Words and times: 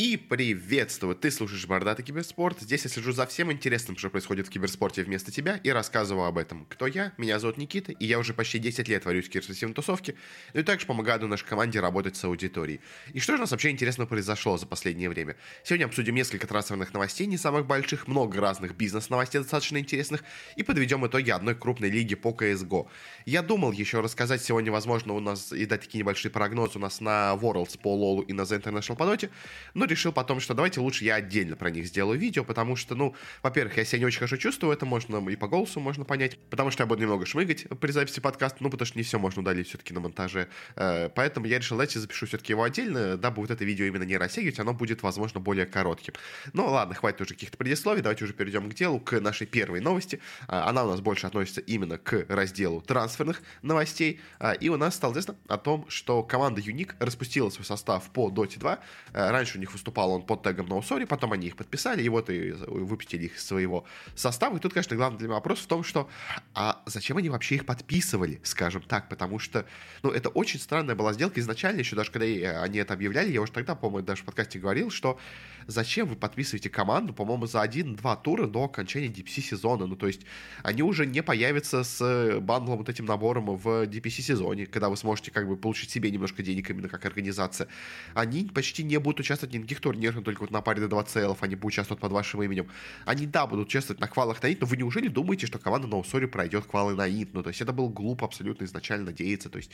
И 0.00 0.16
приветствую! 0.16 1.14
Ты 1.14 1.30
слушаешь 1.30 1.66
Бордатый 1.66 2.02
Киберспорт. 2.02 2.58
Здесь 2.58 2.84
я 2.84 2.90
слежу 2.90 3.12
за 3.12 3.26
всем 3.26 3.52
интересным, 3.52 3.98
что 3.98 4.08
происходит 4.08 4.46
в 4.46 4.50
киберспорте 4.50 5.02
вместо 5.02 5.30
тебя, 5.30 5.60
и 5.62 5.68
рассказываю 5.68 6.24
об 6.24 6.38
этом. 6.38 6.64
Кто 6.70 6.86
я? 6.86 7.12
Меня 7.18 7.38
зовут 7.38 7.58
Никита, 7.58 7.92
и 7.92 8.06
я 8.06 8.18
уже 8.18 8.32
почти 8.32 8.58
10 8.58 8.88
лет 8.88 9.04
варюсь 9.04 9.26
в 9.26 9.28
киберспортивной 9.28 9.74
тусовке, 9.74 10.14
ну 10.54 10.60
и 10.60 10.62
также 10.62 10.86
помогаю 10.86 11.28
нашей 11.28 11.44
команде 11.44 11.80
работать 11.80 12.16
с 12.16 12.24
аудиторией. 12.24 12.80
И 13.12 13.20
что 13.20 13.32
же 13.32 13.36
у 13.36 13.40
нас 13.42 13.50
вообще 13.50 13.68
интересно 13.68 14.06
произошло 14.06 14.56
за 14.56 14.64
последнее 14.64 15.10
время? 15.10 15.36
Сегодня 15.64 15.84
обсудим 15.84 16.14
несколько 16.14 16.46
трансферных 16.46 16.94
новостей, 16.94 17.26
не 17.26 17.36
самых 17.36 17.66
больших, 17.66 18.08
много 18.08 18.40
разных 18.40 18.74
бизнес-новостей 18.74 19.42
достаточно 19.42 19.76
интересных, 19.76 20.24
и 20.56 20.62
подведем 20.62 21.06
итоги 21.06 21.28
одной 21.28 21.54
крупной 21.54 21.90
лиги 21.90 22.14
по 22.14 22.30
CSGO. 22.30 22.88
Я 23.26 23.42
думал 23.42 23.72
еще 23.72 24.00
рассказать 24.00 24.42
сегодня, 24.42 24.72
возможно, 24.72 25.12
у 25.12 25.20
нас 25.20 25.52
и 25.52 25.66
дать 25.66 25.82
такие 25.82 25.98
небольшие 25.98 26.32
прогнозы 26.32 26.78
у 26.78 26.80
нас 26.80 27.02
на 27.02 27.36
Worlds 27.38 27.78
по 27.78 27.94
Лолу 27.94 28.22
и 28.22 28.32
на 28.32 28.42
The 28.42 28.62
International 28.62 28.96
по 28.96 29.02
Dota, 29.02 29.28
но 29.74 29.89
решил 29.90 30.12
потом, 30.12 30.40
что 30.40 30.54
давайте 30.54 30.80
лучше 30.80 31.04
я 31.04 31.16
отдельно 31.16 31.56
про 31.56 31.70
них 31.70 31.86
сделаю 31.86 32.18
видео, 32.18 32.44
потому 32.44 32.76
что, 32.76 32.94
ну, 32.94 33.14
во-первых, 33.42 33.76
я 33.76 33.84
себя 33.84 33.98
не 34.00 34.04
очень 34.06 34.18
хорошо 34.18 34.36
чувствую, 34.36 34.72
это 34.72 34.86
можно 34.86 35.28
и 35.28 35.36
по 35.36 35.48
голосу 35.48 35.80
можно 35.80 36.04
понять, 36.04 36.38
потому 36.50 36.70
что 36.70 36.82
я 36.82 36.86
буду 36.86 37.02
немного 37.02 37.26
шмыгать 37.26 37.66
при 37.80 37.90
записи 37.92 38.20
подкаста, 38.20 38.58
ну, 38.60 38.70
потому 38.70 38.86
что 38.86 38.98
не 38.98 39.04
все 39.04 39.18
можно 39.18 39.42
удалить 39.42 39.68
все-таки 39.68 39.92
на 39.92 40.00
монтаже. 40.00 40.48
Э, 40.76 41.08
поэтому 41.14 41.46
я 41.46 41.58
решил, 41.58 41.76
давайте 41.76 41.98
запишу 41.98 42.26
все-таки 42.26 42.52
его 42.52 42.62
отдельно, 42.62 43.16
дабы 43.16 43.42
вот 43.42 43.50
это 43.50 43.64
видео 43.64 43.84
именно 43.84 44.04
не 44.04 44.16
растягивать, 44.16 44.58
оно 44.58 44.72
будет, 44.72 45.02
возможно, 45.02 45.40
более 45.40 45.66
коротким. 45.66 46.14
Ну, 46.52 46.66
ладно, 46.66 46.94
хватит 46.94 47.20
уже 47.20 47.34
каких-то 47.34 47.56
предисловий, 47.56 48.02
давайте 48.02 48.24
уже 48.24 48.32
перейдем 48.32 48.70
к 48.70 48.74
делу, 48.74 49.00
к 49.00 49.20
нашей 49.20 49.46
первой 49.46 49.80
новости. 49.80 50.20
Э, 50.48 50.60
она 50.60 50.84
у 50.84 50.88
нас 50.88 51.00
больше 51.00 51.26
относится 51.26 51.60
именно 51.60 51.98
к 51.98 52.26
разделу 52.28 52.80
трансферных 52.80 53.42
новостей, 53.62 54.20
э, 54.38 54.54
и 54.60 54.68
у 54.68 54.76
нас 54.76 54.94
стало 54.94 55.12
известно 55.12 55.36
о 55.48 55.58
том, 55.58 55.86
что 55.88 56.22
команда 56.22 56.60
Unique 56.60 56.94
распустила 56.98 57.50
свой 57.50 57.64
состав 57.64 58.10
по 58.10 58.30
Dota 58.30 58.58
2. 58.58 58.78
Раньше 59.12 59.58
у 59.58 59.60
них 59.60 59.69
выступал 59.72 60.12
он 60.12 60.22
под 60.22 60.42
тегом 60.42 60.66
NoSorry, 60.66 61.06
потом 61.06 61.32
они 61.32 61.48
их 61.48 61.56
подписали, 61.56 62.02
и 62.02 62.08
вот 62.08 62.30
и 62.30 62.52
выпустили 62.52 63.26
их 63.26 63.36
из 63.36 63.44
своего 63.44 63.84
состава. 64.14 64.56
И 64.56 64.60
тут, 64.60 64.72
конечно, 64.72 64.96
главный 64.96 65.18
для 65.18 65.28
меня 65.28 65.36
вопрос 65.36 65.60
в 65.60 65.66
том, 65.66 65.84
что 65.84 66.08
а 66.54 66.82
зачем 66.86 67.16
они 67.16 67.28
вообще 67.28 67.56
их 67.56 67.66
подписывали, 67.66 68.40
скажем 68.42 68.82
так, 68.82 69.08
потому 69.08 69.38
что, 69.38 69.66
ну, 70.02 70.10
это 70.10 70.28
очень 70.28 70.60
странная 70.60 70.94
была 70.94 71.12
сделка 71.12 71.40
изначально, 71.40 71.80
еще 71.80 71.96
даже 71.96 72.10
когда 72.10 72.26
они 72.62 72.78
это 72.78 72.94
объявляли, 72.94 73.32
я 73.32 73.40
уже 73.40 73.52
тогда, 73.52 73.74
по-моему, 73.74 74.06
даже 74.06 74.22
в 74.22 74.24
подкасте 74.24 74.58
говорил, 74.58 74.90
что 74.90 75.18
зачем 75.66 76.08
вы 76.08 76.16
подписываете 76.16 76.70
команду, 76.70 77.12
по-моему, 77.12 77.46
за 77.46 77.60
один-два 77.60 78.16
тура 78.16 78.46
до 78.46 78.64
окончания 78.64 79.08
DPC 79.08 79.42
сезона, 79.42 79.86
ну, 79.86 79.96
то 79.96 80.06
есть 80.06 80.22
они 80.62 80.82
уже 80.82 81.06
не 81.06 81.22
появятся 81.22 81.84
с 81.84 82.40
бандлом 82.40 82.78
вот 82.78 82.88
этим 82.88 83.04
набором 83.04 83.56
в 83.56 83.84
DPC 83.84 84.22
сезоне, 84.22 84.66
когда 84.66 84.88
вы 84.88 84.96
сможете 84.96 85.30
как 85.30 85.48
бы 85.48 85.56
получить 85.56 85.90
себе 85.90 86.10
немножко 86.10 86.42
денег 86.42 86.70
именно 86.70 86.88
как 86.88 87.04
организация. 87.06 87.68
Они 88.14 88.44
почти 88.44 88.82
не 88.82 88.98
будут 88.98 89.20
участвовать 89.20 89.54
ни 89.54 89.58
в 89.60 89.62
каких 89.64 89.80
турнирах, 89.80 90.16
но 90.16 90.22
только 90.22 90.40
вот 90.40 90.50
на 90.50 90.60
паре 90.60 90.80
до 90.80 90.88
2 90.88 91.04
целов 91.04 91.42
они 91.42 91.54
будут 91.54 91.74
участвовать 91.74 92.00
под 92.00 92.12
вашим 92.12 92.42
именем. 92.42 92.68
Они, 93.04 93.26
да, 93.26 93.46
будут 93.46 93.68
участвовать 93.68 94.00
на 94.00 94.08
квалах 94.08 94.42
на 94.42 94.52
Инт, 94.52 94.60
но 94.60 94.66
вы 94.66 94.76
неужели 94.76 95.08
думаете, 95.08 95.46
что 95.46 95.58
команда 95.58 95.86
Ноусори 95.86 96.26
пройдет 96.26 96.66
квалы 96.66 96.94
на 96.94 97.08
Инт? 97.08 97.34
Ну, 97.34 97.42
то 97.42 97.48
есть 97.48 97.60
это 97.60 97.72
был 97.72 97.88
глупо 97.88 98.26
абсолютно 98.26 98.64
изначально 98.64 99.06
надеяться. 99.06 99.48
То 99.48 99.58
есть 99.58 99.70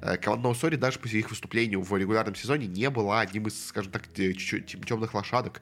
э, 0.00 0.16
команда 0.16 0.44
Ноусори 0.44 0.76
даже 0.76 0.98
после 0.98 1.20
их 1.20 1.30
выступлению 1.30 1.82
в 1.82 1.96
регулярном 1.96 2.34
сезоне 2.34 2.66
не 2.66 2.90
была 2.90 3.20
одним 3.20 3.46
из, 3.46 3.66
скажем 3.66 3.92
так, 3.92 4.08
темных 4.08 5.14
лошадок 5.14 5.60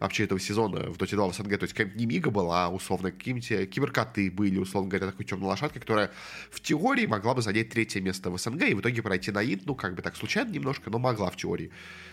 вообще 0.00 0.24
этого 0.24 0.40
сезона 0.40 0.90
в 0.90 0.96
Dota 0.96 1.14
2 1.14 1.28
в 1.28 1.34
СНГ. 1.34 1.58
То 1.58 1.64
есть 1.64 1.74
какая-нибудь 1.74 2.00
Немига 2.00 2.30
была, 2.30 2.68
условно, 2.70 3.12
какие-нибудь 3.12 3.70
киберкоты 3.70 4.30
были, 4.30 4.58
условно 4.58 4.88
говоря, 4.88 5.06
такой 5.06 5.26
темной 5.26 5.46
лошадкой, 5.46 5.80
которая 5.80 6.10
в 6.50 6.60
теории 6.60 7.06
могла 7.06 7.34
бы 7.34 7.42
занять 7.42 7.68
третье 7.68 8.00
место 8.00 8.30
в 8.30 8.38
СНГ 8.38 8.62
и 8.62 8.74
в 8.74 8.80
итоге 8.80 9.02
пройти 9.02 9.30
на 9.30 9.44
Инт, 9.44 9.66
ну, 9.66 9.74
как 9.74 9.94
бы 9.94 10.02
так 10.02 10.16
случайно 10.16 10.50
немножко, 10.50 10.90
но 10.90 10.98
могла 10.98 11.30
в 11.30 11.36
теории. 11.36 11.70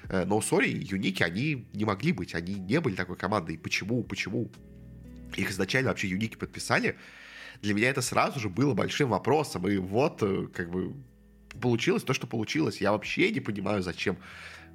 Э, 0.09 0.25
но 0.25 0.41
сори, 0.41 0.69
Юники, 0.69 1.23
они 1.23 1.65
не 1.73 1.85
могли 1.85 2.11
быть, 2.11 2.35
они 2.35 2.55
не 2.55 2.81
были 2.81 2.95
такой 2.95 3.15
командой. 3.15 3.57
Почему? 3.57 4.03
Почему? 4.03 4.51
Их 5.35 5.49
изначально 5.49 5.89
вообще 5.89 6.09
Юники 6.09 6.35
подписали. 6.35 6.97
Для 7.61 7.73
меня 7.73 7.89
это 7.89 8.01
сразу 8.01 8.39
же 8.39 8.49
было 8.49 8.73
большим 8.73 9.09
вопросом. 9.09 9.67
И 9.67 9.77
вот, 9.77 10.21
э, 10.21 10.47
как 10.53 10.69
бы, 10.69 10.93
получилось 11.61 12.03
то, 12.03 12.13
что 12.13 12.27
получилось. 12.27 12.81
Я 12.81 12.91
вообще 12.91 13.31
не 13.31 13.39
понимаю, 13.39 13.81
зачем 13.81 14.17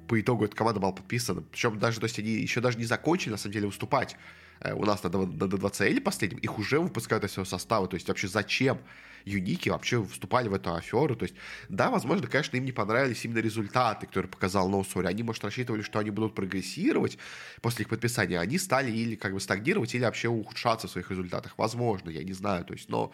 по 0.07 0.19
итогу 0.19 0.45
эта 0.45 0.55
команда 0.55 0.79
была 0.79 0.91
подписана. 0.91 1.41
Причем 1.41 1.79
даже, 1.79 1.99
то 1.99 2.05
есть 2.05 2.19
они 2.19 2.29
еще 2.29 2.61
даже 2.61 2.77
не 2.77 2.85
закончили, 2.85 3.31
на 3.31 3.37
самом 3.37 3.53
деле, 3.53 3.67
выступать 3.67 4.15
э, 4.59 4.73
у 4.73 4.85
нас 4.85 5.03
на, 5.03 5.09
на, 5.09 5.25
на 5.25 5.43
2CL 5.45 6.01
последнем, 6.01 6.39
их 6.39 6.57
уже 6.57 6.79
выпускают 6.79 7.23
из 7.23 7.31
своего 7.31 7.49
состава. 7.49 7.87
То 7.87 7.95
есть 7.95 8.07
вообще 8.07 8.27
зачем 8.27 8.79
Юники 9.25 9.69
вообще 9.69 10.03
вступали 10.03 10.47
в 10.49 10.53
эту 10.53 10.73
аферу? 10.75 11.15
То 11.15 11.23
есть, 11.23 11.35
да, 11.69 11.89
возможно, 11.89 12.27
конечно, 12.27 12.57
им 12.57 12.65
не 12.65 12.71
понравились 12.71 13.23
именно 13.25 13.39
результаты, 13.39 14.07
которые 14.07 14.29
показал 14.29 14.69
NoSory. 14.69 15.07
Они, 15.07 15.23
может, 15.23 15.43
рассчитывали, 15.43 15.81
что 15.81 15.99
они 15.99 16.11
будут 16.11 16.35
прогрессировать 16.35 17.17
после 17.61 17.83
их 17.83 17.89
подписания. 17.89 18.39
Они 18.39 18.57
стали 18.57 18.91
или 18.91 19.15
как 19.15 19.33
бы 19.33 19.39
стагнировать, 19.39 19.95
или 19.95 20.03
вообще 20.03 20.27
ухудшаться 20.27 20.87
в 20.87 20.91
своих 20.91 21.09
результатах. 21.09 21.57
Возможно, 21.57 22.09
я 22.09 22.23
не 22.23 22.33
знаю. 22.33 22.65
То 22.65 22.73
есть, 22.73 22.89
но 22.89 23.11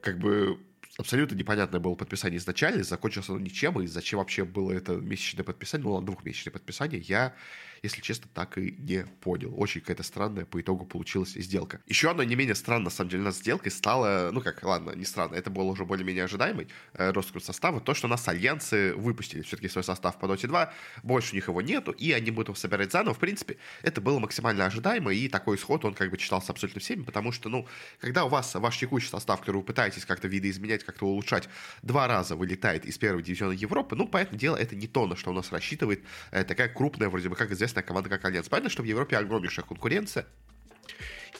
как 0.00 0.18
бы 0.18 0.58
абсолютно 0.98 1.36
непонятное 1.36 1.80
было 1.80 1.94
подписание 1.94 2.38
изначально, 2.38 2.82
закончилось 2.82 3.28
оно 3.30 3.38
ничем, 3.38 3.80
и 3.80 3.86
зачем 3.86 4.18
вообще 4.18 4.44
было 4.44 4.72
это 4.72 4.92
месячное 4.96 5.44
подписание, 5.44 5.88
ну, 5.88 6.00
двухмесячное 6.02 6.52
подписание, 6.52 7.00
я 7.00 7.34
если 7.82 8.00
честно, 8.00 8.28
так 8.34 8.58
и 8.58 8.74
не 8.78 9.04
понял. 9.20 9.52
Очень 9.56 9.80
какая-то 9.80 10.02
странная 10.02 10.44
по 10.44 10.60
итогу 10.60 10.84
получилась 10.84 11.30
сделка. 11.30 11.80
Еще 11.86 12.10
одна 12.10 12.24
не 12.24 12.34
менее 12.34 12.54
странная, 12.54 12.84
на 12.84 12.90
самом 12.90 13.10
деле, 13.10 13.22
у 13.22 13.26
нас 13.26 13.38
сделкой 13.38 13.70
стала, 13.70 14.30
ну 14.32 14.40
как, 14.40 14.62
ладно, 14.62 14.92
не 14.92 15.04
странно, 15.04 15.34
это 15.34 15.50
было 15.50 15.64
уже 15.64 15.84
более-менее 15.84 16.24
ожидаемый 16.24 16.68
э, 16.94 17.10
роспуск 17.12 17.44
состава, 17.44 17.80
то, 17.80 17.94
что 17.94 18.08
нас 18.08 18.26
альянсы 18.28 18.94
выпустили 18.94 19.42
все-таки 19.42 19.68
свой 19.68 19.84
состав 19.84 20.18
по 20.18 20.26
Dota 20.26 20.46
2, 20.46 20.72
больше 21.02 21.32
у 21.32 21.34
них 21.36 21.48
его 21.48 21.62
нету, 21.62 21.92
и 21.92 22.12
они 22.12 22.30
будут 22.30 22.48
его 22.48 22.56
собирать 22.56 22.92
заново. 22.92 23.14
В 23.14 23.18
принципе, 23.18 23.56
это 23.82 24.00
было 24.00 24.18
максимально 24.18 24.66
ожидаемо, 24.66 25.12
и 25.12 25.28
такой 25.28 25.56
исход, 25.56 25.84
он 25.84 25.94
как 25.94 26.10
бы 26.10 26.16
читался 26.16 26.52
абсолютно 26.52 26.80
всеми, 26.80 27.02
потому 27.02 27.32
что, 27.32 27.48
ну, 27.48 27.66
когда 28.00 28.24
у 28.24 28.28
вас 28.28 28.54
ваш 28.54 28.78
текущий 28.78 29.08
состав, 29.08 29.40
который 29.40 29.58
вы 29.58 29.62
пытаетесь 29.62 30.04
как-то 30.04 30.28
видоизменять, 30.28 30.84
как-то 30.84 31.06
улучшать, 31.06 31.48
два 31.82 32.06
раза 32.06 32.36
вылетает 32.36 32.84
из 32.84 32.98
первого 32.98 33.22
дивизиона 33.22 33.52
Европы, 33.52 33.96
ну, 33.96 34.06
понятное 34.06 34.38
дело, 34.38 34.56
это 34.56 34.76
не 34.76 34.86
то, 34.86 35.06
на 35.06 35.16
что 35.16 35.30
у 35.30 35.34
нас 35.34 35.52
рассчитывает 35.52 36.02
э, 36.30 36.44
такая 36.44 36.68
крупная, 36.68 37.08
вроде 37.08 37.28
бы, 37.28 37.36
как 37.36 37.50
известно, 37.50 37.67
известная 37.68 37.82
команда, 37.82 38.08
как 38.08 38.24
Альянс. 38.24 38.48
Понятно, 38.48 38.70
что 38.70 38.82
в 38.82 38.86
Европе 38.86 39.16
огромнейшая 39.16 39.64
конкуренция, 39.64 40.26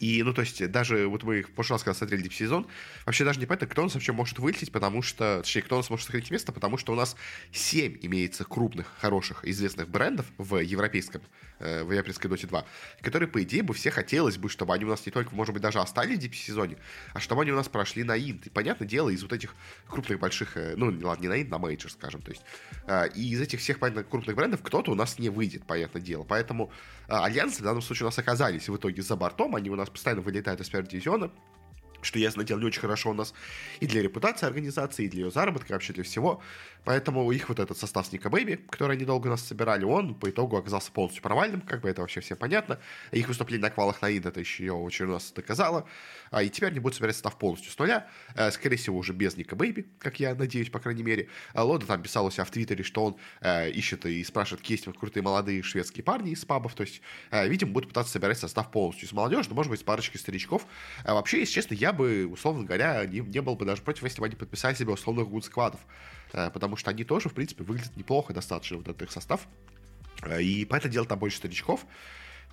и, 0.01 0.23
ну, 0.23 0.33
то 0.33 0.43
есть, 0.43 0.71
даже 0.71 1.09
вот 1.09 1.23
мы 1.25 1.43
в 1.43 1.51
прошлый 1.51 1.75
раз, 1.75 1.83
когда 1.83 1.95
смотрели 1.95 2.25
DPC 2.25 2.33
сезон, 2.33 2.67
вообще 3.05 3.25
даже 3.25 3.41
не 3.41 3.47
понятно, 3.47 3.67
кто 3.67 3.83
у 3.83 3.85
нас 3.85 3.95
вообще 3.95 4.13
может 4.13 4.39
вылететь, 4.39 4.71
потому 4.71 5.03
что, 5.03 5.41
точнее, 5.43 5.63
кто 5.63 5.77
у 5.77 5.79
нас 5.79 5.91
может 5.91 6.07
сохранить 6.07 6.31
место, 6.31 6.53
потому 6.53 6.79
что 6.79 6.93
у 6.93 6.97
нас 6.97 7.17
7 7.53 7.99
имеется 8.03 8.45
крупных, 8.45 8.93
хороших, 8.99 9.45
известных 9.45 9.89
брендов 9.89 10.27
в 10.39 10.57
европейском, 10.59 11.23
э, 11.59 11.83
в 11.83 11.91
европейской 11.91 12.29
Dota 12.29 12.47
2, 12.47 12.65
которые, 13.01 13.29
по 13.29 13.43
идее, 13.43 13.63
бы 13.63 13.75
все 13.75 13.91
хотелось 13.91 14.39
бы, 14.39 14.49
чтобы 14.49 14.75
они 14.75 14.85
у 14.85 14.89
нас 14.89 15.05
не 15.05 15.13
только, 15.13 15.35
может 15.35 15.53
быть, 15.53 15.63
даже 15.63 15.81
остались 15.81 16.19
в 16.19 16.23
DPC 16.23 16.35
сезоне, 16.35 16.77
а 17.13 17.21
чтобы 17.21 17.43
они 17.43 17.53
у 17.53 17.57
нас 17.57 17.69
прошли 17.69 18.05
на 18.05 18.17
Инт. 18.17 18.47
И, 18.47 18.51
понятное 18.51 18.87
дело, 18.87 19.09
из 19.11 19.23
вот 19.23 19.33
этих 19.33 19.55
крупных, 19.89 20.21
больших, 20.21 20.57
э, 20.57 20.75
ну, 20.77 20.87
ладно, 21.03 21.23
не 21.23 21.29
на 21.29 21.43
Инт, 21.43 21.51
на 21.51 21.59
Мейджор, 21.59 21.91
скажем, 21.91 22.23
то 22.23 22.31
есть, 22.31 22.43
э, 22.87 23.09
и 23.15 23.31
из 23.31 23.41
этих 23.41 23.59
всех, 23.61 23.81
понятно, 23.81 24.05
крупных 24.05 24.37
брендов 24.37 24.63
кто-то 24.63 24.93
у 24.93 24.95
нас 24.95 25.19
не 25.19 25.29
выйдет, 25.29 25.65
понятное 25.65 26.03
дело. 26.03 26.23
Поэтому 26.23 26.71
э, 27.09 27.13
Альянсы 27.15 27.63
в 27.63 27.65
данном 27.65 27.83
случае 27.83 28.07
у 28.07 28.09
нас 28.09 28.19
оказались 28.19 28.69
в 28.69 28.77
итоге 28.77 29.03
за 29.03 29.17
бортом, 29.17 29.57
они 29.57 29.71
у 29.71 29.77
нас 29.77 29.88
постоянно 29.91 30.23
вылетают 30.23 30.61
из 30.61 30.69
первого 30.69 30.91
дивизиона, 30.91 31.31
что, 32.01 32.19
ясно 32.19 32.45
дело, 32.45 32.61
не 32.61 32.67
очень 32.67 32.81
хорошо 32.81 33.11
у 33.11 33.15
нас 33.15 33.35
и 33.81 33.87
для 33.87 34.03
репутации 34.03 34.47
организации, 34.47 35.05
и 35.05 35.09
для 35.09 35.25
ее 35.25 35.31
заработка, 35.31 35.73
вообще 35.73 35.93
для 35.93 36.05
всего. 36.05 36.43
Поэтому 36.85 37.31
их 37.33 37.49
вот 37.49 37.59
этот 37.59 37.77
состав 37.77 38.11
Nikobaby, 38.13 38.57
который 38.71 38.97
они 38.97 39.05
долго 39.05 39.29
нас 39.29 39.43
собирали, 39.43 39.85
он 39.85 40.15
по 40.15 40.31
итогу 40.31 40.57
оказался 40.57 40.91
полностью 40.93 41.23
провальным, 41.23 41.61
как 41.61 41.83
бы 41.83 41.89
это 41.89 42.01
вообще 42.01 42.21
все 42.21 42.37
понятно. 42.37 42.79
Их 43.13 43.29
выступление 43.29 43.63
на 43.63 43.71
квалах 43.71 44.01
на 44.03 44.11
Инт 44.11 44.27
это 44.27 44.41
еще 44.41 44.71
очень 44.73 45.07
раз 45.07 45.33
доказало. 45.33 45.87
А, 46.31 46.43
и 46.43 46.49
теперь 46.49 46.71
они 46.71 46.81
будут 46.81 46.97
собирать 46.97 47.17
состав 47.17 47.39
полностью 47.39 47.73
с 47.73 47.79
нуля. 47.79 48.09
А, 48.35 48.51
скорее 48.51 48.77
всего, 48.77 48.99
уже 48.99 49.13
без 49.13 49.37
Nikobaby, 49.37 49.87
как 49.99 50.21
я 50.21 50.35
надеюсь, 50.35 50.71
по 50.71 50.79
крайней 50.79 51.03
мере. 51.03 51.29
А, 51.53 51.65
Loda 51.65 51.87
там 51.87 52.03
писал 52.03 52.27
у 52.27 52.31
себя 52.31 52.45
в 52.45 52.51
Твиттере, 52.51 52.85
что 52.85 53.05
он 53.05 53.17
а, 53.41 53.67
ищет 53.67 54.07
и 54.07 54.23
спрашивает, 54.25 54.65
есть 54.67 54.87
вот 54.87 54.99
крутые 54.99 55.23
молодые 55.23 55.63
шведские 55.63 56.05
парни 56.05 56.33
из 56.33 56.45
пабов. 56.45 56.75
То 56.75 56.83
есть, 56.83 57.01
а, 57.31 57.47
видимо, 57.47 57.73
будут 57.73 57.91
пытаться 57.91 58.13
собирать 58.13 58.39
состав 58.39 58.71
полностью 58.71 59.09
с 59.09 59.13
молодежью, 59.13 59.51
но, 59.51 59.57
может 59.57 59.71
быть, 59.71 59.81
с 59.81 59.83
парочкой 59.83 60.21
старичков. 60.21 60.67
А, 61.05 61.15
вообще, 61.15 61.41
если 61.41 61.53
честно, 61.55 61.75
я 61.75 61.93
бы, 61.93 62.27
условно 62.27 62.65
говоря, 62.65 63.05
не, 63.07 63.21
не 63.21 63.41
был 63.41 63.57
бы 63.57 63.65
даже 63.65 63.83
против, 63.83 64.05
если 64.05 64.21
бы 64.21 64.27
они 64.27 64.37
подписали 64.37 64.75
себе 64.75 64.93
условных 64.93 65.29
гуд-сквадов. 65.29 65.81
А, 65.81 66.18
потому 66.33 66.77
что 66.77 66.91
они 66.91 67.05
тоже, 67.05 67.29
в 67.29 67.35
принципе, 67.35 67.65
выглядят 67.65 67.97
неплохо 67.97 68.33
достаточно, 68.33 68.79
вот 68.79 68.89
этот 68.89 69.03
их 69.03 69.11
состав. 69.11 69.47
А, 70.23 70.41
и 70.41 70.65
по 70.65 70.77
это 70.77 70.89
дело 70.89 71.07
там 71.07 71.19
больше 71.19 71.39
старичков. 71.39 71.87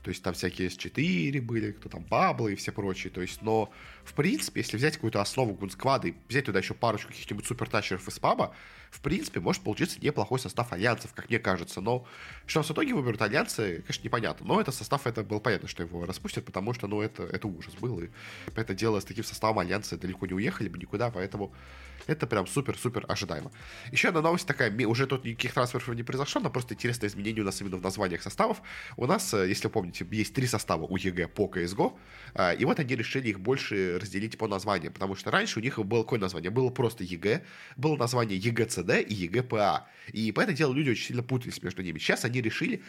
То 0.06 0.10
есть 0.10 0.22
там 0.22 0.36
всякие 0.36 0.68
S4 0.68 1.42
были, 1.42 1.72
кто 1.72 1.90
там 1.90 2.04
Баблы 2.04 2.54
и 2.54 2.56
все 2.56 2.72
прочие. 2.72 3.12
То 3.12 3.22
есть, 3.22 3.42
но 3.42 3.72
в 4.04 4.14
принципе, 4.14 4.62
если 4.62 4.78
взять 4.78 4.94
какую-то 4.94 5.20
основу 5.20 5.56
гунсквада 5.56 6.10
и 6.10 6.14
взять 6.30 6.46
туда 6.46 6.60
еще 6.60 6.76
парочку 6.76 7.08
каких-нибудь 7.08 7.48
супертачеров 7.48 8.08
из 8.08 8.20
паба, 8.20 8.54
в 8.92 9.02
принципе, 9.02 9.40
может 9.40 9.64
получиться 9.64 10.00
неплохой 10.00 10.38
состав 10.38 10.72
альянсов, 10.72 11.12
как 11.16 11.28
мне 11.28 11.40
кажется. 11.40 11.82
Но 11.82 12.06
что 12.46 12.62
в 12.62 12.70
итоге 12.70 12.94
выберут 12.94 13.20
альянсы, 13.24 13.82
конечно, 13.82 14.04
непонятно. 14.04 14.46
Но 14.46 14.62
это 14.62 14.72
состав, 14.72 15.08
это 15.08 15.24
было 15.24 15.40
понятно, 15.40 15.68
что 15.68 15.82
его 15.82 16.06
распустят, 16.06 16.46
потому 16.46 16.76
что, 16.76 16.86
ну, 16.86 17.02
это, 17.02 17.24
это 17.24 17.48
ужас 17.48 17.74
был. 17.74 18.00
И 18.00 18.12
это 18.56 18.76
дело 18.76 19.00
с 19.00 19.06
таким 19.06 19.24
составом 19.24 19.58
альянсы 19.58 19.98
далеко 19.98 20.28
не 20.28 20.34
уехали 20.34 20.70
бы 20.70 20.78
никуда, 20.78 21.10
поэтому 21.10 21.52
это 22.08 22.28
прям 22.28 22.48
супер-супер 22.48 23.06
ожидаемо. 23.08 23.52
Еще 23.92 24.10
одна 24.10 24.22
новость 24.22 24.48
такая, 24.48 24.72
уже 24.88 25.08
тут 25.08 25.26
никаких 25.26 25.54
трансферов 25.54 25.88
не 25.90 26.04
произошло, 26.04 26.42
но 26.42 26.50
просто 26.50 26.74
интересное 26.74 27.10
изменение 27.10 27.42
у 27.42 27.46
нас 27.46 27.62
именно 27.62 27.78
в 27.78 27.82
названиях 27.82 28.22
составов. 28.22 28.62
У 28.98 29.06
нас, 29.06 29.34
э, 29.34 29.48
если 29.48 29.68
помните, 29.68 30.06
есть 30.12 30.34
три 30.34 30.48
состава 30.48 30.84
у 30.84 30.98
EG 30.98 31.28
по 31.28 31.48
CSGO, 31.48 31.98
э, 32.36 32.56
и 32.58 32.66
вот 32.66 32.80
они 32.80 32.96
решили 32.96 33.30
их 33.30 33.40
больше 33.40 34.00
разделить 34.00 34.38
по 34.38 34.48
названиям, 34.48 34.94
потому 34.94 35.16
что 35.16 35.32
раньше 35.32 35.60
у 35.60 35.62
них 35.64 35.80
было 35.80 36.04
какое 36.04 36.20
название? 36.20 36.52
Было 36.52 36.70
просто 36.70 37.04
EG, 37.04 37.44
было 37.78 37.96
название 37.98 38.38
EG.CD 38.38 39.02
и 39.08 39.14
EG.PA. 39.14 39.88
И 40.14 40.32
поэтому 40.32 40.54
дело 40.54 40.74
люди 40.74 40.92
очень 40.92 41.08
сильно 41.08 41.24
путались 41.24 41.62
между 41.64 41.82
ними. 41.82 42.00
Сейчас 42.00 42.26
они 42.26 42.42
решили 42.42 42.84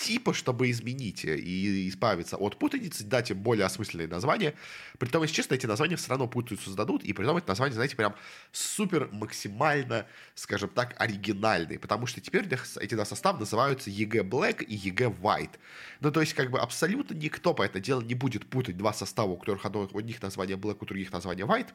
типа, 0.00 0.32
чтобы 0.32 0.70
изменить 0.70 1.24
и 1.24 1.88
избавиться 1.88 2.36
от 2.36 2.58
путаницы, 2.58 3.04
дать 3.04 3.30
им 3.30 3.38
более 3.38 3.66
осмысленные 3.66 4.08
названия. 4.08 4.54
Притом, 4.98 5.22
если 5.22 5.34
честно, 5.34 5.54
эти 5.54 5.66
названия 5.66 5.96
все 5.96 6.08
равно 6.10 6.26
путаются 6.26 6.66
создадут, 6.66 7.04
и 7.04 7.12
при 7.12 7.24
этом 7.24 7.36
эти 7.36 7.46
названия, 7.46 7.74
знаете, 7.74 7.96
прям 7.96 8.14
супер 8.52 9.08
максимально, 9.12 10.06
скажем 10.34 10.70
так, 10.70 10.94
оригинальные, 10.98 11.78
потому 11.78 12.06
что 12.06 12.20
теперь 12.20 12.48
эти 12.80 12.94
два 12.94 13.04
состава 13.04 13.38
называются 13.38 13.90
EG 13.90 14.22
Black 14.22 14.64
и 14.64 14.76
EG 14.76 15.20
White. 15.20 15.58
Ну, 16.00 16.10
то 16.10 16.20
есть, 16.20 16.34
как 16.34 16.50
бы 16.50 16.58
абсолютно 16.58 17.14
никто 17.14 17.54
по 17.54 17.62
это 17.62 17.80
дело 17.80 18.00
не 18.00 18.14
будет 18.14 18.48
путать 18.48 18.76
два 18.76 18.92
состава, 18.92 19.30
у 19.30 19.36
которых 19.36 19.64
одно, 19.64 19.88
у 19.92 20.00
них 20.00 20.22
название 20.22 20.56
Black, 20.56 20.78
у 20.80 20.86
других 20.86 21.12
название 21.12 21.46
White, 21.46 21.68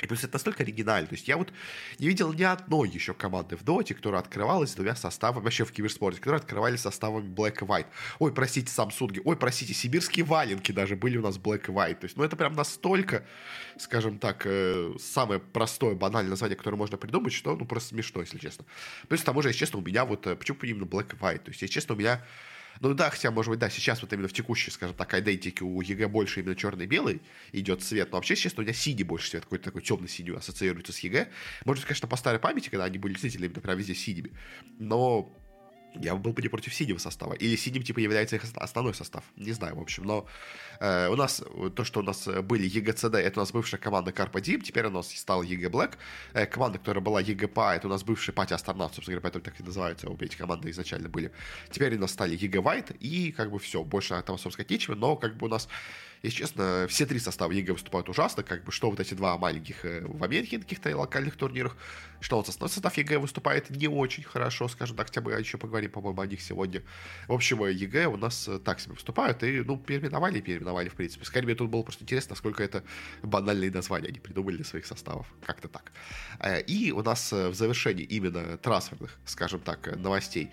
и 0.00 0.06
плюс 0.06 0.24
это 0.24 0.34
настолько 0.34 0.62
оригинально. 0.62 1.06
То 1.06 1.14
есть 1.14 1.28
я 1.28 1.36
вот 1.36 1.52
не 1.98 2.08
видел 2.08 2.32
ни 2.32 2.42
одной 2.42 2.88
еще 2.88 3.12
команды 3.12 3.56
в 3.56 3.62
Доте, 3.62 3.94
которая 3.94 4.22
открывалась 4.22 4.74
двумя 4.74 4.96
составами, 4.96 5.44
вообще 5.44 5.64
в 5.64 5.72
киберспорте, 5.72 6.18
которые 6.18 6.38
открывали 6.38 6.76
составами 6.76 7.28
Black 7.28 7.62
и 7.62 7.66
White. 7.66 7.86
Ой, 8.18 8.32
простите, 8.32 8.72
Samsung, 8.72 9.20
ой, 9.24 9.36
простите, 9.36 9.74
сибирские 9.74 10.24
валенки 10.24 10.72
даже 10.72 10.96
были 10.96 11.18
у 11.18 11.22
нас 11.22 11.36
Black 11.36 11.68
и 11.68 11.72
White. 11.72 11.96
То 11.96 12.04
есть, 12.06 12.16
ну 12.16 12.24
это 12.24 12.36
прям 12.36 12.54
настолько, 12.54 13.26
скажем 13.78 14.18
так, 14.18 14.42
э, 14.46 14.94
самое 14.98 15.40
простое, 15.40 15.94
банальное 15.94 16.30
название, 16.30 16.56
которое 16.56 16.78
можно 16.78 16.96
придумать, 16.96 17.34
что 17.34 17.54
ну 17.54 17.66
просто 17.66 17.90
смешно, 17.90 18.22
если 18.22 18.38
честно. 18.38 18.64
Плюс 19.08 19.20
к 19.20 19.24
тому 19.24 19.42
же, 19.42 19.48
если 19.48 19.60
честно, 19.60 19.78
у 19.78 19.82
меня 19.82 20.06
вот, 20.06 20.26
э, 20.26 20.36
почему 20.36 20.58
именно 20.62 20.84
Black 20.84 21.14
и 21.14 21.16
White? 21.18 21.44
То 21.44 21.50
есть, 21.50 21.60
если 21.60 21.74
честно, 21.74 21.94
у 21.94 21.98
меня 21.98 22.24
ну 22.80 22.94
да, 22.94 23.10
хотя, 23.10 23.30
может 23.30 23.50
быть, 23.50 23.58
да, 23.58 23.70
сейчас 23.70 24.02
вот 24.02 24.12
именно 24.12 24.28
в 24.28 24.32
текущей, 24.32 24.70
скажем 24.70 24.96
так, 24.96 25.14
идентике 25.14 25.64
у 25.64 25.80
EG 25.80 26.08
больше 26.08 26.40
именно 26.40 26.56
черный-белый 26.56 27.22
идет 27.52 27.82
цвет, 27.82 28.10
но 28.10 28.18
вообще, 28.18 28.36
честно, 28.36 28.62
у 28.62 28.64
меня 28.64 28.72
синий 28.72 29.04
больше 29.04 29.30
цвет, 29.30 29.44
какой-то 29.44 29.64
такой 29.64 29.82
темно-синий 29.82 30.32
ассоциируется 30.32 30.92
с 30.92 30.98
EG. 31.00 31.28
Может, 31.64 31.84
конечно, 31.84 32.08
по 32.08 32.16
старой 32.16 32.40
памяти, 32.40 32.68
когда 32.68 32.84
они 32.84 32.98
были 32.98 33.12
действительно 33.12 33.46
именно 33.46 33.60
прям 33.60 33.78
везде 33.78 33.94
синими, 33.94 34.32
но 34.78 35.36
я 35.94 36.14
был 36.14 36.32
бы 36.32 36.42
не 36.42 36.48
против 36.48 36.74
синего 36.74 36.98
состава. 36.98 37.34
Или 37.34 37.56
синим, 37.56 37.82
типа, 37.82 38.00
является 38.00 38.36
их 38.36 38.44
основной 38.54 38.94
состав. 38.94 39.24
Не 39.36 39.52
знаю, 39.52 39.76
в 39.76 39.80
общем. 39.80 40.04
Но 40.04 40.26
э, 40.80 41.08
у 41.08 41.16
нас, 41.16 41.42
то, 41.74 41.84
что 41.84 42.00
у 42.00 42.02
нас 42.02 42.26
были 42.26 42.66
EG.CD, 42.66 43.14
это 43.14 43.40
у 43.40 43.42
нас 43.42 43.52
бывшая 43.52 43.78
команда 43.78 44.10
Carpe 44.10 44.40
Diem, 44.40 44.60
теперь 44.60 44.86
у 44.86 44.90
нас 44.90 45.10
стала 45.10 45.42
EG 45.42 45.68
Black. 45.68 45.96
Э, 46.32 46.46
команда, 46.46 46.78
которая 46.78 47.02
была 47.02 47.20
EG.PA, 47.20 47.74
это 47.76 47.86
у 47.86 47.90
нас 47.90 48.02
бывший 48.02 48.32
Party 48.32 48.54
Astronauts, 48.54 48.94
собственно 48.94 49.16
говоря, 49.16 49.22
поэтому 49.22 49.44
так 49.44 49.60
и 49.60 49.62
называются 49.62 50.08
обе 50.08 50.26
эти 50.26 50.36
команды 50.36 50.70
изначально 50.70 51.08
были. 51.08 51.30
Теперь 51.70 51.96
у 51.96 52.00
нас 52.00 52.12
стали 52.12 52.36
EG 52.36 52.58
White, 52.58 52.96
и 52.98 53.32
как 53.32 53.50
бы 53.50 53.58
все, 53.58 53.82
больше 53.82 54.10
там, 54.22 54.38
собственно 54.38 54.52
сказать, 54.52 54.70
нечего, 54.70 54.94
но 54.94 55.16
как 55.16 55.36
бы 55.36 55.46
у 55.46 55.50
нас 55.50 55.68
если 56.22 56.38
честно, 56.38 56.86
все 56.88 57.04
три 57.04 57.18
состава 57.18 57.50
EG 57.50 57.72
выступают 57.72 58.08
ужасно, 58.08 58.44
как 58.44 58.62
бы, 58.62 58.70
что 58.70 58.88
вот 58.90 59.00
эти 59.00 59.14
два 59.14 59.36
маленьких 59.36 59.84
э, 59.84 60.04
в 60.06 60.22
Америке 60.22 60.58
на 60.58 60.62
каких-то 60.62 60.96
локальных 60.96 61.36
турнирах, 61.36 61.76
что 62.20 62.36
вот 62.36 62.48
основной 62.48 62.72
состав 62.72 62.96
EG 62.96 63.18
выступает 63.18 63.70
не 63.70 63.88
очень 63.88 64.22
хорошо, 64.22 64.68
скажем 64.68 64.96
так, 64.96 65.08
хотя 65.08 65.20
бы 65.20 65.32
еще 65.32 65.58
поговорим, 65.58 65.90
по-моему, 65.90 66.20
о 66.20 66.26
них 66.26 66.40
сегодня. 66.40 66.82
В 67.26 67.32
общем, 67.32 67.66
EG 67.66 68.06
у 68.06 68.16
нас 68.16 68.46
э, 68.46 68.60
так 68.60 68.78
себе 68.78 68.94
выступают, 68.94 69.42
и, 69.42 69.62
ну, 69.62 69.76
переименовали 69.76 70.38
и 70.38 70.42
переименовали, 70.42 70.88
в 70.88 70.94
принципе. 70.94 71.24
Скорее, 71.24 71.46
мне 71.46 71.54
тут 71.56 71.70
было 71.70 71.82
просто 71.82 72.04
интересно, 72.04 72.30
насколько 72.30 72.62
это 72.62 72.84
банальные 73.22 73.72
названия 73.72 74.08
они 74.08 74.20
придумали 74.20 74.56
для 74.56 74.64
своих 74.64 74.86
составов, 74.86 75.26
как-то 75.44 75.66
так. 75.66 75.90
Э, 76.38 76.60
и 76.60 76.92
у 76.92 77.02
нас 77.02 77.32
в 77.32 77.54
завершении 77.54 78.04
именно 78.04 78.56
трансферных, 78.58 79.18
скажем 79.24 79.60
так, 79.60 79.96
новостей 79.96 80.50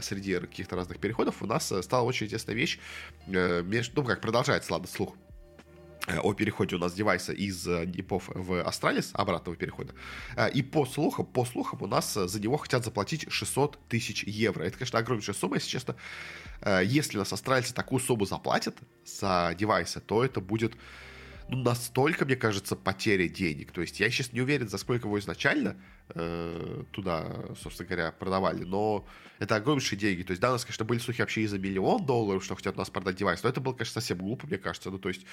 среди 0.00 0.38
каких-то 0.38 0.74
разных 0.74 0.98
переходов 0.98 1.42
у 1.42 1.46
нас 1.46 1.72
стала 1.82 2.02
очень 2.02 2.26
интересная 2.26 2.56
вещь, 2.56 2.80
между, 3.26 4.02
ну, 4.02 4.08
как 4.08 4.20
продолжается, 4.20 4.72
ладно, 4.72 4.88
слух 4.88 5.11
о 6.08 6.32
переходе 6.34 6.76
у 6.76 6.78
нас 6.78 6.94
device 6.94 7.32
из 7.32 7.68
NiP-ов 7.86 8.28
э, 8.30 8.32
в 8.34 8.60
Astralis, 8.62 9.10
обратного 9.12 9.56
перехода. 9.56 9.94
Э, 10.36 10.50
и 10.50 10.62
по 10.62 10.84
слухам, 10.84 11.26
по 11.26 11.44
слухам 11.44 11.82
у 11.82 11.86
нас 11.86 12.14
за 12.14 12.40
него 12.40 12.56
хотят 12.56 12.84
заплатить 12.84 13.26
600 13.30 13.78
тысяч 13.88 14.24
евро. 14.24 14.64
Это, 14.64 14.78
конечно, 14.78 14.98
огромнейшая 14.98 15.34
сумма, 15.34 15.56
если 15.56 15.68
честно. 15.68 15.96
Если 16.84 17.16
у 17.16 17.20
нас 17.20 17.32
Astralis 17.32 17.74
такую 17.74 17.98
сумму 17.98 18.24
заплатят 18.24 18.76
за 19.04 19.54
device, 19.58 20.00
то 20.00 20.24
это 20.24 20.40
будет 20.40 20.74
ну, 21.48 21.58
настолько, 21.58 22.24
мне 22.24 22.36
кажется, 22.36 22.76
потеря 22.76 23.28
денег. 23.28 23.72
То 23.72 23.82
есть 23.82 24.00
я 24.00 24.10
сейчас 24.10 24.32
не 24.32 24.40
уверен, 24.40 24.68
за 24.68 24.78
сколько 24.78 25.06
его 25.06 25.18
изначально 25.18 25.70
э, 25.70 25.76
туда, 26.14 27.54
собственно 27.60 27.88
говоря, 27.88 28.12
продавали, 28.12 28.64
но 28.64 29.06
это 29.38 29.56
огромнейшие 29.56 29.98
деньги. 29.98 30.22
То 30.22 30.32
есть, 30.32 30.40
да, 30.40 30.50
у 30.50 30.52
нас, 30.52 30.64
конечно, 30.64 30.84
были 30.84 30.98
слухи 30.98 31.20
вообще 31.20 31.42
и 31.42 31.46
за 31.46 31.58
миллион 31.58 32.04
долларов, 32.06 32.44
что 32.44 32.54
хотят 32.54 32.76
у 32.76 32.78
нас 32.78 32.90
продать 32.90 33.16
девайс, 33.16 33.42
но 33.42 33.48
это 33.48 33.60
было, 33.60 33.72
конечно, 33.72 33.94
совсем 33.94 34.18
глупо, 34.18 34.46
мне 34.46 34.58
кажется. 34.58 34.90
Ну, 34.90 34.98
то 34.98 35.08
есть, 35.08 35.24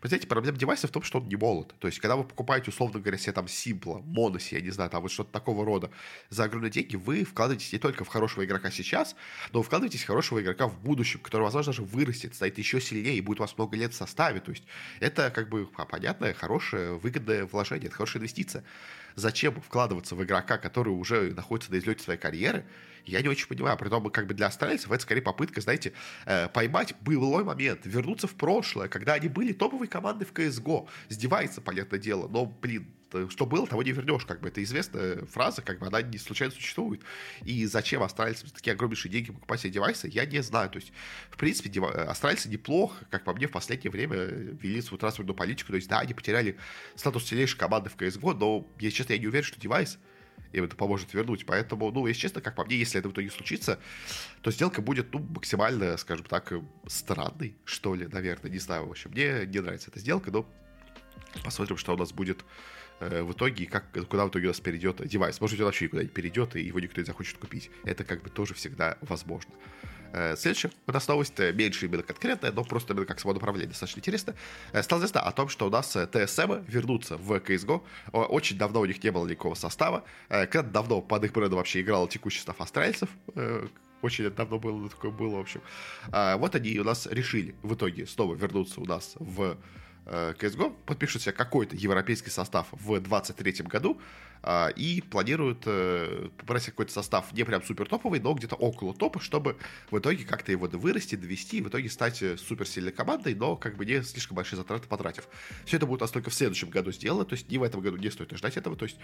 представляете, 0.00 0.26
проблема 0.26 0.58
девайса 0.58 0.88
в 0.88 0.90
том, 0.90 1.02
что 1.02 1.20
он 1.20 1.28
не 1.28 1.36
молод. 1.36 1.74
То 1.78 1.86
есть, 1.86 2.00
когда 2.00 2.16
вы 2.16 2.24
покупаете, 2.24 2.70
условно 2.70 3.00
говоря, 3.00 3.16
себе 3.16 3.32
там 3.32 3.48
Симпла, 3.48 4.02
Моноси, 4.04 4.56
я 4.56 4.60
не 4.60 4.70
знаю, 4.70 4.90
там 4.90 5.02
вот 5.02 5.12
что-то 5.12 5.32
такого 5.32 5.64
рода 5.64 5.90
за 6.30 6.44
огромные 6.44 6.70
деньги, 6.70 6.96
вы 6.96 7.24
вкладываетесь 7.24 7.72
не 7.72 7.78
только 7.78 8.04
в 8.04 8.08
хорошего 8.08 8.44
игрока 8.44 8.70
сейчас, 8.70 9.16
но 9.52 9.60
вы 9.60 9.64
вкладываетесь 9.64 10.02
в 10.02 10.06
хорошего 10.06 10.42
игрока 10.42 10.66
в 10.66 10.80
будущем, 10.82 11.20
который, 11.20 11.42
возможно, 11.42 11.72
даже 11.72 11.82
вырастет, 11.82 12.34
станет 12.34 12.58
еще 12.58 12.80
сильнее 12.80 13.16
и 13.16 13.20
будет 13.20 13.40
у 13.40 13.44
вас 13.44 13.56
много 13.56 13.76
лет 13.76 13.92
в 13.92 13.96
составе. 13.96 14.40
То 14.40 14.50
есть, 14.50 14.64
это 15.00 15.30
как 15.30 15.48
бы 15.48 15.66
понятное, 15.66 16.34
хорошее, 16.34 16.98
выгодное 16.98 17.46
вложение, 17.46 17.86
это 17.86 17.96
хорошая 17.96 18.20
инвестиция 18.20 18.64
зачем 19.14 19.60
вкладываться 19.60 20.14
в 20.14 20.22
игрока, 20.22 20.58
который 20.58 20.90
уже 20.90 21.34
находится 21.34 21.72
на 21.72 21.78
излете 21.78 22.02
своей 22.02 22.18
карьеры, 22.18 22.64
я 23.06 23.20
не 23.20 23.28
очень 23.28 23.46
понимаю. 23.46 23.76
При 23.76 23.88
том, 23.88 24.08
как 24.10 24.26
бы 24.26 24.34
для 24.34 24.46
австралийцев 24.46 24.90
это 24.90 25.02
скорее 25.02 25.22
попытка, 25.22 25.60
знаете, 25.60 25.92
э, 26.26 26.48
поймать 26.48 26.94
былой 27.00 27.44
момент, 27.44 27.80
вернуться 27.84 28.26
в 28.26 28.34
прошлое, 28.34 28.88
когда 28.88 29.14
они 29.14 29.28
были 29.28 29.52
топовой 29.52 29.88
командой 29.88 30.24
в 30.24 30.32
CSGO. 30.32 30.88
Сдевается, 31.08 31.60
понятное 31.60 31.98
дело, 31.98 32.28
но, 32.28 32.46
блин, 32.46 32.86
что 33.30 33.46
было, 33.46 33.66
того 33.66 33.82
не 33.82 33.92
вернешь, 33.92 34.24
как 34.24 34.40
бы 34.40 34.48
это 34.48 34.62
известная 34.62 35.24
фраза, 35.26 35.62
как 35.62 35.78
бы 35.78 35.86
она 35.86 36.02
не 36.02 36.18
случайно 36.18 36.52
существует. 36.52 37.02
И 37.44 37.66
зачем 37.66 38.02
австралийцам 38.02 38.50
такие 38.50 38.72
огромнейшие 38.72 39.10
деньги 39.10 39.32
покупать 39.32 39.60
себе 39.60 39.70
девайсы, 39.70 40.08
я 40.08 40.26
не 40.26 40.42
знаю. 40.42 40.70
То 40.70 40.78
есть, 40.78 40.92
в 41.30 41.36
принципе, 41.36 41.68
дев... 41.68 41.84
австралийцы 41.84 42.48
неплохо, 42.48 43.04
как 43.10 43.24
по 43.24 43.32
мне, 43.32 43.46
в 43.46 43.52
последнее 43.52 43.90
время 43.90 44.16
вели 44.16 44.80
свою 44.82 44.98
трансферную 44.98 45.34
политику. 45.34 45.70
То 45.70 45.76
есть, 45.76 45.88
да, 45.88 46.00
они 46.00 46.14
потеряли 46.14 46.56
статус 46.94 47.24
сильнейшей 47.24 47.58
команды 47.58 47.90
в 47.90 47.96
CSGO, 47.96 48.34
но, 48.34 48.66
если 48.78 48.98
честно, 48.98 49.12
я 49.14 49.18
не 49.18 49.26
уверен, 49.26 49.44
что 49.44 49.60
девайс 49.60 49.98
им 50.52 50.64
это 50.64 50.76
поможет 50.76 51.12
вернуть. 51.14 51.46
Поэтому, 51.46 51.90
ну, 51.90 52.06
если 52.06 52.20
честно, 52.20 52.40
как 52.40 52.54
по 52.54 52.64
мне, 52.64 52.76
если 52.76 52.98
это 52.98 53.08
в 53.08 53.12
итоге 53.12 53.30
случится, 53.30 53.80
то 54.40 54.50
сделка 54.50 54.82
будет, 54.82 55.12
ну, 55.12 55.20
максимально, 55.20 55.96
скажем 55.96 56.26
так, 56.26 56.52
странной, 56.86 57.56
что 57.64 57.94
ли, 57.94 58.06
наверное. 58.06 58.50
Не 58.50 58.58
знаю, 58.58 58.86
в 58.86 58.90
общем, 58.90 59.10
мне 59.10 59.46
не 59.46 59.60
нравится 59.60 59.90
эта 59.90 59.98
сделка, 59.98 60.30
но 60.30 60.48
посмотрим, 61.42 61.76
что 61.76 61.94
у 61.94 61.96
нас 61.96 62.12
будет 62.12 62.44
Э, 62.44 62.83
в 63.00 63.32
итоге, 63.32 63.66
как, 63.66 63.84
куда 64.08 64.24
в 64.26 64.28
итоге 64.30 64.46
у 64.46 64.50
нас 64.50 64.60
перейдет 64.60 65.06
девайс. 65.06 65.40
Может 65.40 65.56
быть, 65.56 65.60
он 65.60 65.66
вообще 65.66 65.88
не 65.92 66.06
перейдет, 66.06 66.56
и 66.56 66.62
его 66.62 66.80
никто 66.80 67.00
не 67.00 67.06
захочет 67.06 67.38
купить. 67.38 67.70
Это 67.84 68.04
как 68.04 68.22
бы 68.22 68.30
тоже 68.30 68.54
всегда 68.54 68.96
возможно. 69.02 69.52
Э, 70.14 70.36
следующая 70.36 70.70
у 70.86 70.92
нас 70.92 71.08
новость 71.08 71.40
э, 71.40 71.52
меньше 71.52 71.86
именно 71.86 72.04
конкретная, 72.04 72.52
но 72.52 72.62
просто 72.62 72.92
именно 72.92 73.04
как 73.04 73.18
самоуправление 73.18 73.68
достаточно 73.68 73.98
интересно. 73.98 74.34
Стало 74.80 75.00
известно 75.00 75.22
о 75.22 75.32
том, 75.32 75.48
что 75.48 75.66
у 75.66 75.70
нас 75.70 75.88
ТСМ 75.88 76.62
вернутся 76.68 77.16
в 77.16 77.32
CSGO. 77.32 77.82
Очень 78.12 78.56
давно 78.56 78.80
у 78.80 78.84
них 78.84 79.02
не 79.02 79.10
было 79.10 79.26
никакого 79.26 79.54
состава. 79.54 80.04
Когда 80.28 80.62
давно 80.62 81.02
под 81.02 81.24
их 81.24 81.32
брендом 81.32 81.58
вообще 81.58 81.80
играл 81.80 82.06
текущий 82.06 82.38
состав 82.38 82.60
австралийцев, 82.60 83.08
очень 84.02 84.30
давно 84.30 84.60
было 84.60 84.88
такое 84.88 85.10
было, 85.10 85.36
в 85.36 85.40
общем. 85.40 85.62
Вот 86.12 86.54
они 86.54 86.78
у 86.78 86.84
нас 86.84 87.06
решили 87.06 87.56
в 87.62 87.74
итоге 87.74 88.06
снова 88.06 88.34
вернуться 88.36 88.80
у 88.80 88.84
нас 88.84 89.14
в 89.18 89.56
CSGO, 90.06 90.70
э, 90.70 90.74
подпишут 90.84 91.22
себе 91.22 91.32
какой-то 91.32 91.76
европейский 91.76 92.30
состав 92.30 92.68
в 92.72 92.86
2023 93.00 93.66
году 93.66 94.00
а, 94.42 94.68
и 94.68 95.00
планируют 95.00 95.62
э, 95.64 96.28
попросить 96.36 96.70
какой-то 96.70 96.92
состав 96.92 97.32
не 97.32 97.44
прям 97.44 97.62
супер 97.62 97.88
топовый, 97.88 98.20
но 98.20 98.34
где-то 98.34 98.56
около 98.56 98.92
топа, 98.92 99.18
чтобы 99.18 99.56
в 99.90 99.98
итоге 99.98 100.24
как-то 100.24 100.52
его 100.52 100.66
вырасти, 100.66 101.14
довести, 101.14 101.62
в 101.62 101.68
итоге 101.68 101.88
стать 101.88 102.22
э, 102.22 102.36
супер 102.36 102.68
сильной 102.68 102.92
командой, 102.92 103.34
но 103.34 103.56
как 103.56 103.76
бы 103.76 103.86
не 103.86 104.02
слишком 104.02 104.36
большие 104.36 104.58
затраты 104.58 104.86
потратив. 104.86 105.28
Все 105.64 105.78
это 105.78 105.86
будет 105.86 106.02
у 106.02 106.04
нас 106.04 106.10
только 106.10 106.28
в 106.28 106.34
следующем 106.34 106.68
году 106.68 106.92
сделано, 106.92 107.24
то 107.24 107.34
есть 107.34 107.50
не 107.50 107.56
в 107.56 107.62
этом 107.62 107.80
году 107.80 107.96
не 107.96 108.10
стоит 108.10 108.36
ждать 108.36 108.58
этого, 108.58 108.76
то 108.76 108.84
есть 108.84 108.98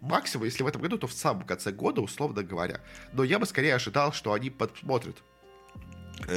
максимум, 0.00 0.44
если 0.44 0.62
в 0.62 0.68
этом 0.68 0.80
году, 0.80 0.96
то 0.96 1.08
в 1.08 1.12
самом 1.12 1.44
конце 1.44 1.72
года, 1.72 2.00
условно 2.00 2.44
говоря. 2.44 2.80
Но 3.12 3.24
я 3.24 3.40
бы 3.40 3.46
скорее 3.46 3.74
ожидал, 3.74 4.12
что 4.12 4.32
они 4.32 4.50
посмотрят, 4.50 5.16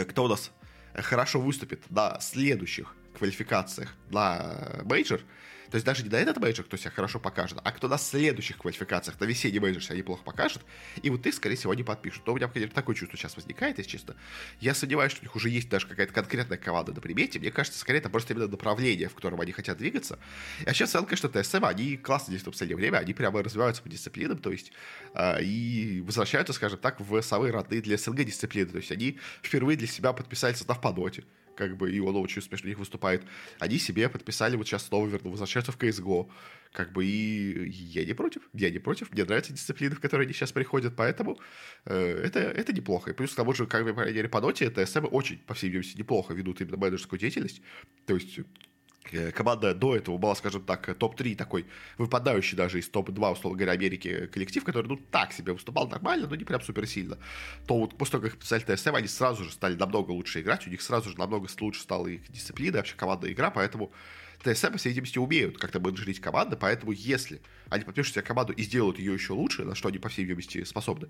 кто 0.09 0.23
у 0.23 0.27
нас 0.27 0.51
хорошо 0.95 1.39
выступит 1.39 1.89
на 1.91 2.19
следующих 2.19 2.95
квалификациях 3.17 3.93
на 4.09 4.81
мейджор, 4.83 5.21
То 5.69 5.75
есть 5.75 5.85
даже 5.85 6.03
не 6.03 6.09
на 6.09 6.15
этот 6.15 6.37
мейджор, 6.37 6.65
кто 6.65 6.77
себя 6.77 6.91
хорошо 6.91 7.19
покажет, 7.19 7.59
а 7.63 7.71
кто 7.71 7.87
на 7.87 7.97
следующих 7.97 8.57
квалификациях, 8.57 9.19
на 9.19 9.25
весенний 9.25 9.59
мейджор 9.59 9.83
себя 9.83 9.97
неплохо 9.97 10.23
покажет, 10.23 10.61
и 11.01 11.09
вот 11.09 11.25
их, 11.25 11.33
скорее 11.33 11.55
всего, 11.55 11.73
не 11.73 11.83
подпишут. 11.83 12.25
Но 12.25 12.33
у 12.33 12.35
меня, 12.35 12.47
конечно, 12.47 12.73
такое 12.73 12.95
чувство 12.95 13.17
сейчас 13.17 13.35
возникает, 13.35 13.77
если 13.77 13.91
честно. 13.91 14.15
Я 14.59 14.73
сомневаюсь, 14.73 15.11
что 15.11 15.21
у 15.21 15.25
них 15.25 15.35
уже 15.35 15.49
есть 15.49 15.69
даже 15.69 15.87
какая-то 15.87 16.13
конкретная 16.13 16.57
команда 16.57 16.93
на 16.93 17.01
примете. 17.01 17.39
Мне 17.39 17.51
кажется, 17.51 17.79
скорее 17.79 17.99
это 17.99 18.09
просто 18.09 18.33
именно 18.33 18.47
направление, 18.47 19.09
в 19.09 19.15
котором 19.15 19.41
они 19.41 19.51
хотят 19.51 19.77
двигаться. 19.77 20.19
А 20.65 20.73
сейчас 20.73 20.91
конечно, 20.91 21.29
ТСМ, 21.29 21.65
они 21.65 21.97
классно 21.97 22.31
действуют 22.31 22.55
в 22.55 22.59
последнее 22.59 22.77
время, 22.77 22.97
они 22.97 23.13
прямо 23.13 23.43
развиваются 23.43 23.81
по 23.81 23.89
дисциплинам, 23.89 24.37
то 24.37 24.51
есть 24.51 24.71
э, 25.13 25.43
и 25.43 26.01
возвращаются, 26.01 26.53
скажем 26.53 26.79
так, 26.79 26.99
в 26.99 27.21
самые 27.21 27.51
родные 27.51 27.81
для 27.81 27.97
СНГ 27.97 28.23
дисциплины. 28.23 28.71
То 28.71 28.77
есть 28.77 28.91
они 28.91 29.19
впервые 29.41 29.77
для 29.77 29.87
себя 29.87 30.13
подписали 30.13 30.53
состав 30.53 30.79
по 30.81 30.91
доте 30.91 31.23
как 31.57 31.75
бы, 31.75 31.91
и 31.91 31.99
он 31.99 32.15
очень 32.15 32.39
успешно 32.39 32.67
у 32.67 32.69
них 32.69 32.79
выступает. 32.79 33.23
Они 33.59 33.77
себе 33.77 34.07
подписали, 34.09 34.55
вот 34.55 34.67
сейчас 34.67 34.85
снова 34.85 35.07
верну, 35.07 35.31
возвращаются 35.31 35.71
в 35.71 35.77
CSGO, 35.77 36.29
как 36.71 36.93
бы, 36.93 37.05
и 37.05 37.69
я 37.69 38.05
не 38.05 38.13
против, 38.13 38.43
я 38.53 38.69
не 38.69 38.79
против, 38.79 39.11
мне 39.11 39.25
нравятся 39.25 39.53
дисциплины, 39.53 39.95
в 39.95 39.99
которые 39.99 40.25
они 40.25 40.33
сейчас 40.33 40.51
приходят, 40.51 40.95
поэтому 40.95 41.39
э, 41.85 42.21
это, 42.23 42.39
это 42.39 42.71
неплохо. 42.73 43.11
И 43.11 43.13
плюс 43.13 43.33
к 43.33 43.35
тому 43.35 43.53
же, 43.53 43.65
как 43.65 43.83
бы, 43.83 43.89
по 43.89 44.01
крайней 44.01 44.17
мере, 44.17 44.29
по 44.29 44.39
ноте, 44.39 44.69
ТСМ 44.69 45.05
очень, 45.11 45.39
по 45.39 45.53
всей 45.53 45.67
видимости, 45.67 45.97
неплохо 45.97 46.33
ведут 46.33 46.61
именно 46.61 46.77
менеджерскую 46.77 47.19
деятельность, 47.19 47.61
то 48.05 48.13
есть 48.13 48.39
команда 49.33 49.73
до 49.73 49.95
этого 49.95 50.17
была, 50.17 50.35
скажем 50.35 50.63
так, 50.63 50.97
топ-3 50.97 51.35
такой, 51.35 51.65
выпадающий 51.97 52.57
даже 52.57 52.79
из 52.79 52.89
топ-2, 52.89 53.31
условно 53.31 53.57
говоря, 53.57 53.73
Америки 53.73 54.27
коллектив, 54.27 54.63
который, 54.63 54.87
ну, 54.87 54.97
так 54.97 55.33
себе 55.33 55.53
выступал 55.53 55.87
нормально, 55.87 56.27
но 56.27 56.35
не 56.35 56.43
прям 56.43 56.61
супер 56.61 56.87
сильно, 56.87 57.17
то 57.65 57.77
вот 57.77 57.97
после 57.97 58.13
того, 58.13 58.23
как 58.23 58.31
подписали 58.33 58.75
ТСМ, 58.75 58.95
они 58.95 59.07
сразу 59.07 59.43
же 59.43 59.51
стали 59.51 59.75
намного 59.75 60.11
лучше 60.11 60.41
играть, 60.41 60.67
у 60.67 60.69
них 60.69 60.81
сразу 60.81 61.09
же 61.09 61.17
намного 61.17 61.47
лучше 61.59 61.81
стала 61.81 62.07
их 62.07 62.29
дисциплина, 62.31 62.77
вообще 62.77 62.95
командная 62.95 63.31
игра, 63.31 63.49
поэтому 63.51 63.91
ТСМ, 64.43 64.71
по 64.71 64.77
всей 64.77 64.89
видимости, 64.89 65.17
умеют 65.17 65.57
как-то 65.57 65.79
менеджерить 65.79 66.19
команды, 66.19 66.55
поэтому 66.55 66.91
если 66.91 67.41
они 67.69 67.83
подпишут 67.83 68.13
себе 68.13 68.23
команду 68.23 68.53
и 68.53 68.63
сделают 68.63 68.99
ее 68.99 69.13
еще 69.13 69.33
лучше, 69.33 69.63
на 69.63 69.75
что 69.75 69.89
они, 69.89 69.97
по 69.97 70.09
всей 70.09 70.23
видимости, 70.23 70.63
способны, 70.63 71.09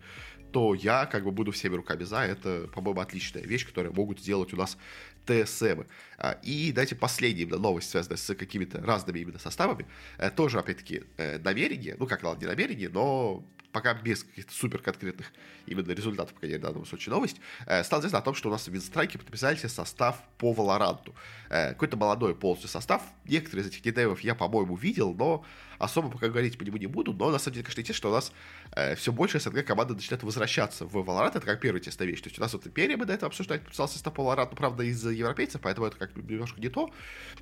то 0.52 0.74
я 0.74 1.06
как 1.06 1.24
бы 1.24 1.32
буду 1.32 1.52
всеми 1.52 1.76
руками 1.76 2.04
за. 2.04 2.20
Это, 2.20 2.70
по-моему, 2.74 3.02
отличная 3.02 3.44
вещь, 3.44 3.66
которую 3.66 3.94
могут 3.94 4.20
сделать 4.20 4.54
у 4.54 4.58
нас 4.58 4.78
ТСМ. 5.26 5.84
А, 6.18 6.40
и 6.44 6.72
дайте 6.72 6.96
последняя 6.96 7.44
именно 7.44 7.60
новость, 7.60 7.90
связанная 7.90 8.18
с 8.18 8.34
какими-то 8.34 8.82
разными 8.82 9.20
именно 9.20 9.40
составами. 9.40 9.86
Э, 10.18 10.32
тоже, 10.32 10.60
опять-таки, 10.60 11.04
э, 11.18 11.38
намерение, 11.40 11.96
ну, 12.00 12.08
как, 12.08 12.24
ладно, 12.24 12.42
не 12.42 12.48
намерение, 12.48 12.90
но 12.90 13.46
пока 13.78 13.94
без 13.94 14.24
каких-то 14.24 14.52
супер 14.54 14.80
конкретных 14.80 15.32
именно 15.68 15.92
результатов, 15.92 16.34
по 16.34 16.40
крайней 16.40 16.58
в 16.58 16.62
данном 16.62 16.84
случае 16.88 17.14
новость, 17.14 17.38
э, 17.68 17.84
стало 17.84 18.00
известно 18.00 18.18
о 18.18 18.22
том, 18.24 18.34
что 18.34 18.50
у 18.50 18.52
нас 18.52 18.68
в 18.68 18.72
Винстрайке 18.72 19.20
подписали 19.20 19.56
себе 19.56 19.70
состав 19.70 20.24
по 20.40 20.52
Валоранту. 20.52 21.14
Э, 21.50 21.74
какой-то 21.74 21.96
молодой 21.96 22.34
полностью 22.34 22.70
состав. 22.70 23.04
Некоторые 23.26 23.66
из 23.66 23.68
этих 23.68 23.86
недевов 23.86 24.22
я, 24.22 24.34
по-моему, 24.34 24.76
видел, 24.76 25.14
но 25.14 25.46
особо 25.78 26.10
пока 26.10 26.28
говорить 26.28 26.58
по 26.58 26.64
нему 26.64 26.78
не 26.78 26.88
буду. 26.88 27.14
Но 27.14 27.30
на 27.30 27.38
самом 27.38 27.54
деле, 27.54 27.66
конечно, 27.66 27.82
интересно, 27.82 27.98
что 28.00 28.10
у 28.10 28.14
нас 28.14 28.32
э, 28.72 28.96
все 28.96 29.12
больше 29.12 29.40
СНГ 29.40 29.64
команды 29.64 29.94
начинают 29.94 30.24
возвращаться 30.24 30.88
в 30.88 30.98
Valorant. 30.98 31.38
Это 31.38 31.42
как 31.42 31.60
первая 31.60 31.80
тестовая 31.80 32.10
вещь. 32.10 32.22
То 32.22 32.30
есть 32.30 32.40
у 32.40 32.42
нас 32.42 32.54
вот 32.54 32.66
Империя, 32.66 32.98
мы 32.98 33.06
до 33.06 33.14
этого 33.14 33.28
обсуждать, 33.28 33.62
подписал 33.62 33.88
состав 33.88 34.12
по 34.12 34.22
Valorant, 34.22 34.56
правда, 34.56 34.86
из 34.86 35.06
европейцев, 35.06 35.62
поэтому 35.62 35.86
это 35.86 35.98
как 35.98 36.16
немножко 36.16 36.60
не 36.60 36.70
то. 36.70 36.90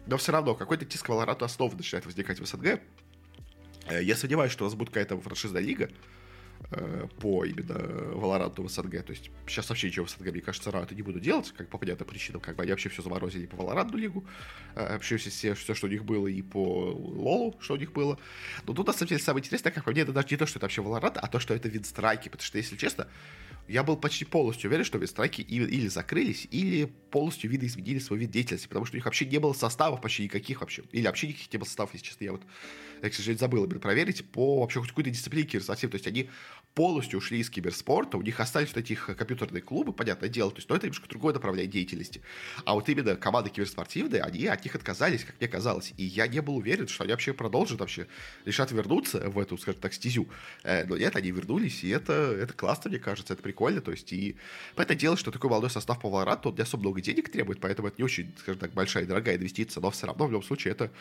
Но 0.06 0.18
все 0.18 0.34
равно 0.34 0.54
какой-то 0.54 0.84
тиск 0.84 1.08
Valorant 1.08 1.42
основы 1.46 1.78
начинает 1.78 2.06
возникать 2.06 2.42
в 2.42 2.46
СНГ. 2.46 2.82
Э, 3.88 4.02
я 4.04 4.16
сомневаюсь, 4.16 4.52
что 4.52 4.66
у 4.66 4.68
нас 4.68 4.76
будет 4.76 4.90
какая-то 4.90 5.20
франшизная 5.20 5.62
лига, 5.62 5.90
по 7.20 7.46
именно 7.46 7.76
Валоранту 8.16 8.64
в 8.64 8.70
СНГ. 8.70 9.04
То 9.04 9.12
есть 9.12 9.30
сейчас 9.48 9.70
вообще 9.70 9.88
ничего 9.88 10.06
в 10.06 10.10
СНГ, 10.10 10.32
мне 10.32 10.42
кажется, 10.42 10.72
рано 10.72 10.88
не 10.92 11.02
буду 11.02 11.20
делать, 11.20 11.54
как 11.56 11.70
по 11.70 11.78
понятным 11.78 12.08
причинам. 12.08 12.42
Как 12.42 12.56
бы 12.56 12.64
они 12.64 12.72
вообще 12.72 12.90
все 12.90 13.02
заморозили 13.02 13.46
по 13.46 13.58
Валоранту 13.58 13.98
лигу. 13.98 14.26
Э, 14.76 14.94
вообще 14.94 15.18
все, 15.18 15.54
все, 15.54 15.74
что 15.74 15.88
у 15.88 15.90
них 15.90 16.04
было, 16.04 16.28
и 16.28 16.42
по 16.42 16.92
Лолу, 16.94 17.56
что 17.60 17.76
у 17.76 17.78
них 17.78 17.94
было. 17.94 18.18
Но 18.66 18.74
тут, 18.74 18.88
на 18.88 18.94
самом 18.94 19.10
деле, 19.10 19.22
самое 19.22 19.44
интересное, 19.44 19.72
как 19.72 19.84
по 19.84 19.92
мне, 19.92 20.02
это 20.02 20.12
даже 20.12 20.28
не 20.32 20.38
то, 20.38 20.46
что 20.46 20.60
это 20.60 20.66
вообще 20.66 20.82
Валорант, 20.82 21.18
а 21.18 21.28
то, 21.28 21.40
что 21.40 21.54
это 21.54 21.70
винстрайки. 21.70 22.30
Потому 22.30 22.46
что, 22.46 22.58
если 22.58 22.78
честно, 22.78 23.08
я 23.68 23.84
был 23.84 23.98
почти 23.98 24.26
полностью 24.26 24.70
уверен, 24.70 24.86
что 24.86 24.98
винстрайки 24.98 25.42
или 25.42 25.88
закрылись, 25.88 26.48
или 26.52 26.86
полностью 26.86 27.50
виды 27.50 27.66
изменили 27.66 28.00
свой 28.00 28.20
вид 28.20 28.32
деятельности, 28.32 28.68
потому 28.68 28.86
что 28.86 28.96
у 28.96 28.98
них 28.98 29.06
вообще 29.06 29.26
не 29.26 29.40
было 29.40 29.54
составов 29.54 30.02
почти 30.02 30.24
никаких 30.24 30.62
вообще. 30.62 30.84
Или 30.92 31.08
вообще 31.08 31.28
никаких 31.28 31.52
не 31.52 31.58
было 31.58 31.66
составов, 31.66 31.94
если 31.94 32.06
честно. 32.06 32.24
Я 32.26 32.32
вот, 32.34 32.44
я, 33.02 33.10
к 33.10 33.14
сожалению, 33.14 33.40
забыл 33.40 33.66
именно 33.66 33.80
проверить 33.80 34.30
по 34.30 34.62
вообще 34.62 34.80
хоть 34.80 34.90
какой-то 34.90 35.10
дисциплине 35.10 35.48
киберспортив. 35.48 35.90
То 35.90 35.96
есть 35.96 36.08
они 36.08 36.30
полностью 36.76 37.20
ушли 37.20 37.40
из 37.40 37.50
киберспорта, 37.50 38.18
у 38.18 38.22
них 38.22 38.40
остались 38.40 38.68
вот 38.68 38.78
этих 38.78 39.06
компьютерные 39.18 39.62
клубы, 39.62 39.94
понятное 39.94 40.30
дело, 40.30 40.52
то 40.52 40.58
есть, 40.58 40.70
но 40.70 40.76
это 40.76 40.86
немножко 40.86 41.08
другое 41.08 41.34
направление 41.34 41.72
деятельности. 41.72 42.22
А 42.66 42.74
вот 42.74 42.88
именно 42.90 43.16
команды 43.16 43.50
киберспортивные, 43.50 44.22
они 44.22 44.46
от 44.46 44.64
них 44.64 44.76
отказались, 44.76 45.24
как 45.24 45.40
мне 45.40 45.48
казалось. 45.48 45.94
И 45.96 46.04
я 46.04 46.28
не 46.28 46.42
был 46.42 46.58
уверен, 46.58 46.88
что 46.90 47.06
они 47.06 47.14
вообще 47.14 47.34
продолжат 47.34 47.80
вообще, 47.80 48.08
решат 48.44 48.72
вернуться 48.72 49.30
в 49.30 49.40
эту, 49.40 49.58
скажем 49.58 49.80
так, 49.80 49.94
стезю. 49.94 50.28
Э, 50.64 50.86
но 50.86 50.98
нет, 50.98 51.16
они 51.16 51.32
вернулись, 51.32 51.84
и 51.84 51.90
это, 51.90 52.14
это 52.14 52.54
классно, 52.54 52.90
мне 52.90 53.00
кажется, 53.00 53.34
это 53.34 53.42
прикольно. 53.42 53.80
То 53.80 53.92
есть, 53.92 54.12
и 54.12 54.36
понятное 54.76 54.98
дело, 54.98 55.16
что 55.16 55.32
такой 55.32 55.50
молодой 55.50 55.70
состав 55.70 56.02
по 56.02 56.08
Valorant, 56.08 56.42
он 56.44 56.56
не 56.56 56.62
особо 56.62 56.82
много 56.82 57.00
денег 57.00 57.30
требует, 57.32 57.62
поэтому 57.62 57.88
это 57.88 57.96
не 57.98 58.04
очень, 58.04 58.34
скажем 58.38 58.60
так, 58.60 58.74
большая 58.74 59.06
и 59.06 59.08
дорогая 59.08 59.38
инвестиция, 59.38 59.80
но 59.80 59.92
все 59.92 60.08
равно 60.08 60.28
в 60.28 60.32
любом 60.32 60.44
случае 60.44 60.74
это 60.74 60.92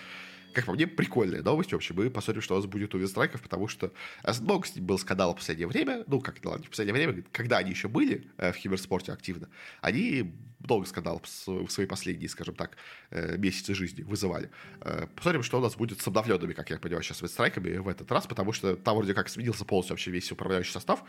как 0.55 0.67
по 0.67 0.73
мне, 0.73 0.87
прикольная 0.87 1.43
новость. 1.43 1.73
В 1.73 1.77
общем, 1.77 1.97
мы 1.97 2.11
посмотрим, 2.11 2.43
что 2.43 2.55
у 2.55 2.59
нас 2.59 2.67
будет 2.67 2.95
у 2.95 2.99
Винстрайков, 2.99 3.43
потому 3.43 3.69
что 3.69 3.93
много 4.41 4.67
с 4.67 4.75
ним 4.75 4.87
был 4.87 4.99
скандал 4.99 5.33
в 5.35 5.37
последнее 5.37 5.69
время. 5.69 6.05
Ну, 6.07 6.21
как, 6.21 6.37
ладно, 6.45 6.65
в 6.65 6.71
последнее 6.71 6.95
время, 6.95 7.25
когда 7.33 7.59
они 7.59 7.71
еще 7.71 7.89
были 7.89 8.31
э, 8.39 8.53
в 8.53 8.57
киберспорте 8.57 9.13
активно, 9.13 9.49
они 9.81 10.35
много 10.61 10.87
скандалов 10.87 11.23
в 11.47 11.69
свои 11.69 11.87
последние, 11.87 12.29
скажем 12.29 12.55
так, 12.55 12.77
э, 13.11 13.37
месяцы 13.37 13.75
жизни 13.75 14.03
вызывали. 14.03 14.51
Э, 14.81 15.07
посмотрим, 15.15 15.43
что 15.43 15.59
у 15.59 15.61
нас 15.61 15.77
будет 15.77 16.01
с 16.01 16.07
обновленными, 16.07 16.53
как 16.53 16.71
я 16.71 16.79
понимаю, 16.79 17.03
сейчас 17.03 17.21
Винстрайками 17.21 17.77
в 17.77 17.89
этот 17.89 18.11
раз, 18.11 18.27
потому 18.27 18.53
что 18.53 18.77
там 18.77 18.97
вроде 18.97 19.15
как 19.15 19.29
сменился 19.29 19.65
полностью 19.65 19.95
вообще 19.95 20.11
весь 20.11 20.31
управляющий 20.33 20.73
состав. 20.73 21.05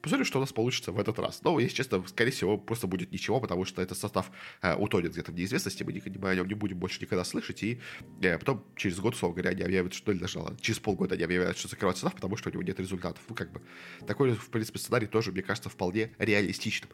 Посмотрим, 0.00 0.24
что 0.24 0.38
у 0.38 0.40
нас 0.40 0.52
получится 0.52 0.92
в 0.92 0.98
этот 0.98 1.18
раз. 1.18 1.42
Но, 1.42 1.58
если 1.58 1.76
честно, 1.76 2.04
скорее 2.06 2.30
всего, 2.30 2.58
просто 2.58 2.86
будет 2.86 3.12
ничего, 3.12 3.40
потому 3.40 3.64
что 3.64 3.82
этот 3.82 3.98
состав 3.98 4.30
э, 4.62 4.74
утонет 4.74 5.12
где-то 5.12 5.32
в 5.32 5.34
неизвестности, 5.34 5.82
мы, 5.82 6.02
мы 6.18 6.30
о 6.30 6.34
нем 6.34 6.48
не 6.48 6.54
будем 6.54 6.78
больше 6.78 7.00
никогда 7.00 7.24
слышать, 7.24 7.62
и 7.62 7.80
э, 8.20 8.38
потом 8.38 8.64
через 8.76 8.98
год, 8.98 9.14
условно 9.14 9.36
говоря, 9.36 9.50
они 9.50 9.62
объявят, 9.62 9.94
что, 9.94 10.12
или 10.12 10.18
даже 10.18 10.40
через 10.60 10.78
полгода 10.78 11.14
они 11.14 11.24
объявят, 11.24 11.56
что 11.58 11.68
закрывают 11.68 11.98
состав, 11.98 12.14
потому 12.14 12.36
что 12.36 12.48
у 12.48 12.52
него 12.52 12.62
нет 12.62 12.78
результатов. 12.80 13.22
Ну, 13.28 13.34
как 13.34 13.52
бы, 13.52 13.62
такой, 14.06 14.32
в 14.32 14.50
принципе, 14.50 14.78
сценарий 14.78 15.06
тоже, 15.06 15.32
мне 15.32 15.42
кажется, 15.42 15.68
вполне 15.68 16.12
реалистичным. 16.18 16.90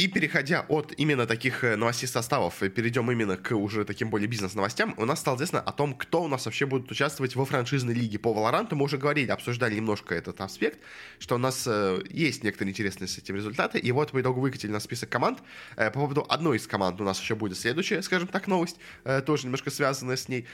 И 0.00 0.08
переходя 0.08 0.64
от 0.70 0.94
именно 0.96 1.26
таких 1.26 1.62
э, 1.62 1.76
новостей 1.76 2.08
составов, 2.08 2.62
э, 2.62 2.70
перейдем 2.70 3.10
именно 3.10 3.36
к 3.36 3.54
уже 3.54 3.84
таким 3.84 4.08
более 4.08 4.28
бизнес-новостям, 4.28 4.94
у 4.96 5.04
нас 5.04 5.20
стало 5.20 5.36
известно 5.36 5.60
о 5.60 5.72
том, 5.72 5.92
кто 5.92 6.22
у 6.22 6.26
нас 6.26 6.46
вообще 6.46 6.64
будет 6.64 6.90
участвовать 6.90 7.36
во 7.36 7.44
франшизной 7.44 7.92
лиге 7.92 8.18
по 8.18 8.30
Valorant. 8.30 8.74
Мы 8.74 8.84
уже 8.84 8.96
говорили, 8.96 9.30
обсуждали 9.30 9.74
немножко 9.74 10.14
этот 10.14 10.40
аспект, 10.40 10.78
что 11.18 11.34
у 11.34 11.38
нас 11.38 11.66
э, 11.66 12.02
есть 12.08 12.44
некоторые 12.44 12.70
интересные 12.70 13.08
с 13.08 13.18
этим 13.18 13.36
результаты. 13.36 13.78
И 13.78 13.92
вот 13.92 14.12
по 14.12 14.20
итогу 14.22 14.40
выкатили 14.40 14.70
на 14.70 14.80
список 14.80 15.10
команд. 15.10 15.40
По 15.76 15.90
поводу 15.90 16.24
одной 16.26 16.56
из 16.56 16.66
команд 16.66 16.98
у 17.02 17.04
нас 17.04 17.20
еще 17.20 17.34
будет 17.34 17.58
следующая, 17.58 18.00
скажем 18.00 18.28
так, 18.28 18.46
новость, 18.46 18.78
тоже 19.26 19.44
немножко 19.44 19.70
связанная 19.70 20.16
с 20.16 20.30
ней. 20.30 20.46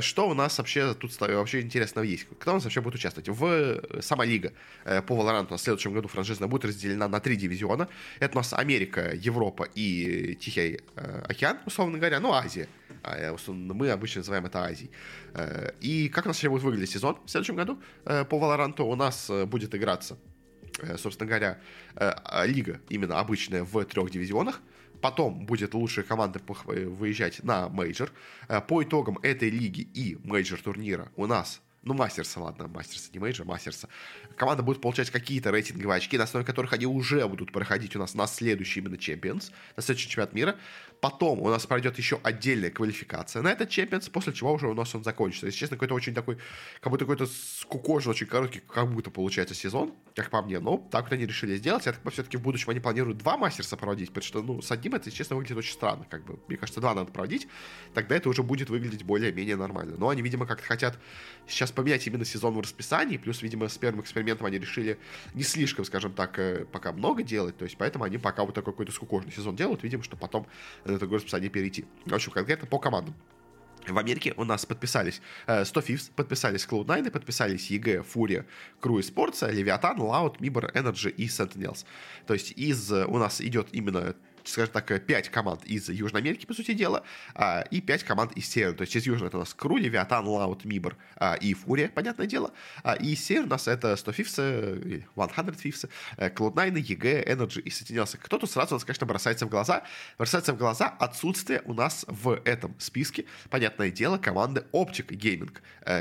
Что 0.00 0.30
у 0.30 0.32
нас 0.32 0.56
вообще 0.56 0.94
тут 0.94 1.14
вообще 1.20 1.60
интересного 1.60 2.06
есть? 2.06 2.26
Кто 2.40 2.52
у 2.52 2.54
нас 2.54 2.64
вообще 2.64 2.80
будет 2.80 2.94
участвовать? 2.94 3.28
В 3.28 3.82
сама 4.00 4.24
лига 4.24 4.54
по 4.84 5.12
Valorant 5.12 5.48
у 5.48 5.50
нас 5.50 5.60
в 5.60 5.64
следующем 5.64 5.92
году 5.92 6.08
франшизная 6.08 6.48
будет 6.48 6.64
разделена 6.64 7.06
на 7.06 7.20
три 7.20 7.36
дивизиона. 7.36 7.86
Это 8.18 8.32
у 8.32 8.38
нас 8.38 8.54
Америка, 8.54 8.93
Америка, 8.94 9.14
Европа 9.14 9.68
и 9.74 10.36
Тихий 10.40 10.80
э, 10.96 11.22
океан, 11.28 11.58
условно 11.66 11.98
говоря, 11.98 12.20
ну, 12.20 12.32
Азия. 12.32 12.68
А, 13.02 13.32
условно, 13.32 13.74
мы 13.74 13.90
обычно 13.90 14.20
называем 14.20 14.46
это 14.46 14.64
Азией. 14.64 14.90
Э, 15.34 15.72
и 15.80 16.08
как 16.08 16.24
у 16.24 16.28
нас 16.28 16.42
будет 16.42 16.62
выглядеть 16.62 16.90
сезон 16.90 17.18
в 17.24 17.30
следующем 17.30 17.56
году 17.56 17.78
э, 18.04 18.24
по 18.24 18.36
Valorant? 18.36 18.80
У 18.82 18.96
нас 18.96 19.28
э, 19.30 19.46
будет 19.46 19.74
играться, 19.74 20.16
э, 20.80 20.96
собственно 20.96 21.28
говоря, 21.28 21.58
э, 21.96 22.46
лига 22.46 22.80
именно 22.88 23.18
обычная 23.20 23.64
в 23.64 23.84
трех 23.84 24.10
дивизионах. 24.10 24.60
Потом 25.00 25.44
будет 25.44 25.74
лучшая 25.74 26.04
команда 26.04 26.40
выезжать 26.46 27.42
на 27.44 27.68
мейджор. 27.68 28.10
Э, 28.48 28.60
по 28.60 28.82
итогам 28.82 29.18
этой 29.22 29.50
лиги 29.50 29.88
и 29.94 30.16
мейджор 30.24 30.60
турнира 30.62 31.10
у 31.16 31.26
нас 31.26 31.60
ну, 31.84 31.94
Мастерса, 31.94 32.40
ладно, 32.40 32.68
Мастерса, 32.68 33.10
не 33.12 33.18
мейджора, 33.18 33.44
Мастерса, 33.44 33.88
команда 34.36 34.62
будет 34.62 34.80
получать 34.80 35.10
какие-то 35.10 35.50
рейтинговые 35.50 35.98
очки, 35.98 36.16
на 36.16 36.24
основе 36.24 36.44
которых 36.44 36.72
они 36.72 36.86
уже 36.86 37.26
будут 37.28 37.52
проходить 37.52 37.94
у 37.94 37.98
нас 37.98 38.14
на 38.14 38.26
следующий 38.26 38.80
именно 38.80 38.94
Champions, 38.94 39.52
на 39.76 39.82
следующий 39.82 40.08
чемпионат 40.08 40.32
мира. 40.32 40.56
Потом 41.00 41.40
у 41.40 41.48
нас 41.48 41.66
пройдет 41.66 41.98
еще 41.98 42.20
отдельная 42.22 42.70
квалификация 42.70 43.42
на 43.42 43.48
этот 43.48 43.70
Champions, 43.70 44.10
после 44.10 44.32
чего 44.32 44.52
уже 44.52 44.68
у 44.68 44.74
нас 44.74 44.94
он 44.94 45.04
закончится. 45.04 45.46
Если 45.46 45.58
честно, 45.58 45.76
какой-то 45.76 45.94
очень 45.94 46.14
такой, 46.14 46.38
как 46.80 46.90
будто 46.90 47.04
какой-то 47.04 47.26
скукожен, 47.26 48.10
очень 48.10 48.26
короткий, 48.26 48.60
как 48.60 48.90
будто 48.90 49.10
получается 49.10 49.54
сезон, 49.54 49.92
как 50.14 50.30
по 50.30 50.42
мне. 50.42 50.60
Но 50.60 50.78
так 50.90 51.04
вот 51.04 51.12
они 51.12 51.26
решили 51.26 51.56
сделать. 51.56 51.86
Я 51.86 51.92
так 51.92 52.12
все-таки 52.12 52.36
в 52.36 52.42
будущем 52.42 52.70
они 52.70 52.80
планируют 52.80 53.18
два 53.18 53.36
мастерса 53.36 53.76
проводить, 53.76 54.08
потому 54.08 54.24
что, 54.24 54.42
ну, 54.42 54.62
с 54.62 54.70
одним 54.70 54.94
это, 54.94 55.08
если 55.08 55.18
честно, 55.18 55.36
выглядит 55.36 55.58
очень 55.58 55.74
странно. 55.74 56.06
Как 56.08 56.24
бы, 56.24 56.38
мне 56.48 56.56
кажется, 56.56 56.80
два 56.80 56.94
надо 56.94 57.12
проводить, 57.12 57.48
тогда 57.92 58.16
это 58.16 58.28
уже 58.28 58.42
будет 58.42 58.70
выглядеть 58.70 59.02
более-менее 59.02 59.56
нормально. 59.56 59.96
Но 59.98 60.08
они, 60.08 60.22
видимо, 60.22 60.46
как-то 60.46 60.66
хотят 60.66 60.98
сейчас 61.46 61.72
поменять 61.72 62.06
именно 62.06 62.24
сезон 62.24 62.54
в 62.54 62.60
расписании, 62.60 63.16
плюс, 63.16 63.42
видимо, 63.42 63.68
с 63.68 63.76
первым 63.78 64.00
экспериментом 64.00 64.46
они 64.46 64.58
решили 64.58 64.98
не 65.34 65.42
слишком, 65.42 65.84
скажем 65.84 66.12
так, 66.12 66.38
э, 66.38 66.64
пока 66.70 66.92
много 66.92 67.22
делать, 67.22 67.56
то 67.56 67.64
есть 67.64 67.76
поэтому 67.76 68.04
они 68.04 68.18
пока 68.18 68.44
вот 68.44 68.54
такой 68.54 68.72
какой-то 68.72 68.92
скукожный 68.92 69.32
сезон 69.32 69.56
делают, 69.56 69.82
видимо, 69.82 70.02
что 70.02 70.16
потом 70.16 70.46
на 70.94 71.00
такое 71.00 71.16
расписание 71.16 71.50
перейти. 71.50 71.84
В 72.06 72.14
общем, 72.14 72.32
конкретно 72.32 72.66
по 72.66 72.78
командам. 72.78 73.14
В 73.86 73.98
Америке 73.98 74.32
у 74.36 74.44
нас 74.44 74.64
подписались 74.64 75.20
э, 75.46 75.64
100 75.64 75.80
Fifths, 75.80 76.10
подписались 76.16 76.66
Cloud9, 76.66 77.10
подписались 77.10 77.70
EG, 77.70 78.02
Furia, 78.02 78.46
Crew 78.80 79.00
Sports, 79.00 79.42
Leviathan, 79.42 79.96
Loud, 79.98 80.38
Mibor, 80.38 80.72
Energy 80.72 81.10
и 81.10 81.26
Sentinels. 81.26 81.84
То 82.26 82.32
есть 82.32 82.52
из, 82.52 82.90
у 82.90 83.18
нас 83.18 83.42
идет 83.42 83.68
именно 83.72 84.16
скажем 84.44 84.72
так, 84.72 85.04
5 85.04 85.28
команд 85.30 85.64
из 85.64 85.88
Южной 85.88 86.22
Америки, 86.22 86.46
по 86.46 86.54
сути 86.54 86.72
дела, 86.72 87.02
а, 87.34 87.62
и 87.70 87.80
5 87.80 88.04
команд 88.04 88.32
из 88.32 88.48
Севера. 88.48 88.72
То 88.72 88.82
есть 88.82 88.96
из 88.96 89.06
Южной 89.06 89.28
это 89.28 89.38
у 89.38 89.40
нас 89.40 89.54
Кру, 89.54 89.76
Левиатан, 89.76 90.26
Лаут, 90.26 90.64
Мибор 90.64 90.96
а, 91.16 91.34
и 91.34 91.54
Фурия, 91.54 91.88
понятное 91.88 92.26
дело. 92.26 92.52
А, 92.82 92.94
и 92.94 93.12
из 93.12 93.24
Севера 93.24 93.44
у 93.44 93.48
нас 93.48 93.68
это 93.68 93.96
100 93.96 94.12
Фифсы, 94.12 95.06
100 95.14 95.52
Фифсы, 95.52 95.88
Cloud9, 96.18 96.74
EG, 96.74 97.26
Energy 97.26 97.60
и 97.60 97.70
Sentinels. 97.70 98.18
Кто-то 98.20 98.46
сразу 98.46 98.74
у 98.74 98.76
нас, 98.76 98.84
конечно, 98.84 99.06
бросается 99.06 99.46
в 99.46 99.48
глаза. 99.48 99.82
Бросается 100.18 100.52
в 100.52 100.58
глаза 100.58 100.88
отсутствие 100.88 101.62
у 101.64 101.74
нас 101.74 102.04
в 102.08 102.40
этом 102.44 102.74
списке, 102.78 103.24
понятное 103.50 103.90
дело, 103.90 104.18
команды 104.18 104.64
Optic 104.72 105.08
Gaming, 105.08 105.56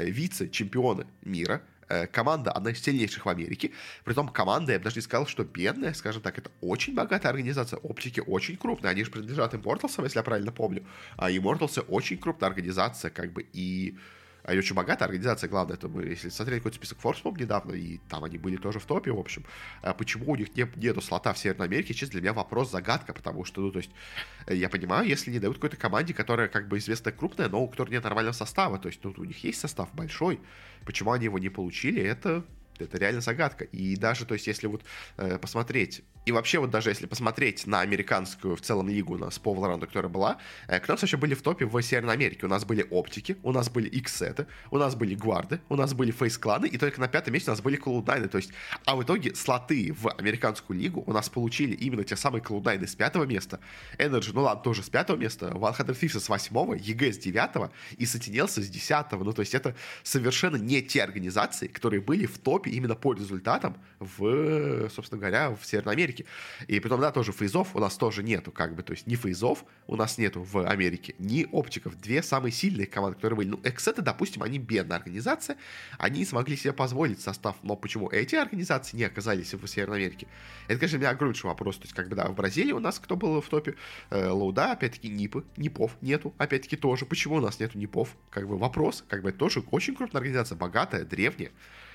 вице-чемпионы 0.05 1.07
мира, 1.23 1.61
Э, 1.63 1.72
команда, 2.11 2.51
одна 2.51 2.71
из 2.71 2.81
сильнейших 2.81 3.25
в 3.25 3.29
Америке. 3.29 3.71
Притом 4.03 4.27
команда, 4.29 4.73
я 4.73 4.79
бы 4.79 4.85
даже 4.85 4.97
не 4.97 5.01
сказал, 5.01 5.27
что 5.27 5.43
бедная, 5.43 5.93
скажем 5.93 6.21
так, 6.21 6.37
это 6.37 6.51
очень 6.61 6.95
богатая 6.95 7.29
организация. 7.29 7.77
Оптики 7.77 8.21
очень 8.25 8.57
крупные, 8.57 8.91
они 8.91 9.03
же 9.03 9.11
принадлежат 9.11 9.53
Immortals, 9.53 10.01
если 10.03 10.19
я 10.19 10.23
правильно 10.23 10.51
помню. 10.51 10.85
А 11.17 11.31
Immortals 11.31 11.83
очень 11.87 12.17
крупная 12.17 12.49
организация, 12.49 13.11
как 13.11 13.31
бы, 13.33 13.45
и 13.53 13.97
они 14.43 14.59
очень 14.59 14.75
богатая 14.75 15.05
организация, 15.05 15.49
главное, 15.49 15.75
это 15.75 15.87
мы, 15.87 16.03
если 16.03 16.29
смотреть 16.29 16.59
какой-то 16.59 16.77
список 16.77 16.99
Forbes, 16.99 17.39
недавно, 17.39 17.71
и 17.73 17.99
там 18.09 18.23
они 18.25 18.37
были 18.37 18.57
тоже 18.57 18.79
в 18.79 18.85
топе, 18.85 19.11
в 19.11 19.19
общем. 19.19 19.45
А 19.81 19.93
почему 19.93 20.31
у 20.31 20.35
них 20.35 20.55
нет, 20.55 20.75
нету 20.75 21.01
слота 21.01 21.33
в 21.33 21.37
Северной 21.37 21.67
Америке, 21.67 21.93
честно, 21.93 22.13
для 22.13 22.21
меня 22.21 22.33
вопрос 22.33 22.69
загадка, 22.69 23.13
потому 23.13 23.45
что, 23.45 23.61
ну, 23.61 23.71
то 23.71 23.79
есть, 23.79 23.91
э, 24.47 24.55
я 24.55 24.69
понимаю, 24.69 25.07
если 25.07 25.31
не 25.31 25.39
дают 25.39 25.55
какой-то 25.57 25.77
команде, 25.77 26.13
которая, 26.13 26.49
как 26.49 26.67
бы, 26.67 26.77
известная 26.77 27.13
крупная, 27.13 27.47
но 27.47 27.61
у 27.61 27.67
которой 27.69 27.91
нет 27.91 28.03
нормального 28.03 28.33
состава, 28.33 28.77
то 28.77 28.89
есть, 28.89 28.99
ну, 29.03 29.13
у 29.15 29.23
них 29.23 29.43
есть 29.43 29.59
состав 29.59 29.93
большой, 29.93 30.41
почему 30.85 31.13
они 31.13 31.25
его 31.25 31.39
не 31.39 31.49
получили, 31.49 32.01
это 32.01 32.43
это 32.79 32.97
реально 32.97 33.21
загадка. 33.21 33.65
И 33.65 33.95
даже, 33.95 34.25
то 34.25 34.33
есть, 34.33 34.47
если 34.47 34.67
вот 34.67 34.83
э, 35.17 35.37
посмотреть, 35.37 36.03
и 36.25 36.31
вообще 36.31 36.59
вот 36.59 36.69
даже 36.69 36.89
если 36.89 37.05
посмотреть 37.05 37.67
на 37.67 37.81
американскую 37.81 38.55
в 38.55 38.61
целом 38.61 38.87
лигу 38.87 39.15
у 39.15 39.17
нас 39.17 39.39
по 39.39 39.53
Valorant, 39.53 39.81
которая 39.81 40.09
была, 40.09 40.37
э, 40.67 40.79
у 40.79 40.91
нас 40.91 41.01
вообще 41.01 41.17
были 41.17 41.33
в 41.33 41.41
топе 41.41 41.65
в 41.65 41.81
Северной 41.81 42.13
Америке? 42.13 42.45
У 42.45 42.49
нас 42.49 42.63
были 42.63 42.85
оптики, 42.89 43.37
у 43.43 43.51
нас 43.51 43.69
были 43.69 43.89
иксеты, 43.89 44.47
у 44.71 44.77
нас 44.77 44.95
были 44.95 45.15
гварды, 45.15 45.59
у 45.69 45.75
нас 45.75 45.93
были 45.93 46.11
фейс-кланы, 46.11 46.67
и 46.67 46.77
только 46.77 47.01
на 47.01 47.07
пятом 47.07 47.33
месте 47.33 47.51
у 47.51 47.53
нас 47.53 47.61
были 47.61 47.75
клоудайны. 47.75 48.27
То 48.27 48.37
есть, 48.37 48.51
а 48.85 48.95
в 48.95 49.03
итоге 49.03 49.35
слоты 49.35 49.93
в 49.93 50.09
американскую 50.09 50.79
лигу 50.79 51.03
у 51.05 51.11
нас 51.11 51.29
получили 51.29 51.73
именно 51.75 52.03
те 52.03 52.15
самые 52.15 52.41
клоудайны 52.41 52.87
с 52.87 52.95
пятого 52.95 53.25
места, 53.25 53.59
Energy, 53.97 54.31
ну 54.33 54.43
ладно, 54.43 54.63
тоже 54.63 54.83
с 54.83 54.89
пятого 54.89 55.17
места, 55.17 55.47
Thieves 55.47 56.19
с 56.19 56.29
восьмого, 56.29 56.75
EG 56.75 57.11
с 57.11 57.17
девятого 57.17 57.71
и 57.97 58.05
Sentinels 58.05 58.61
с 58.61 58.69
десятого. 58.69 59.23
Ну, 59.23 59.33
то 59.33 59.41
есть, 59.41 59.53
это 59.53 59.75
совершенно 60.03 60.55
не 60.55 60.81
те 60.81 61.03
организации, 61.03 61.67
которые 61.67 62.01
были 62.01 62.25
в 62.25 62.37
топе 62.37 62.62
именно 62.69 62.95
по 62.95 63.13
результатам 63.13 63.77
в, 63.99 64.89
собственно 64.89 65.19
говоря, 65.19 65.51
в 65.51 65.65
Северной 65.65 65.93
Америке. 65.93 66.25
И 66.67 66.79
потом, 66.79 67.01
да, 67.01 67.11
тоже 67.11 67.31
фейзов 67.31 67.75
у 67.75 67.79
нас 67.79 67.97
тоже 67.97 68.23
нету, 68.23 68.51
как 68.51 68.75
бы, 68.75 68.83
то 68.83 68.93
есть 68.93 69.07
ни 69.07 69.15
фейзов 69.15 69.65
у 69.87 69.95
нас 69.95 70.17
нету 70.17 70.41
в 70.41 70.67
Америке, 70.67 71.15
ни 71.19 71.47
оптиков. 71.51 71.99
Две 71.99 72.23
самые 72.23 72.51
сильные 72.51 72.87
команды, 72.87 73.15
которые 73.15 73.37
были. 73.37 73.49
Ну, 73.49 73.59
Эксеты, 73.63 74.01
допустим, 74.01 74.43
они 74.43 74.59
бедная 74.59 74.97
организация, 74.97 75.57
они 75.97 76.25
смогли 76.25 76.57
себе 76.57 76.73
позволить 76.73 77.21
состав, 77.21 77.57
но 77.63 77.75
почему 77.75 78.09
эти 78.09 78.35
организации 78.35 78.97
не 78.97 79.03
оказались 79.03 79.53
в 79.53 79.67
Северной 79.67 79.97
Америке? 79.97 80.27
Это, 80.67 80.79
конечно, 80.79 80.97
для 80.97 81.07
меня 81.07 81.15
огромнейший 81.15 81.47
вопрос. 81.47 81.77
То 81.77 81.83
есть, 81.83 81.93
как 81.93 82.09
бы, 82.09 82.15
да, 82.15 82.27
в 82.27 82.35
Бразилии 82.35 82.71
у 82.71 82.79
нас 82.79 82.99
кто 82.99 83.15
был 83.15 83.41
в 83.41 83.49
топе? 83.49 83.75
Э, 84.09 84.29
Лоуда, 84.29 84.71
опять-таки, 84.71 85.09
Нипы, 85.09 85.43
Нипов 85.57 85.95
нету, 86.01 86.33
опять-таки 86.37 86.75
тоже. 86.75 87.05
Почему 87.05 87.35
у 87.35 87.41
нас 87.41 87.59
нету 87.59 87.77
Нипов? 87.77 88.15
Как 88.29 88.47
бы 88.47 88.57
вопрос, 88.57 89.03
как 89.07 89.23
бы, 89.23 89.29
это 89.29 89.37
тоже 89.37 89.63
очень 89.71 89.95
крупная 89.95 90.19
организация, 90.21 90.57
богатая, 90.57 91.05
древняя. 91.05 91.51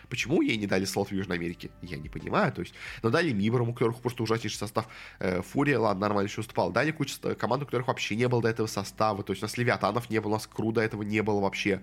Почему 0.08 0.42
ей 0.42 0.56
не 0.56 0.66
дали 0.66 0.84
слот 0.84 1.08
в 1.08 1.12
Южной 1.12 1.36
Америке? 1.36 1.70
Я 1.82 1.98
не 1.98 2.08
понимаю. 2.08 2.52
То 2.52 2.62
есть, 2.62 2.74
но 3.02 3.10
дали 3.10 3.32
Мибором, 3.32 3.70
у 3.70 3.72
которых 3.72 4.00
просто 4.00 4.22
ужаснейший 4.22 4.58
состав. 4.58 4.88
Э, 5.18 5.42
Фурия, 5.42 5.78
ладно, 5.78 6.02
нормально 6.02 6.28
еще 6.28 6.40
уступал. 6.40 6.70
Дали 6.70 6.90
кучу 6.90 7.14
команд, 7.38 7.62
у 7.62 7.66
которых 7.66 7.88
вообще 7.88 8.16
не 8.16 8.28
было 8.28 8.42
до 8.42 8.48
этого 8.48 8.66
состава. 8.66 9.22
То 9.22 9.32
есть 9.32 9.42
у 9.42 9.46
нас 9.46 9.56
Левиатанов 9.56 10.10
не 10.10 10.20
было, 10.20 10.32
у 10.32 10.34
нас 10.34 10.46
Кру 10.46 10.72
до 10.72 10.80
этого 10.80 11.02
не 11.02 11.22
было 11.22 11.40
вообще 11.40 11.80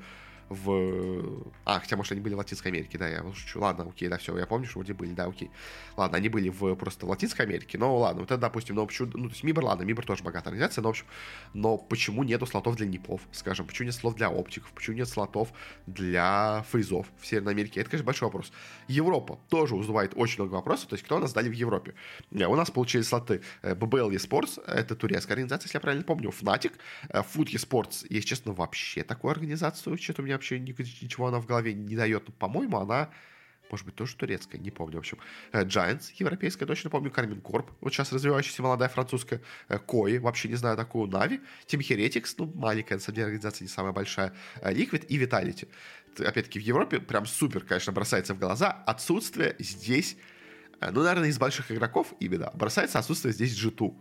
в... 0.50 1.44
А, 1.66 1.80
хотя, 1.80 1.98
может, 1.98 2.12
они 2.12 2.22
были 2.22 2.36
в 2.36 2.38
Латинской 2.38 2.72
Америке, 2.72 2.98
да, 2.98 3.08
я 3.08 3.24
шучу. 3.34 3.60
Ладно, 3.60 3.86
окей, 3.90 4.08
да, 4.08 4.18
все, 4.18 4.38
я 4.38 4.46
помню, 4.46 4.68
что 4.68 4.80
вроде 4.80 4.94
были, 4.94 5.12
да, 5.14 5.26
окей. 5.26 5.50
Ладно, 5.98 6.18
они 6.18 6.30
были 6.30 6.50
в, 6.50 6.76
просто 6.76 7.06
в 7.06 7.10
Латинской 7.10 7.46
Америке, 7.46 7.78
но 7.78 7.98
ладно, 7.98 8.22
вот 8.22 8.32
это, 8.32 8.40
допустим, 8.40 8.76
но 8.76 8.86
почему... 8.86 9.10
Ну, 9.14 9.26
то 9.26 9.34
есть 9.34 9.44
Мибр, 9.44 9.64
ладно, 9.64 9.84
Мибр 9.84 10.06
тоже 10.06 10.24
богатая 10.24 10.50
организация, 10.50 10.82
но, 10.82 10.90
в 10.90 10.92
общем, 10.92 11.06
но 11.54 11.78
почему 11.78 12.24
нету 12.24 12.46
слотов 12.46 12.76
для 12.76 12.86
НИПов, 12.86 13.22
скажем, 13.32 13.66
почему 13.66 13.88
нет 13.88 13.96
слотов 13.96 14.18
для 14.18 14.30
оптиков, 14.30 14.72
почему 14.74 14.98
нет 14.98 15.08
слотов 15.08 15.50
для 15.88 16.64
фейзов 16.72 17.08
в 17.20 17.26
Северной 17.26 17.54
Америке? 17.54 17.82
Это, 17.82 17.90
конечно, 17.90 18.06
большой 18.06 18.28
вопрос. 18.28 18.52
Европа 18.88 19.40
тоже 19.50 19.76
вызывает 19.76 20.14
очень 20.16 20.44
много 20.44 20.56
вопросов, 20.56 20.90
то 20.90 20.94
есть 20.94 21.04
кто 21.06 21.18
у 21.18 21.20
нас 21.20 21.34
дали 21.34 21.50
в 21.50 21.54
Европе? 21.54 21.96
Э, 22.32 22.46
у 22.46 22.56
нас 22.56 22.70
получили 22.70 23.02
слоты 23.02 23.42
BBL 23.64 24.12
eSports, 24.12 24.64
это 24.66 24.96
турецкая 24.96 25.34
организация, 25.34 25.68
если 25.68 25.78
я 25.78 25.82
правильно 25.82 26.04
помню, 26.04 26.30
Fnatic, 26.30 26.74
Food 27.10 27.48
eSports, 27.54 28.06
если 28.10 28.28
честно, 28.28 28.54
вообще 28.54 29.04
такую 29.04 29.32
организацию, 29.32 29.98
что-то 29.98 30.22
у 30.22 30.26
меня 30.26 30.35
вообще 30.36 30.60
ничего 30.60 31.28
она 31.28 31.40
в 31.40 31.46
голове 31.46 31.74
не 31.74 31.96
дает. 31.96 32.34
По-моему, 32.38 32.78
она 32.78 33.10
может 33.70 33.86
быть, 33.86 33.96
тоже 33.96 34.16
турецкая, 34.16 34.60
не 34.62 34.72
помню, 34.72 34.98
в 34.98 35.00
общем. 35.00 35.18
Э, 35.52 35.64
Giants, 35.64 36.12
европейская, 36.18 36.66
точно 36.66 36.90
помню, 36.90 37.12
Кармин 37.12 37.42
Корп, 37.42 37.72
вот 37.82 37.94
сейчас 37.94 38.12
развивающаяся 38.12 38.62
молодая 38.62 38.90
французская, 38.90 39.42
э, 39.70 39.80
Кои, 39.80 40.18
вообще 40.18 40.50
не 40.50 40.56
знаю 40.56 40.78
такую, 40.78 41.10
Нави, 41.10 41.42
Team 41.68 41.80
Heretics, 41.80 42.36
ну, 42.38 42.52
маленькая, 42.56 42.96
на 42.96 43.02
самом 43.02 43.16
деле, 43.16 43.26
организация 43.26 43.66
не 43.66 43.70
самая 43.70 43.92
большая, 43.92 44.34
э, 44.62 44.72
Liquid 44.72 45.06
и 45.08 45.20
Vitality. 45.20 45.68
Опять-таки, 46.20 46.60
в 46.60 46.62
Европе 46.62 47.00
прям 47.00 47.26
супер, 47.26 47.62
конечно, 47.62 47.92
бросается 47.92 48.34
в 48.34 48.40
глаза 48.40 48.72
отсутствие 48.72 49.56
здесь, 49.60 50.18
ну, 50.80 51.04
наверное, 51.04 51.30
из 51.30 51.38
больших 51.38 51.72
игроков 51.72 52.14
именно, 52.20 52.52
бросается 52.54 53.00
отсутствие 53.00 53.34
здесь 53.34 53.52
G2. 53.58 53.94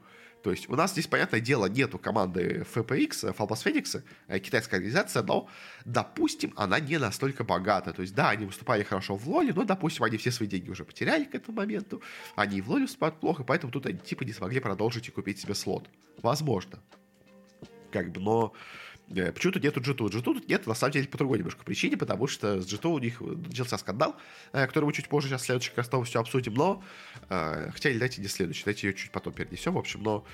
То 0.44 0.50
есть 0.50 0.68
у 0.68 0.76
нас 0.76 0.92
здесь, 0.92 1.06
понятное 1.06 1.40
дело, 1.40 1.64
нету 1.64 1.98
команды 1.98 2.66
FPX, 2.74 3.34
Falbas 3.34 3.64
Phoenix, 3.64 4.04
э, 4.28 4.38
китайская 4.38 4.76
организация, 4.76 5.22
но, 5.22 5.48
допустим, 5.86 6.52
она 6.54 6.78
не 6.80 6.98
настолько 6.98 7.44
богата. 7.44 7.94
То 7.94 8.02
есть, 8.02 8.14
да, 8.14 8.28
они 8.28 8.44
выступали 8.44 8.82
хорошо 8.82 9.16
в 9.16 9.26
Лоле, 9.26 9.54
но, 9.54 9.64
допустим, 9.64 10.04
они 10.04 10.18
все 10.18 10.30
свои 10.30 10.46
деньги 10.46 10.68
уже 10.68 10.84
потеряли 10.84 11.24
к 11.24 11.34
этому 11.34 11.56
моменту. 11.56 12.02
Они 12.36 12.58
и 12.58 12.60
в 12.60 12.68
Лоле 12.68 12.82
выступают 12.82 13.20
плохо, 13.20 13.42
поэтому 13.42 13.72
тут 13.72 13.86
они 13.86 13.98
типа 13.98 14.24
не 14.24 14.34
смогли 14.34 14.60
продолжить 14.60 15.08
и 15.08 15.10
купить 15.10 15.40
себе 15.40 15.54
слот. 15.54 15.88
Возможно. 16.20 16.78
Как 17.90 18.12
бы, 18.12 18.20
но 18.20 18.52
Э, 19.10 19.32
почему 19.32 19.52
тут 19.52 19.62
нету 19.62 19.80
G2? 19.80 20.10
G2 20.10 20.22
тут 20.22 20.48
нет, 20.48 20.66
на 20.66 20.74
самом 20.74 20.92
деле, 20.92 21.06
по 21.06 21.18
другой 21.18 21.38
немножко 21.38 21.62
причине, 21.64 21.96
потому 21.96 22.26
что 22.26 22.60
с 22.60 22.66
G2 22.66 22.88
у 22.88 22.98
них 22.98 23.20
начался 23.20 23.76
скандал, 23.78 24.16
э, 24.52 24.66
который 24.66 24.86
мы 24.86 24.92
чуть 24.92 25.08
позже 25.08 25.28
сейчас 25.28 25.42
в 25.42 25.46
следующих 25.46 25.74
как 25.74 25.84
все 26.04 26.20
обсудим, 26.20 26.54
но, 26.54 26.82
э, 27.28 27.70
хотя, 27.72 27.90
или 27.90 27.98
дайте 27.98 28.22
не 28.22 28.28
следующий, 28.28 28.64
дайте 28.64 28.88
ее 28.88 28.94
чуть 28.94 29.10
потом 29.10 29.32
перенесем, 29.32 29.74
в 29.74 29.78
общем, 29.78 30.02
но 30.02 30.24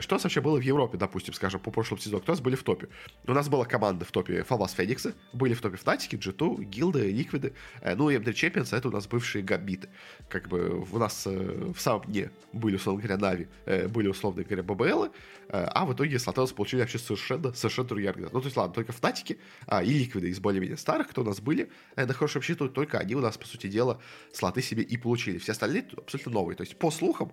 что 0.00 0.14
у 0.14 0.16
нас 0.16 0.24
вообще 0.24 0.42
было 0.42 0.58
в 0.58 0.62
Европе, 0.62 0.98
допустим, 0.98 1.32
скажем, 1.32 1.60
по 1.60 1.70
прошлому 1.70 2.00
сезону, 2.02 2.20
кто 2.20 2.32
у 2.32 2.34
нас 2.34 2.42
были 2.42 2.54
в 2.54 2.62
топе? 2.62 2.88
У 3.26 3.32
нас 3.32 3.48
была 3.48 3.64
команда 3.64 4.04
в 4.04 4.12
топе 4.12 4.42
Фалвас 4.42 4.72
Фениксы, 4.72 5.14
были 5.32 5.54
в 5.54 5.62
топе 5.62 5.78
Фнатики, 5.78 6.16
G2, 6.16 6.64
Гилды, 6.64 7.10
Ликвиды, 7.10 7.54
ну 7.82 8.10
и 8.10 8.16
MD 8.16 8.32
Champions, 8.32 8.76
это 8.76 8.88
у 8.88 8.90
нас 8.90 9.06
бывшие 9.06 9.42
Габиты. 9.42 9.88
Как 10.28 10.48
бы 10.48 10.86
у 10.90 10.98
нас 10.98 11.24
в 11.24 11.78
самом 11.78 12.04
дне 12.04 12.30
были, 12.52 12.76
условно 12.76 13.00
говоря, 13.02 13.16
Нави, 13.16 13.48
были, 13.88 14.08
условно 14.08 14.42
говоря, 14.42 14.62
ББЛы, 14.62 15.10
а 15.48 15.86
в 15.86 15.94
итоге 15.94 16.18
Слотелос 16.18 16.52
получили 16.52 16.80
вообще 16.80 16.98
совершенно, 16.98 17.54
совершенно 17.54 17.88
другие 17.88 18.09
организации. 18.10 18.34
Ну, 18.34 18.40
то 18.40 18.46
есть, 18.46 18.56
ладно, 18.56 18.74
только 18.74 18.92
Фнатики 18.92 19.38
а, 19.66 19.82
и 19.82 19.90
Ликвиды 19.90 20.28
из 20.28 20.40
более-менее 20.40 20.76
старых, 20.76 21.08
кто 21.08 21.22
у 21.22 21.24
нас 21.24 21.40
были 21.40 21.70
э, 21.96 22.06
на 22.06 22.14
хорошем 22.14 22.42
только 22.68 22.98
они 22.98 23.14
у 23.14 23.20
нас, 23.20 23.38
по 23.38 23.46
сути 23.46 23.66
дела, 23.66 24.00
слоты 24.32 24.62
себе 24.62 24.82
и 24.82 24.96
получили. 24.96 25.38
Все 25.38 25.52
остальные 25.52 25.86
абсолютно 25.96 26.32
новые. 26.32 26.56
То 26.56 26.62
есть, 26.62 26.76
по 26.76 26.90
слухам, 26.90 27.32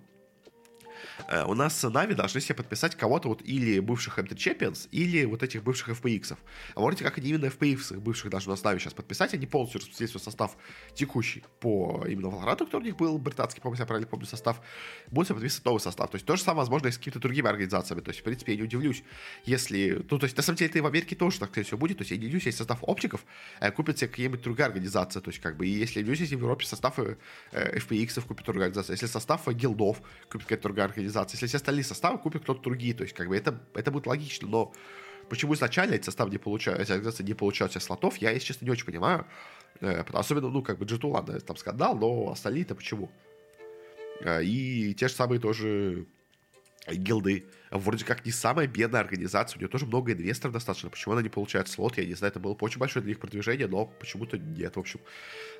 у 1.47 1.53
нас 1.53 1.84
Нави 1.84 2.13
должны 2.13 2.41
себе 2.41 2.56
подписать 2.56 2.95
кого-то 2.95 3.30
вот 3.30 3.41
или 3.43 3.80
бывших 3.80 4.19
MT 4.19 4.36
Champions, 4.36 4.88
или 4.91 5.25
вот 5.25 5.43
этих 5.43 5.63
бывших 5.63 5.89
FPX. 5.89 6.38
А 6.75 6.80
вроде 6.80 7.03
как 7.03 7.17
они 7.17 7.30
именно 7.30 7.45
FPX 7.45 7.99
бывших 7.99 8.32
должны 8.32 8.51
у 8.51 8.53
нас 8.53 8.63
Нави 8.63 8.80
сейчас 8.80 8.93
подписать, 8.93 9.34
они 9.34 9.45
полностью 9.45 9.80
распределили 9.80 10.12
свой 10.12 10.21
состав 10.21 10.58
текущий 10.93 11.43
по 11.60 12.06
именно 12.08 12.27
Valorant, 12.27 12.58
который 12.58 12.82
у 12.82 12.86
них 12.86 12.97
был 12.97 13.17
британский, 13.17 13.62
по-моему, 13.62 13.82
я 13.82 13.86
правильно 13.86 14.08
помню 14.08 14.25
состав, 14.25 14.62
будут 15.08 15.30
подписывать 15.30 15.65
новый 15.65 15.80
состав. 15.80 16.10
То 16.10 16.15
есть 16.15 16.25
то 16.25 16.36
же 16.36 16.43
самое 16.43 16.60
возможно 16.60 16.88
и 16.88 16.91
с 16.91 16.97
какими-то 16.97 17.19
другими 17.19 17.47
организациями. 17.49 18.01
То 18.01 18.10
есть, 18.10 18.21
в 18.21 18.23
принципе, 18.23 18.53
я 18.53 18.58
не 18.58 18.63
удивлюсь, 18.63 19.03
если... 19.45 20.06
Ну, 20.10 20.19
то 20.19 20.25
есть, 20.25 20.38
на 20.38 20.43
самом 20.43 20.58
деле, 20.58 20.69
это 20.69 20.77
и 20.80 20.82
в 20.82 20.86
Америке 20.86 21.15
тоже 21.15 21.39
так, 21.39 21.49
скорее 21.49 21.65
всего, 21.65 21.77
будет. 21.77 21.97
То 21.97 22.01
есть, 22.01 22.12
я 22.12 22.17
не 22.17 22.25
удивлюсь, 22.25 22.45
если 22.45 22.60
состав 22.60 22.80
оптиков 22.82 23.25
э, 23.60 23.71
купит 23.71 23.97
себе 23.97 24.10
какие-нибудь 24.10 24.41
другая 24.41 24.67
организация. 24.67 25.21
То 25.21 25.30
есть, 25.30 25.41
как 25.41 25.58
бы, 25.58 25.67
и 25.67 25.69
если 25.69 25.99
не 25.99 26.03
удивлюсь, 26.03 26.21
если 26.21 26.36
в 26.36 26.41
Европе 26.41 26.65
состав 26.65 26.99
э, 26.99 27.17
FPX 27.51 28.21
купит 28.21 28.45
другая 28.45 28.67
организация. 28.67 28.93
Если 28.93 29.08
состав 29.08 29.47
гилдов 29.47 30.01
купит 30.30 30.43
какая-то 30.43 30.63
другая 30.63 30.86
организация. 30.86 31.07
Если 31.34 31.48
все 31.48 31.58
остальные 31.58 31.84
составы 31.84 32.17
купят 32.17 32.43
кто-то 32.43 32.62
другие. 32.62 32.93
То 32.93 33.04
есть, 33.04 33.15
как 33.15 33.28
бы 33.28 33.36
это, 33.36 33.60
это 33.74 33.91
будет 33.91 34.08
логично, 34.08 34.48
но 34.48 34.74
почему 35.30 35.54
изначально 35.54 35.96
эти 35.96 36.06
составы 36.06 36.32
не 36.32 36.38
получают, 36.38 36.82
эти 36.82 36.91
организации 36.91 37.24
не 37.24 37.34
получают 37.34 37.74
себе 37.74 37.82
слотов, 37.82 38.17
я, 38.17 38.32
если 38.32 38.48
честно, 38.48 38.65
не 38.65 38.72
очень 38.72 38.86
понимаю. 38.86 39.26
Э, 39.82 40.04
особенно, 40.13 40.50
ну, 40.50 40.62
как 40.62 40.80
бы 40.80 40.86
G2, 40.86 41.08
ладно, 41.08 41.39
там 41.39 41.58
скандал, 41.58 41.96
но 41.96 42.32
остальные-то 42.32 42.76
почему? 42.76 43.12
Э, 44.22 44.43
и 44.43 44.93
те 44.93 45.08
же 45.08 45.13
самые 45.13 45.39
тоже 45.39 46.08
гилды. 46.89 47.45
Вроде 47.69 48.06
как 48.06 48.26
не 48.26 48.32
самая 48.32 48.67
бедная 48.67 49.02
организация, 49.02 49.58
у 49.58 49.60
нее 49.60 49.67
тоже 49.67 49.86
много 49.86 50.13
инвесторов 50.13 50.54
достаточно. 50.54 50.89
Почему 50.89 51.13
она 51.13 51.21
не 51.21 51.30
получает 51.30 51.67
слот, 51.67 51.97
я 51.97 52.06
не 52.06 52.13
знаю, 52.13 52.32
это 52.32 52.39
было 52.39 52.56
очень 52.60 52.80
большое 52.80 53.04
для 53.04 53.12
них 53.12 53.19
продвижение, 53.19 53.67
но 53.67 53.86
почему-то 53.86 54.38
нет. 54.38 54.76
В 54.76 54.80
общем, 54.80 55.02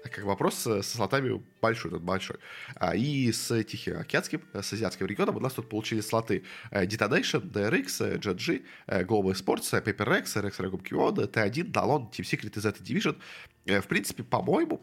как 0.04 0.24
вопрос 0.24 0.56
со 0.56 0.82
слотами 0.82 1.42
большой, 1.62 1.92
тут 1.92 2.02
большой. 2.02 2.38
А, 2.76 2.96
и 2.96 3.32
с 3.32 3.64
Тихоокеанским, 3.64 4.42
с 4.54 4.74
азиатским 4.74 5.06
регионом 5.06 5.36
у 5.36 5.40
нас 5.40 5.54
тут 5.54 5.70
получили 5.70 6.02
слоты 6.02 6.44
э, 6.72 6.86
Detonation, 6.86 7.52
DRX, 7.52 8.20
GG, 8.20 8.64
э, 8.88 9.04
Global 9.04 9.34
Sports, 9.34 9.84
PaperX, 9.84 10.24
RX 10.36 10.60
Regum 10.60 10.82
QOD, 10.82 11.32
T1, 11.32 11.72
Dalon, 11.72 12.10
Team 12.12 12.24
Secret 12.24 12.58
и 12.58 12.60
Z 12.60 12.76
Division. 12.80 13.18
Э, 13.66 13.82
в 13.82 13.88
принципе, 13.88 14.24
по-моему, 14.24 14.82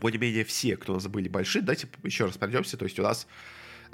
более-менее 0.00 0.44
все, 0.44 0.76
кто 0.76 0.92
у 0.92 0.96
нас 0.96 1.06
были 1.06 1.28
большие, 1.28 1.60
давайте 1.60 1.86
еще 2.02 2.24
раз 2.24 2.38
пройдемся. 2.38 2.76
То 2.78 2.86
есть 2.86 2.98
у 2.98 3.02
нас 3.02 3.26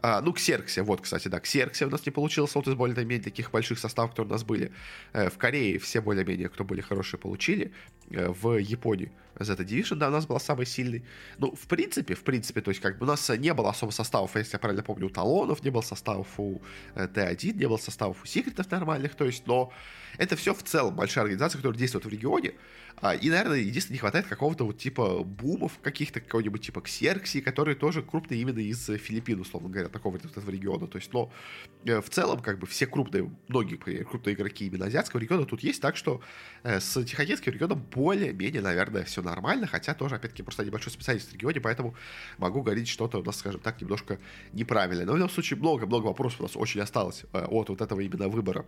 а, 0.02 0.20
ну, 0.20 0.32
Ксерксе, 0.32 0.82
вот, 0.82 1.00
кстати, 1.00 1.28
да, 1.28 1.38
Ксерксе 1.38 1.86
у 1.86 1.90
нас 1.90 2.04
не 2.04 2.10
получилось, 2.10 2.54
вот 2.56 2.66
из 2.66 2.74
более-менее 2.74 3.22
таких 3.22 3.52
больших 3.52 3.78
составов, 3.78 4.10
которые 4.10 4.30
у 4.30 4.32
нас 4.32 4.42
были. 4.42 4.72
Э, 5.12 5.30
в 5.30 5.38
Корее 5.38 5.78
все 5.78 6.00
более-менее, 6.00 6.48
кто 6.48 6.64
были 6.64 6.80
хорошие, 6.80 7.20
получили. 7.20 7.72
Э, 8.10 8.28
в 8.28 8.58
Японии 8.58 9.12
Z 9.38 9.52
Division, 9.54 9.96
да, 9.96 10.08
у 10.08 10.10
нас 10.10 10.26
была 10.26 10.40
самой 10.40 10.66
сильной. 10.66 11.04
Ну, 11.38 11.54
в 11.54 11.66
принципе, 11.66 12.14
в 12.14 12.22
принципе, 12.22 12.60
то 12.60 12.70
есть, 12.70 12.80
как 12.80 12.98
бы 12.98 13.04
у 13.04 13.08
нас 13.08 13.28
не 13.30 13.52
было 13.54 13.70
особо 13.70 13.90
составов, 13.90 14.36
если 14.36 14.54
я 14.54 14.58
правильно 14.58 14.82
помню, 14.82 15.06
у 15.06 15.10
Талонов, 15.10 15.62
не 15.62 15.70
было 15.70 15.82
составов 15.82 16.28
у 16.38 16.62
Т1, 16.94 17.50
э, 17.50 17.52
не 17.52 17.66
было 17.66 17.76
составов 17.76 18.22
у 18.22 18.26
Секретов 18.26 18.70
нормальных, 18.70 19.14
то 19.14 19.24
есть, 19.24 19.46
но 19.46 19.72
это 20.18 20.36
все 20.36 20.54
в 20.54 20.62
целом 20.62 20.94
большая 20.94 21.24
организация, 21.24 21.58
которая 21.58 21.78
действует 21.78 22.04
в 22.04 22.08
регионе, 22.08 22.54
а, 23.02 23.14
и, 23.14 23.30
наверное, 23.30 23.58
единственное, 23.58 23.94
не 23.94 23.98
хватает 23.98 24.26
какого-то 24.26 24.64
вот 24.64 24.78
типа 24.78 25.24
бумов 25.24 25.72
каких-то, 25.82 26.20
какого-нибудь 26.20 26.64
типа 26.64 26.82
Ксеркси, 26.82 27.40
которые 27.40 27.74
тоже 27.74 28.02
крупные 28.02 28.40
именно 28.40 28.60
из 28.60 28.84
Филиппин, 28.86 29.40
условно 29.40 29.70
говоря, 29.70 29.88
такого 29.88 30.12
вот 30.12 30.24
этого 30.24 30.50
региона. 30.50 30.86
То 30.86 30.98
есть, 30.98 31.12
но 31.12 31.32
э, 31.84 32.00
в 32.00 32.10
целом, 32.10 32.40
как 32.40 32.58
бы 32.58 32.66
все 32.66 32.86
крупные, 32.86 33.30
многие 33.48 33.76
крупные 34.04 34.34
игроки 34.34 34.66
именно 34.66 34.86
азиатского 34.86 35.20
региона 35.20 35.46
тут 35.46 35.62
есть, 35.62 35.80
так 35.80 35.96
что 35.96 36.20
э, 36.62 36.80
с 36.80 37.02
Тихоокеанским 37.04 37.52
регионом 37.52 37.84
более-менее, 37.92 38.62
наверное, 38.62 39.04
все 39.04 39.21
нормально, 39.22 39.66
хотя 39.66 39.94
тоже, 39.94 40.16
опять-таки, 40.16 40.42
просто 40.42 40.64
небольшой 40.64 40.92
специалист 40.92 41.30
в 41.30 41.32
регионе, 41.34 41.60
поэтому 41.60 41.94
могу 42.38 42.62
говорить 42.62 42.88
что-то 42.88 43.18
у 43.18 43.24
нас, 43.24 43.36
скажем 43.38 43.60
так, 43.60 43.80
немножко 43.80 44.18
неправильно. 44.52 45.04
Но 45.04 45.12
в 45.12 45.16
любом 45.16 45.30
случае 45.30 45.58
много-много 45.58 46.06
вопросов 46.06 46.40
у 46.40 46.42
нас 46.44 46.56
очень 46.56 46.80
осталось 46.80 47.24
э, 47.32 47.44
от 47.44 47.68
вот 47.68 47.80
этого 47.80 48.00
именно 48.00 48.28
выбора 48.28 48.64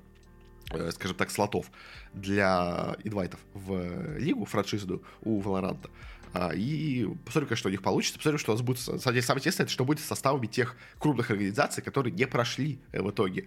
Э, 0.71 0.91
скажем 0.93 1.17
так, 1.17 1.31
слотов 1.31 1.71
для 2.15 2.97
инвайтов 3.05 3.41
в 3.53 4.17
лигу 4.19 4.45
франшизную 4.45 5.03
у 5.23 5.41
Valorant. 5.41 5.91
А, 6.33 6.53
и 6.53 7.07
посмотрим, 7.25 7.49
конечно, 7.49 7.57
что 7.57 7.69
у 7.69 7.71
них 7.71 7.83
получится. 7.83 8.19
Посмотрим, 8.19 8.39
что 8.39 8.53
у 8.53 8.55
нас 8.55 8.63
будет... 8.63 8.79
Самое 8.81 9.21
интересное, 9.21 9.65
это 9.65 9.73
что 9.73 9.85
будет 9.85 10.01
с 10.01 10.05
составами 10.05 10.47
тех 10.47 10.75
крупных 10.99 11.31
организаций, 11.31 11.83
которые 11.83 12.13
не 12.13 12.27
прошли 12.27 12.79
э, 12.93 13.03
в 13.03 13.11
итоге 13.11 13.47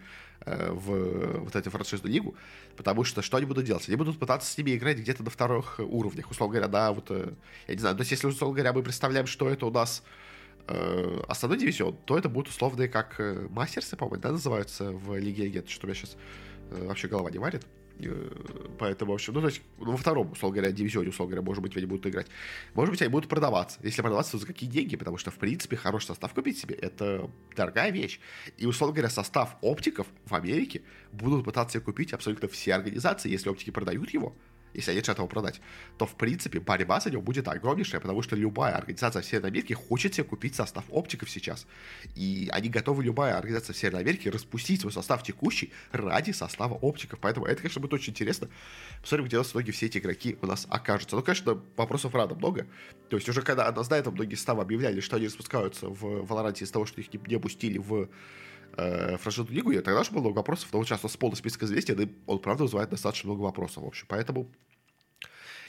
в 0.72 1.40
вот 1.40 1.56
эту 1.56 1.70
франшизную 1.70 2.14
лигу. 2.14 2.36
Потому 2.76 3.04
что 3.04 3.22
что 3.22 3.38
они 3.38 3.46
будут 3.46 3.66
делать? 3.66 3.88
Они 3.88 3.98
будут 3.98 4.20
пытаться 4.20 4.52
с 4.52 4.58
ними 4.58 4.76
играть 4.76 4.98
где-то 4.98 5.24
на 5.24 5.30
вторых 5.30 5.80
уровнях. 5.80 6.30
Условно 6.30 6.54
говоря, 6.54 6.68
да, 6.68 6.92
вот... 6.92 7.10
Я 7.10 7.74
не 7.74 7.80
знаю, 7.80 7.96
то 7.96 8.02
есть 8.02 8.12
если, 8.12 8.28
условно 8.28 8.56
говоря, 8.56 8.74
мы 8.74 8.84
представляем, 8.84 9.28
что 9.28 9.50
это 9.50 9.66
у 9.66 9.72
нас 9.72 10.04
основной 11.28 11.60
дивизион, 11.60 11.96
то 12.06 12.18
это 12.18 12.28
будут 12.28 12.50
условные 12.50 12.90
как 12.90 13.22
мастерсы, 13.50 13.96
по-моему, 13.96 14.22
да, 14.22 14.32
называются 14.34 14.92
в 14.92 15.18
Лиге 15.18 15.46
Легенд, 15.46 15.70
что 15.70 15.86
у 15.86 15.88
меня 15.88 15.96
сейчас 15.96 16.18
Э, 16.72 16.86
вообще 16.86 17.08
голова 17.08 17.30
не 17.32 17.40
варит. 17.40 17.66
Э, 18.00 18.30
поэтому, 18.78 19.12
в 19.12 19.16
общем, 19.16 19.34
ну, 19.34 19.42
то 19.42 19.48
есть, 19.48 19.62
ну, 19.80 19.92
во 19.92 19.98
втором, 19.98 20.32
условно 20.32 20.58
говоря, 20.58 20.72
дивизионе, 20.72 21.10
условно 21.10 21.36
говоря, 21.36 21.46
может 21.46 21.64
быть, 21.64 21.76
они 21.78 21.86
будут 21.86 22.06
играть. 22.06 22.28
Может 22.74 22.92
быть, 22.92 23.02
они 23.02 23.12
будут 23.12 23.30
продаваться. 23.30 23.80
Если 23.84 24.02
продаваться, 24.02 24.34
то 24.34 24.38
за 24.38 24.48
какие 24.48 24.70
деньги? 24.70 24.96
Потому 24.96 25.18
что, 25.18 25.32
в 25.32 25.36
принципе, 25.36 25.76
хороший 25.76 26.08
состав 26.08 26.34
купить 26.34 26.58
себе— 26.58 26.76
это 26.82 27.30
дорогая 27.56 27.92
вещь. 27.92 28.20
И, 28.58 28.66
условно 28.66 28.94
говоря, 28.96 29.10
состав 29.10 29.58
оптиков 29.62 30.08
в 30.26 30.36
Америке 30.36 30.82
будут 31.12 31.46
пытаться 31.46 31.80
купить 31.80 32.14
абсолютно 32.14 32.48
все 32.48 32.76
организации. 32.76 33.30
Если 33.30 33.50
оптики 33.50 33.72
продают 33.72 34.12
его, 34.12 34.36
если 34.78 34.92
они 34.92 35.02
решат 35.02 35.18
его 35.18 35.28
продать, 35.28 35.60
то, 35.98 36.06
в 36.06 36.16
принципе, 36.16 36.60
борьба 36.60 37.00
за 37.00 37.12
него 37.12 37.22
будет 37.22 37.48
огромнейшая, 37.48 38.00
потому 38.00 38.22
что 38.22 38.36
любая 38.36 38.76
организация 38.76 39.22
в 39.22 39.26
Северной 39.26 39.50
Америке 39.50 39.76
хочет 39.76 40.14
себе 40.14 40.24
купить 40.24 40.56
состав 40.56 40.86
оптиков 40.90 41.30
сейчас. 41.30 41.68
И 42.16 42.48
они 42.52 42.70
готовы, 42.70 43.04
любая 43.04 43.38
организация 43.38 43.74
в 43.74 43.78
Северной 43.78 44.02
Америке, 44.02 44.30
распустить 44.30 44.82
свой 44.82 44.94
состав 44.94 45.24
текущий 45.24 45.74
ради 45.92 46.32
состава 46.32 46.76
оптиков. 46.76 47.20
Поэтому 47.20 47.46
это, 47.46 47.58
конечно, 47.58 47.82
будет 47.82 47.94
очень 47.94 48.14
интересно. 48.14 48.48
Посмотрим, 49.02 49.28
где 49.28 49.38
у 49.38 49.40
нас 49.40 49.48
в 49.48 49.52
итоге 49.52 49.72
все 49.72 49.88
эти 49.88 49.98
игроки 49.98 50.38
у 50.42 50.46
нас 50.46 50.68
окажутся. 50.70 51.16
Ну, 51.16 51.24
конечно, 51.24 51.62
вопросов 51.76 52.16
рада 52.16 52.36
много. 52.36 52.68
То 53.10 53.18
есть 53.18 53.28
уже 53.28 53.42
когда 53.42 53.72
до 53.72 53.96
этого 53.96 54.14
многие 54.14 54.36
составы 54.36 54.62
объявляли, 54.62 55.00
что 55.00 55.16
они 55.16 55.26
распускаются 55.26 55.88
в 55.88 56.26
Валоранте 56.26 56.64
из-за 56.64 56.74
того, 56.74 56.86
что 56.86 57.02
их 57.02 57.12
не, 57.14 57.40
пустили 57.40 57.78
в 57.78 58.10
э, 58.76 59.18
франшизную 59.18 59.56
лигу, 59.56 59.72
и 59.72 59.80
тогда 59.80 60.04
же 60.04 60.12
было 60.12 60.22
много 60.22 60.38
вопросов, 60.38 60.70
но 60.72 60.84
сейчас 60.84 61.02
у 61.04 61.08
нас 61.08 61.18
полный 61.18 61.36
список 61.36 61.64
известий, 61.64 61.94
да, 61.94 62.04
он, 62.26 62.40
правда, 62.40 62.64
вызывает 62.64 62.90
достаточно 62.90 63.30
много 63.30 63.42
вопросов, 63.42 63.84
в 63.84 63.88
общем. 63.88 64.06
Поэтому 64.08 64.50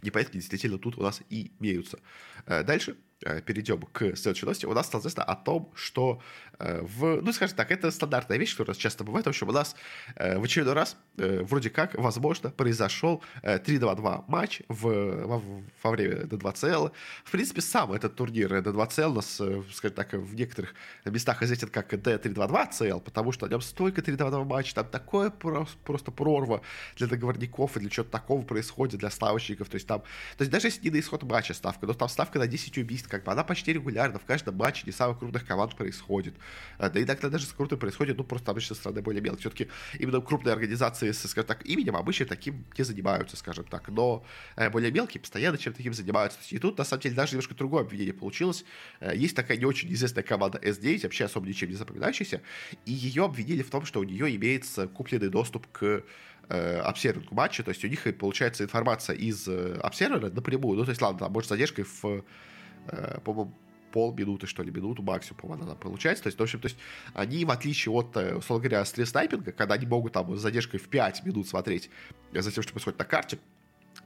непонятки 0.03 0.35
действительно 0.35 0.79
тут 0.79 0.99
у 0.99 1.03
нас 1.03 1.23
и 1.31 1.53
имеются. 1.59 1.99
Э, 2.47 2.63
дальше 2.63 2.97
перейдем 3.21 3.83
к 3.83 4.17
следующей 4.17 4.45
новости, 4.45 4.67
у 4.67 4.73
нас 4.73 4.87
стало 4.87 5.01
известно 5.01 5.25
о 5.25 5.35
том, 5.35 5.73
что 5.75 6.23
э, 6.59 6.83
в, 6.83 7.21
ну, 7.21 7.33
скажем 7.33 7.57
так, 7.57 7.71
это 7.71 7.91
стандартная 7.91 8.39
вещь, 8.39 8.53
которая 8.57 8.77
часто 8.77 9.03
бывает, 9.03 9.27
в 9.27 9.29
общем, 9.29 9.49
у 9.49 9.53
нас 9.53 9.75
э, 10.15 10.39
в 10.39 10.45
очередной 10.45 10.75
раз 10.75 10.97
вроде 11.17 11.69
как, 11.71 11.95
возможно, 11.95 12.51
произошел 12.51 13.25
3-2-2 13.43 14.25
матч 14.29 14.63
в, 14.69 15.27
во, 15.27 15.43
во 15.83 15.91
время 15.91 16.27
D2CL. 16.27 16.93
В 17.25 17.31
принципе, 17.31 17.61
сам 17.61 17.93
этот 17.93 18.15
турнир 18.15 18.55
D2CL 18.55 19.11
у 19.11 19.15
нас, 19.15 19.41
скажем 19.73 19.97
так, 19.97 20.13
в 20.13 20.35
некоторых 20.37 20.75
местах 21.05 21.43
известен 21.43 21.69
как 21.69 21.93
D322CL, 21.93 23.01
потому 23.01 23.33
что 23.33 23.47
на 23.47 23.51
нем 23.51 23.61
столько 23.61 24.01
3-2-2 24.01 24.45
матчей, 24.45 24.75
там 24.75 24.87
такое 24.87 25.31
просто, 25.31 25.77
просто 25.85 26.13
прорва 26.13 26.63
для 26.97 27.09
договорников 27.09 27.77
и 27.77 27.81
для 27.81 27.91
чего-то 27.91 28.13
такого 28.13 28.43
происходит, 28.43 29.01
для 29.01 29.11
ставочников, 29.11 29.69
то 29.69 29.75
есть 29.75 29.87
там, 29.87 30.03
то 30.37 30.43
есть 30.43 30.53
даже 30.53 30.69
если 30.69 30.85
не 30.85 30.91
на 30.91 31.01
исход 31.01 31.25
матча 31.25 31.55
ставка, 31.55 31.87
но 31.87 31.95
там 31.95 32.09
ставка 32.09 32.39
на 32.39 32.47
10 32.47 32.79
убийств, 32.79 33.08
как 33.09 33.25
бы 33.25 33.33
она 33.33 33.45
почти 33.45 33.73
регулярно 33.73 34.19
в 34.19 34.25
каждом 34.25 34.57
матче 34.57 34.83
не 34.87 34.93
самых 34.93 35.19
крупных 35.19 35.47
команд 35.47 35.75
происходит. 35.77 36.35
А, 36.79 36.91
да 36.91 37.03
иногда 37.03 37.29
даже 37.29 37.47
с 37.47 37.53
крупными 37.53 37.81
происходит, 37.81 38.17
ну, 38.17 38.25
просто 38.25 38.51
обычно 38.51 38.75
страны 38.75 39.03
более 39.03 39.21
мелкие. 39.21 39.41
Все-таки 39.41 39.69
именно 39.99 40.21
крупные 40.21 40.53
организации 40.53 41.13
с, 41.13 41.27
скажем 41.27 41.49
так, 41.49 41.67
именем 41.67 41.97
обычно 41.97 42.27
таким 42.27 42.65
не 42.77 42.85
занимаются, 42.85 43.37
скажем 43.37 43.65
так. 43.65 43.89
Но 43.89 44.25
э, 44.57 44.71
более 44.71 44.93
мелкие 44.93 45.21
постоянно 45.21 45.59
чем-то 45.59 45.79
таким 45.79 45.95
занимаются. 45.95 46.39
И 46.51 46.59
тут, 46.59 46.79
на 46.79 46.85
самом 46.85 47.03
деле, 47.03 47.15
даже 47.15 47.33
немножко 47.33 47.55
другое 47.55 47.83
обвинение 47.83 48.15
получилось. 48.15 48.65
Э, 49.01 49.17
есть 49.17 49.35
такая 49.35 49.57
не 49.57 49.65
очень 49.65 49.93
известная 49.93 50.23
команда 50.23 50.59
S9, 50.59 51.03
вообще 51.03 51.25
особо 51.25 51.47
ничем 51.47 51.69
не 51.69 51.75
запоминающаяся, 51.75 52.43
и 52.85 52.93
ее 52.93 53.25
обвинили 53.25 53.63
в 53.63 53.71
том, 53.71 53.85
что 53.85 54.01
у 54.01 54.05
нее 54.05 54.35
имеется 54.37 54.87
купленный 54.89 55.29
доступ 55.29 55.67
к 55.73 56.05
э, 56.49 56.79
обсервингу 56.79 57.35
матча, 57.35 57.63
то 57.63 57.71
есть 57.71 57.85
у 57.85 57.89
них 57.89 58.07
получается 58.19 58.65
информация 58.65 59.17
из 59.17 59.47
э, 59.49 59.79
обсервера 59.83 60.31
напрямую, 60.31 60.79
ну, 60.79 60.85
то 60.85 60.91
есть, 60.91 61.03
ладно, 61.03 61.21
там, 61.21 61.33
может, 61.33 61.49
задержкой 61.49 61.85
в 61.85 62.05
Э, 62.05 62.23
по-моему, 63.25 63.55
полминуты, 63.93 64.47
что 64.47 64.63
ли, 64.63 64.71
минуту 64.71 65.03
максимум, 65.03 65.41
по-моему, 65.41 65.65
она 65.65 65.75
получается. 65.75 66.25
То 66.25 66.29
есть, 66.29 66.39
в 66.39 66.43
общем, 66.43 66.61
то 66.61 66.67
есть 66.67 66.79
они, 67.15 67.45
в 67.45 67.51
отличие 67.51 67.93
от, 67.93 68.17
э, 68.17 68.37
условно 68.37 68.69
говоря, 68.69 68.85
стресс-снайпинга, 68.85 69.53
когда 69.53 69.75
они 69.75 69.87
могут 69.87 70.13
там 70.13 70.37
с 70.37 70.41
задержкой 70.41 70.79
в 70.79 70.89
5 70.89 71.25
минут 71.25 71.49
смотреть 71.49 71.91
за 72.33 72.53
тем, 72.53 72.63
что 72.63 72.73
происходит 72.73 72.99
на 72.99 73.05
карте, 73.05 73.39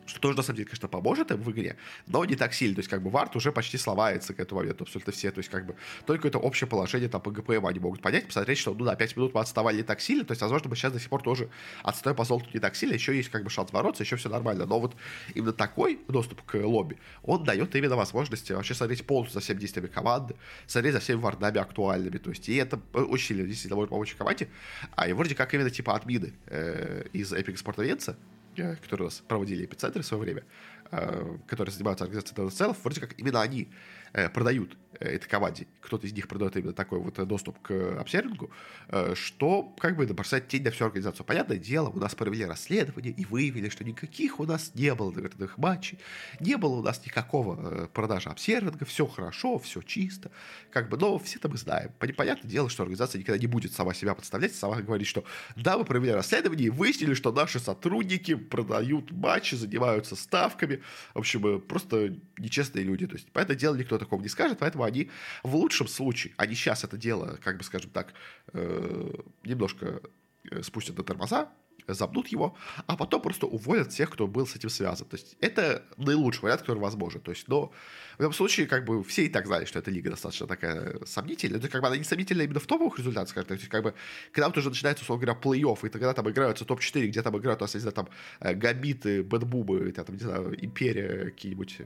что 0.07 0.21
тоже, 0.21 0.37
на 0.37 0.43
самом 0.43 0.57
деле, 0.57 0.69
конечно, 0.69 0.89
поможет 0.89 1.31
им 1.31 1.43
в 1.43 1.51
игре, 1.51 1.77
но 2.07 2.25
не 2.25 2.35
так 2.35 2.55
сильно. 2.55 2.75
То 2.75 2.81
есть, 2.81 2.91
как 2.91 3.03
бы, 3.03 3.11
вард 3.11 3.37
уже 3.37 3.53
почти 3.53 3.79
сломается 3.79 4.35
к 4.35 4.41
этому 4.41 4.61
моменту 4.61 4.85
абсолютно 4.85 5.13
все. 5.13 5.31
То 5.31 5.39
есть, 5.39 5.51
как 5.51 5.67
бы, 5.67 5.77
только 6.07 6.29
это 6.29 6.39
общее 6.39 6.69
положение 6.69 7.09
там 7.09 7.21
по 7.21 7.31
ГПМ 7.31 7.67
они 7.67 7.79
могут 7.79 8.03
понять, 8.03 8.27
посмотреть, 8.27 8.59
что, 8.59 8.75
ну, 8.75 8.85
на 8.85 8.97
5 8.97 9.17
минут 9.17 9.35
мы 9.35 9.41
отставали 9.41 9.77
не 9.77 9.83
так 9.83 10.01
сильно. 10.01 10.25
То 10.25 10.33
есть, 10.33 10.43
возможно, 10.43 10.69
мы 10.69 10.77
сейчас 10.77 10.93
до 10.93 11.01
сих 11.01 11.09
пор 11.09 11.23
тоже 11.23 11.49
отстаем 11.83 12.17
по 12.17 12.25
золоту 12.25 12.47
не 12.53 12.61
так 12.61 12.77
сильно. 12.77 12.95
Еще 12.95 13.17
есть, 13.17 13.29
как 13.29 13.45
бы, 13.45 13.51
шанс 13.51 13.71
бороться, 13.71 14.03
еще 14.03 14.17
все 14.17 14.29
нормально. 14.29 14.67
Но 14.67 14.81
вот 14.81 14.97
именно 15.35 15.53
такой 15.53 16.01
доступ 16.09 16.43
к 16.43 16.55
лобби, 16.57 16.99
он 17.23 17.45
дает 17.45 17.75
именно 17.77 17.97
возможность 17.97 18.51
вообще 18.51 18.75
смотреть 18.75 19.07
полностью 19.07 19.35
за 19.35 19.45
всеми 19.45 19.61
действиями 19.61 19.89
команды, 19.89 20.35
смотреть 20.67 20.95
за 20.95 21.01
всеми 21.01 21.21
вардами 21.21 21.59
актуальными. 21.59 22.19
То 22.19 22.31
есть, 22.31 22.49
и 22.49 22.57
это 22.57 22.81
очень 22.93 23.29
сильно 23.29 23.47
действительно 23.47 23.77
может 23.77 23.91
помочь 23.91 24.15
команде. 24.15 24.49
А 24.97 25.09
и 25.09 25.13
вроде 25.13 25.35
как 25.35 25.55
именно 25.55 25.71
типа 25.71 25.95
админы 25.95 26.33
э, 26.47 27.05
из 27.13 27.33
Epic 27.33 27.63
Sport 27.63 27.77
Events, 27.77 28.15
Э, 28.15 28.15
которые 28.55 29.07
у 29.07 29.09
нас 29.09 29.23
проводили 29.27 29.65
эпицентры 29.65 30.03
в 30.03 30.07
свое 30.07 30.23
время, 30.23 30.45
э, 30.91 31.39
которые 31.47 31.73
занимаются 31.73 32.05
организацией 32.05 32.51
целов, 32.51 32.79
вроде 32.83 33.01
как 33.01 33.19
именно 33.19 33.41
они 33.41 33.69
Э, 33.69 34.02
продают 34.35 34.77
э, 35.01 35.17
этой 35.17 35.29
команде, 35.29 35.67
кто-то 35.81 36.07
из 36.07 36.13
них 36.13 36.29
продает 36.29 36.57
именно 36.57 36.73
такой 36.73 36.99
вот 36.99 37.19
э, 37.19 37.25
доступ 37.25 37.61
к 37.61 37.99
обсервингу, 37.99 38.51
что 39.15 39.75
как 39.79 39.97
бы 39.97 40.07
бросает 40.07 40.49
тень 40.49 40.63
на 40.63 40.71
всю 40.71 40.85
организацию. 40.85 41.25
Понятное 41.25 41.57
дело, 41.57 41.89
у 41.89 41.99
нас 41.99 42.15
провели 42.15 42.45
расследование 42.45 43.13
и 43.13 43.25
выявили, 43.25 43.69
что 43.69 43.85
никаких 43.85 44.41
у 44.41 44.45
нас 44.45 44.73
не 44.75 44.95
было 44.95 45.13
договорных 45.13 45.59
матчей, 45.59 45.99
не 46.41 46.57
было 46.57 46.77
у 46.77 46.83
нас 46.83 47.05
никакого 47.05 47.87
продажи 47.89 48.29
обсервинга, 48.29 48.85
все 48.85 49.07
хорошо, 49.07 49.59
все 49.59 49.83
чисто, 49.83 50.31
как 50.71 50.89
бы, 50.89 50.97
но 50.97 51.19
все 51.19 51.39
это 51.39 51.49
мы 51.49 51.57
знаем. 51.57 51.91
Понятное 51.99 52.51
дело, 52.51 52.69
что 52.69 52.83
организация 52.83 53.19
никогда 53.19 53.39
не 53.39 53.47
будет 53.47 53.73
сама 53.73 53.95
себя 53.95 54.15
подставлять, 54.15 54.55
сама 54.55 54.81
говорить, 54.83 55.07
что 55.07 55.25
да, 55.57 55.79
мы 55.79 55.85
провели 55.85 56.13
расследование 56.13 56.67
и 56.67 56.71
выяснили, 56.71 57.15
что 57.15 57.33
наши 57.33 57.59
сотрудники 57.59 58.35
продают 58.35 59.11
матчи, 59.11 59.55
занимаются 59.55 60.17
ставками, 60.17 60.83
в 61.15 61.19
общем, 61.19 61.61
просто 61.61 62.17
нечестные 62.39 62.85
люди. 62.85 63.07
То 63.07 63.15
есть, 63.15 63.31
понятное 63.33 63.57
дело, 63.57 63.77
никто 63.77 63.99
такого 64.05 64.21
не 64.21 64.29
скажет, 64.29 64.59
поэтому 64.59 64.85
они 64.85 65.11
в 65.43 65.55
лучшем 65.55 65.89
случае, 65.89 66.33
они 66.37 66.55
сейчас 66.55 66.85
это 66.85 66.97
дело, 66.97 67.39
как 67.43 67.59
бы 67.59 67.65
скажем 67.65 67.91
так, 67.91 68.15
э, 68.53 69.11
немножко 69.45 70.01
э, 70.51 70.63
спустят 70.63 70.97
на 70.99 71.05
тормоза, 71.05 71.49
забнут 71.89 72.29
его, 72.29 72.57
а 72.87 72.97
потом 72.97 73.23
просто 73.23 73.47
уволят 73.47 73.91
тех, 73.91 74.11
кто 74.11 74.27
был 74.27 74.47
с 74.47 74.57
этим 74.57 74.69
связан. 74.69 75.07
То 75.07 75.17
есть 75.17 75.37
это 75.41 75.85
наилучший 75.97 76.43
вариант, 76.43 76.63
который 76.63 76.79
возможен. 76.79 77.21
То 77.21 77.33
есть, 77.33 77.49
но 77.49 77.73
в 78.17 78.21
любом 78.21 78.33
случае, 78.33 78.67
как 78.67 78.85
бы 78.85 79.03
все 79.05 79.27
и 79.27 79.29
так 79.29 79.47
знали, 79.47 79.65
что 79.65 79.79
эта 79.79 79.91
лига 79.91 80.11
достаточно 80.11 80.47
такая 80.47 81.05
сомнительная. 81.05 81.59
То 81.59 81.65
есть, 81.65 81.73
как 81.73 81.83
бы 81.83 81.89
она 81.89 81.97
не 81.97 82.05
сомнительная 82.05 82.45
именно 82.45 82.61
в 82.61 82.67
топовых 82.67 82.99
результатах, 82.99 83.31
скажем 83.31 83.49
так. 83.49 83.59
То 83.59 83.61
есть, 83.61 83.69
как 83.71 83.83
бы, 83.83 83.95
когда 84.33 84.49
вот 84.49 84.59
уже 84.59 84.69
начинается, 84.69 85.03
условно 85.03 85.27
говоря, 85.27 85.41
плей-офф, 85.41 85.87
и 85.87 85.89
тогда 85.89 86.13
там 86.15 86.31
играются 86.31 86.65
топ-4, 86.65 87.07
где 87.07 87.23
там 87.23 87.37
играют, 87.39 87.61
у 87.61 87.65
нас, 87.65 87.75
не 87.75 87.81
знаю, 87.81 87.95
там, 87.95 88.09
э, 88.41 88.55
Габиты, 88.55 89.23
Бэтбубы, 89.23 89.93
там, 89.93 90.07
не 90.15 90.19
знаю, 90.19 90.65
Империя, 90.65 91.27
какие-нибудь 91.27 91.81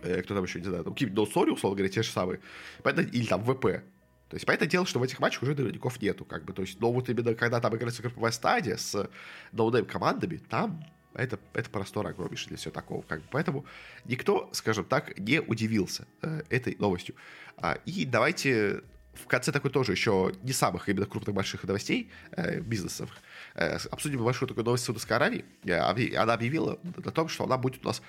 кто 0.00 0.34
там 0.34 0.44
еще, 0.44 0.60
не 0.60 0.66
знаю, 0.66 0.84
там, 0.84 0.92
какие-нибудь 0.92 1.16
Ноусори, 1.16 1.50
условно 1.50 1.76
говоря, 1.76 1.92
те 1.92 2.02
же 2.02 2.10
самые, 2.10 2.40
Поэтому, 2.82 3.08
или 3.08 3.26
там 3.26 3.42
ВП, 3.44 3.82
то 4.28 4.34
есть, 4.34 4.44
понятное 4.44 4.68
дело, 4.68 4.86
что 4.86 4.98
в 4.98 5.02
этих 5.02 5.20
матчах 5.20 5.42
уже 5.42 5.54
наверняка 5.54 5.88
нету, 6.00 6.24
как 6.24 6.44
бы, 6.44 6.52
то 6.52 6.62
есть, 6.62 6.80
но 6.80 6.92
вот 6.92 7.08
именно 7.08 7.34
когда 7.34 7.60
там 7.60 7.76
играется 7.76 8.02
групповая 8.02 8.32
стадия 8.32 8.76
с 8.76 9.08
ноунейм 9.52 9.86
командами, 9.86 10.38
там 10.48 10.84
это, 11.14 11.38
это 11.54 11.70
простор 11.70 12.06
огромнейший 12.06 12.48
для 12.48 12.56
всего 12.56 12.72
такого, 12.72 13.02
как 13.02 13.20
бы, 13.20 13.26
поэтому 13.30 13.64
никто, 14.04 14.50
скажем 14.52 14.84
так, 14.84 15.16
не 15.18 15.40
удивился 15.40 16.06
э, 16.22 16.42
этой 16.50 16.76
новостью. 16.78 17.14
А, 17.56 17.78
и 17.86 18.04
давайте 18.04 18.82
в 19.16 19.26
конце 19.26 19.52
такой 19.52 19.70
тоже 19.70 19.92
еще 19.92 20.32
не 20.42 20.52
самых 20.52 20.88
именно 20.88 21.06
крупных 21.06 21.34
больших 21.34 21.64
новостей 21.64 22.10
э, 22.32 22.60
бизнесовых. 22.60 23.14
Э, 23.54 23.78
обсудим 23.90 24.22
большую 24.22 24.48
такую 24.48 24.64
новость 24.64 24.84
Саудовской 24.84 25.16
Аравии. 25.16 25.44
Э, 25.64 25.78
она 25.78 26.34
объявила 26.34 26.78
о 27.04 27.10
том, 27.10 27.28
что 27.28 27.44
она 27.44 27.56
будет 27.56 27.84
у 27.84 27.88
нас 27.88 28.02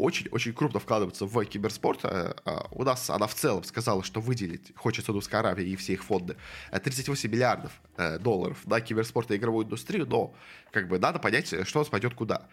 очень-очень 0.00 0.52
крупно 0.52 0.80
вкладываться 0.80 1.26
в 1.26 1.44
киберспорт. 1.44 2.00
Э, 2.04 2.34
а 2.44 2.66
у 2.72 2.82
нас 2.84 3.10
она 3.10 3.26
в 3.26 3.34
целом 3.34 3.62
сказала, 3.64 4.02
что 4.02 4.20
выделить 4.20 4.72
хочет 4.76 5.04
Саудовская 5.04 5.40
Аравия 5.40 5.66
и 5.66 5.76
все 5.76 5.92
их 5.92 6.04
фонды 6.04 6.36
38 6.72 7.28
э, 7.28 7.32
миллиардов 7.32 7.72
э, 7.96 8.18
долларов 8.18 8.66
на 8.66 8.80
киберспорт 8.80 9.30
и 9.30 9.36
игровую 9.36 9.66
индустрию, 9.66 10.06
но 10.06 10.34
как 10.72 10.88
бы 10.88 10.98
надо 10.98 11.18
понять, 11.18 11.46
что 11.46 11.78
у 11.78 11.82
нас 11.82 11.88
пойдет 11.88 12.14
куда. 12.14 12.48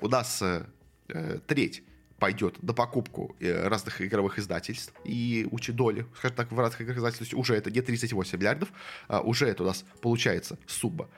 У 0.00 0.08
нас 0.08 0.42
треть 1.46 1.82
пойдет 2.18 2.62
на 2.62 2.72
покупку 2.72 3.36
разных 3.40 4.00
игровых 4.00 4.38
издательств 4.38 4.94
и 5.04 5.46
учит 5.50 5.76
доли, 5.76 6.06
скажем 6.16 6.36
так, 6.36 6.50
в 6.50 6.58
разных 6.58 6.80
игровых 6.80 6.98
издательствах, 6.98 7.38
уже 7.38 7.54
это 7.54 7.70
не 7.70 7.82
38 7.82 8.38
миллиардов, 8.38 8.72
а 9.06 9.20
уже 9.20 9.46
это 9.46 9.64
у 9.64 9.66
нас 9.66 9.84
получается 10.00 10.58
сумма 10.66 11.08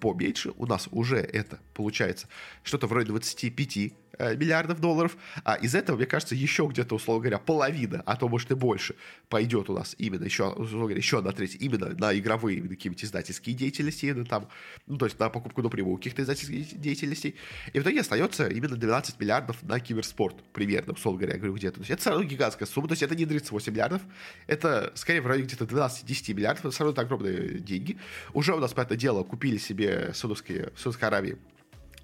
поменьше, 0.00 0.52
у 0.56 0.66
нас 0.66 0.88
уже 0.90 1.18
это 1.18 1.60
получается 1.74 2.26
что-то 2.64 2.88
вроде 2.88 3.06
25 3.06 3.92
Э, 4.07 4.07
миллиардов 4.18 4.80
долларов, 4.80 5.16
а 5.44 5.54
из 5.54 5.74
этого, 5.74 5.96
мне 5.96 6.06
кажется, 6.06 6.34
еще 6.34 6.66
где-то, 6.66 6.94
условно 6.94 7.22
говоря, 7.22 7.38
половина, 7.38 8.02
а 8.06 8.16
то, 8.16 8.28
может, 8.28 8.50
и 8.50 8.54
больше, 8.54 8.96
пойдет 9.28 9.70
у 9.70 9.74
нас 9.74 9.94
именно 9.98 10.24
еще, 10.24 10.48
условно 10.48 10.80
говоря, 10.80 10.96
еще 10.96 11.18
одна 11.18 11.32
треть 11.32 11.56
именно 11.60 11.88
на 11.96 12.16
игровые 12.18 12.58
именно 12.58 12.74
какие-нибудь 12.74 13.04
издательские 13.04 13.54
деятельности, 13.54 14.06
именно 14.06 14.24
там, 14.24 14.48
ну, 14.86 14.98
то 14.98 15.06
есть 15.06 15.18
на 15.18 15.28
покупку 15.28 15.62
напрямую 15.62 15.96
каких-то 15.96 16.22
издательских 16.22 16.80
деятельностей, 16.80 17.36
и 17.72 17.78
в 17.78 17.82
итоге 17.82 18.00
остается 18.00 18.48
именно 18.48 18.76
12 18.76 19.20
миллиардов 19.20 19.62
на 19.62 19.78
киберспорт, 19.80 20.36
примерно, 20.52 20.94
условно 20.94 21.20
говоря, 21.20 21.34
я 21.34 21.38
говорю, 21.38 21.54
где-то. 21.54 21.76
То 21.76 21.80
есть 21.80 21.90
это 21.90 22.00
все 22.00 22.10
равно 22.10 22.24
гигантская 22.24 22.66
сумма, 22.66 22.88
то 22.88 22.92
есть 22.92 23.02
это 23.02 23.14
не 23.14 23.26
38 23.26 23.72
миллиардов, 23.72 24.02
это 24.46 24.92
скорее 24.94 25.20
в 25.20 25.26
районе 25.26 25.46
где-то 25.46 25.64
12-10 25.64 26.34
миллиардов, 26.34 26.64
это 26.64 26.70
все 26.70 26.84
равно 26.84 26.92
это 26.92 27.02
огромные 27.02 27.58
деньги. 27.60 27.98
Уже 28.32 28.54
у 28.54 28.58
нас, 28.58 28.72
по 28.72 28.80
это 28.80 28.96
дело, 28.96 29.22
купили 29.22 29.58
себе 29.58 30.12
Судовские, 30.14 30.72
Судовской 30.76 31.08
Аравии 31.08 31.36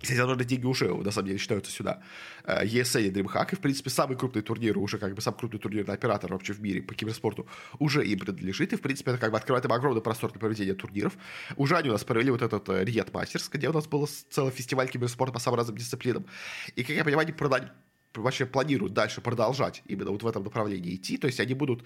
кстати, 0.04 0.40
эти 0.40 0.48
деньги 0.48 0.66
уже, 0.66 0.94
на 0.94 1.10
самом 1.10 1.26
деле, 1.26 1.38
считаются 1.38 1.72
сюда. 1.72 2.02
ESA 2.44 3.02
и 3.02 3.10
DreamHack, 3.10 3.48
и, 3.52 3.56
в 3.56 3.60
принципе, 3.60 3.90
самый 3.90 4.16
крупный 4.16 4.42
турнир, 4.42 4.78
уже 4.78 4.98
как 4.98 5.14
бы 5.14 5.20
самый 5.20 5.38
крупный 5.38 5.58
турнирный 5.58 5.94
оператор 5.94 6.32
вообще 6.32 6.52
в 6.52 6.60
мире 6.60 6.82
по 6.82 6.94
киберспорту, 6.94 7.46
уже 7.78 8.04
им 8.06 8.18
принадлежит, 8.18 8.72
и, 8.72 8.76
в 8.76 8.80
принципе, 8.80 9.10
это 9.10 9.20
как 9.20 9.32
бы 9.32 9.38
открывает 9.38 9.64
им 9.64 9.72
огромный 9.72 10.02
простор 10.02 10.30
для 10.30 10.38
проведения 10.40 10.74
турниров. 10.74 11.14
Уже 11.56 11.76
они 11.76 11.88
у 11.88 11.92
нас 11.92 12.04
провели 12.04 12.30
вот 12.30 12.42
этот 12.42 12.68
Риет 12.68 13.12
Мастерс, 13.12 13.48
где 13.48 13.68
у 13.68 13.72
нас 13.72 13.86
был 13.86 14.06
целый 14.30 14.52
фестиваль 14.52 14.88
киберспорта 14.88 15.32
по 15.32 15.40
самым 15.40 15.58
разным 15.58 15.76
дисциплинам. 15.76 16.26
И, 16.76 16.84
как 16.84 16.94
я 16.94 17.04
понимаю, 17.04 17.26
они 17.26 17.32
продали, 17.32 17.70
вообще 18.14 18.46
планируют 18.46 18.92
дальше 18.92 19.20
продолжать 19.20 19.82
именно 19.86 20.10
вот 20.10 20.22
в 20.22 20.26
этом 20.26 20.44
направлении 20.44 20.94
идти, 20.94 21.16
то 21.16 21.26
есть 21.26 21.40
они 21.40 21.54
будут 21.54 21.84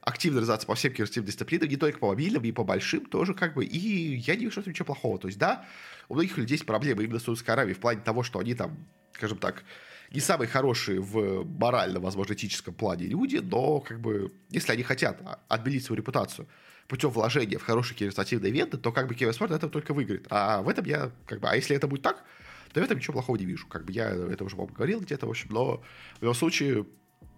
активно 0.00 0.40
развиваться 0.40 0.66
по 0.66 0.74
всем 0.74 0.92
киберспортивным 0.92 1.26
дисциплинам, 1.26 1.68
не 1.68 1.76
только 1.76 1.98
по 1.98 2.08
мобильным, 2.08 2.42
и 2.44 2.52
по 2.52 2.64
большим 2.64 3.06
тоже, 3.06 3.34
как 3.34 3.54
бы, 3.54 3.64
и 3.64 4.16
я 4.16 4.36
не 4.36 4.44
вижу 4.46 4.62
ничего 4.66 4.86
плохого. 4.86 5.18
То 5.18 5.28
есть, 5.28 5.38
да, 5.38 5.66
у 6.08 6.14
многих 6.14 6.36
людей 6.38 6.54
есть 6.54 6.66
проблемы 6.66 7.04
именно 7.04 7.18
с 7.18 7.24
Саудовской 7.24 7.54
Аравией 7.54 7.74
в 7.74 7.80
плане 7.80 8.00
того, 8.00 8.22
что 8.22 8.38
они 8.38 8.54
там, 8.54 8.76
скажем 9.12 9.38
так, 9.38 9.64
не 10.10 10.20
самые 10.20 10.48
хорошие 10.48 11.00
в 11.00 11.44
морально, 11.44 12.00
возможно, 12.00 12.32
этическом 12.32 12.74
плане 12.74 13.06
люди, 13.06 13.36
но 13.36 13.80
как 13.80 14.00
бы, 14.00 14.32
если 14.50 14.72
они 14.72 14.82
хотят 14.82 15.20
отбелить 15.48 15.84
свою 15.84 15.98
репутацию 15.98 16.48
путем 16.86 17.10
вложения 17.10 17.58
в 17.58 17.62
хорошие 17.62 17.96
киберспортивные 17.96 18.50
ивенты, 18.50 18.78
то 18.78 18.92
как 18.92 19.08
бы 19.08 19.14
киберспорт 19.14 19.52
это 19.52 19.68
только 19.68 19.92
выиграет. 19.92 20.26
А 20.30 20.62
в 20.62 20.68
этом 20.68 20.86
я, 20.86 21.12
как 21.26 21.40
бы, 21.40 21.48
а 21.48 21.54
если 21.54 21.76
это 21.76 21.86
будет 21.86 22.02
так, 22.02 22.24
то 22.72 22.80
в 22.80 22.84
этом 22.84 22.96
ничего 22.96 23.12
плохого 23.12 23.36
не 23.36 23.44
вижу. 23.44 23.66
Как 23.66 23.84
бы 23.84 23.92
я 23.92 24.08
это 24.08 24.44
уже 24.44 24.56
вам 24.56 24.68
говорил 24.68 25.00
где-то, 25.00 25.26
в 25.26 25.30
общем, 25.30 25.48
но 25.50 25.82
в 26.18 26.22
любом 26.22 26.34
случае 26.34 26.86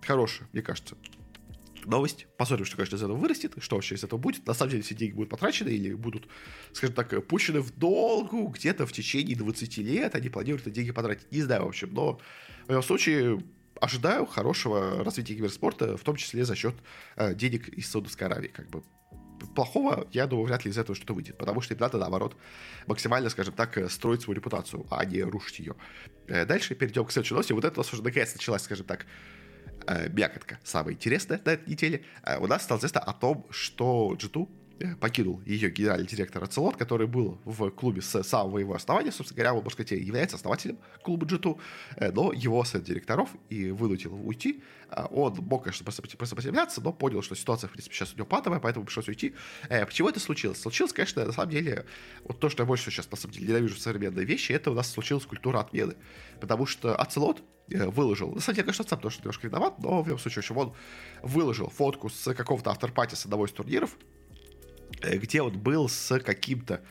хороший, 0.02 0.46
мне 0.52 0.62
кажется 0.62 0.96
новость. 1.86 2.26
Посмотрим, 2.36 2.66
что, 2.66 2.76
конечно, 2.76 2.96
из 2.96 3.02
этого 3.02 3.16
вырастет, 3.16 3.54
что 3.58 3.76
вообще 3.76 3.94
из 3.94 4.04
этого 4.04 4.18
будет. 4.18 4.46
На 4.46 4.54
самом 4.54 4.70
деле 4.70 4.82
все 4.82 4.94
деньги 4.94 5.14
будут 5.14 5.30
потрачены 5.30 5.70
или 5.70 5.94
будут, 5.94 6.28
скажем 6.72 6.94
так, 6.94 7.26
пущены 7.26 7.60
в 7.60 7.76
долгу 7.76 8.48
где-то 8.48 8.86
в 8.86 8.92
течение 8.92 9.36
20 9.36 9.78
лет. 9.78 10.14
Они 10.14 10.28
планируют 10.28 10.66
эти 10.66 10.74
деньги 10.74 10.90
потратить. 10.90 11.30
Не 11.30 11.42
знаю, 11.42 11.64
в 11.64 11.68
общем, 11.68 11.92
но 11.92 12.20
в 12.66 12.70
любом 12.70 12.82
случае 12.82 13.42
ожидаю 13.80 14.26
хорошего 14.26 15.02
развития 15.04 15.34
киберспорта, 15.34 15.96
в 15.96 16.02
том 16.02 16.16
числе 16.16 16.44
за 16.44 16.54
счет 16.54 16.74
э, 17.16 17.34
денег 17.34 17.68
из 17.68 17.88
Саудовской 17.88 18.26
Аравии. 18.26 18.48
Как 18.48 18.68
бы 18.68 18.82
плохого, 19.54 20.06
я 20.12 20.26
думаю, 20.26 20.46
вряд 20.46 20.64
ли 20.64 20.70
из 20.70 20.78
этого 20.78 20.94
что-то 20.94 21.14
выйдет, 21.14 21.38
потому 21.38 21.60
что 21.60 21.74
им 21.74 21.80
надо, 21.80 21.98
наоборот, 21.98 22.36
максимально, 22.86 23.30
скажем 23.30 23.54
так, 23.54 23.76
э, 23.78 23.88
строить 23.88 24.22
свою 24.22 24.36
репутацию, 24.36 24.86
а 24.90 25.04
не 25.04 25.22
рушить 25.22 25.60
ее. 25.60 25.76
Э, 26.28 26.44
дальше 26.44 26.74
перейдем 26.74 27.04
к 27.04 27.12
следующей 27.12 27.34
новости. 27.34 27.52
Вот 27.52 27.64
это 27.64 27.80
у 27.80 27.82
нас 27.82 27.92
уже 27.92 28.02
наконец 28.02 28.34
началась, 28.34 28.62
скажем 28.62 28.86
так, 28.86 29.06
э, 29.90 30.08
мякотка, 30.10 30.58
самая 30.64 30.94
интересная 30.94 31.40
на 31.44 31.50
этой 31.50 31.68
неделе, 31.68 32.04
э, 32.22 32.38
у 32.38 32.46
нас 32.46 32.62
стало 32.62 32.78
известно 32.78 33.00
о 33.00 33.12
том, 33.12 33.46
что 33.50 34.16
G2 34.18 34.44
э, 34.44 34.59
покинул 35.00 35.42
ее 35.44 35.70
генеральный 35.70 36.06
директор 36.06 36.42
Ацелот, 36.42 36.76
который 36.76 37.06
был 37.06 37.40
в 37.44 37.70
клубе 37.70 38.02
с 38.02 38.22
самого 38.22 38.58
его 38.58 38.74
основания, 38.74 39.12
собственно 39.12 39.36
говоря, 39.36 39.54
он, 39.54 39.64
можно 39.64 39.84
сказать, 39.84 39.92
является 39.92 40.36
основателем 40.36 40.78
клуба 41.02 41.26
G2, 41.26 41.58
э, 41.96 42.12
но 42.12 42.32
его 42.32 42.64
совет 42.64 42.86
директоров 42.86 43.30
и 43.48 43.70
вынудил 43.70 44.14
его 44.14 44.26
уйти. 44.26 44.62
Э, 44.90 45.04
он 45.10 45.34
мог, 45.36 45.64
конечно, 45.64 45.90
сопротивляться, 45.90 46.80
но 46.80 46.92
понял, 46.92 47.22
что 47.22 47.34
ситуация, 47.34 47.68
в 47.68 47.72
принципе, 47.72 47.94
сейчас 47.94 48.12
у 48.14 48.16
него 48.16 48.26
патовая, 48.26 48.60
поэтому 48.60 48.84
пришлось 48.86 49.08
уйти. 49.08 49.34
Почему 49.68 50.08
это 50.08 50.20
случилось? 50.20 50.60
Случилось, 50.60 50.92
конечно, 50.92 51.24
на 51.24 51.32
самом 51.32 51.50
деле, 51.50 51.86
вот 52.24 52.40
то, 52.40 52.48
что 52.48 52.62
я 52.62 52.66
больше 52.66 52.90
сейчас, 52.90 53.10
на 53.10 53.16
самом 53.16 53.34
деле, 53.34 53.48
ненавижу 53.48 53.76
в 53.76 54.24
вещи, 54.24 54.52
это 54.52 54.70
у 54.70 54.74
нас 54.74 54.90
случилась 54.90 55.26
культура 55.26 55.60
отмены. 55.60 55.94
Потому 56.40 56.66
что 56.66 56.96
Ацелот 56.96 57.42
Э, 57.70 57.88
выложил. 57.88 58.32
На 58.32 58.40
самом 58.40 58.56
деле, 58.56 58.64
конечно, 58.64 58.84
сам 58.88 59.00
тоже 59.00 59.18
немножко 59.18 59.46
виноват, 59.46 59.78
но 59.78 60.02
в 60.02 60.08
любом 60.08 60.18
случае, 60.18 60.42
в 60.42 60.50
общем, 60.50 60.58
он 60.58 60.74
выложил 61.22 61.68
фотку 61.68 62.08
с 62.08 62.34
какого-то 62.34 62.70
авторпати 62.70 63.14
с 63.14 63.24
одного 63.24 63.46
из 63.46 63.52
турниров, 63.52 63.96
э, 63.96 64.19
где 65.02 65.42
он 65.42 65.58
был 65.58 65.88
с 65.88 66.18
каким-то, 66.20 66.82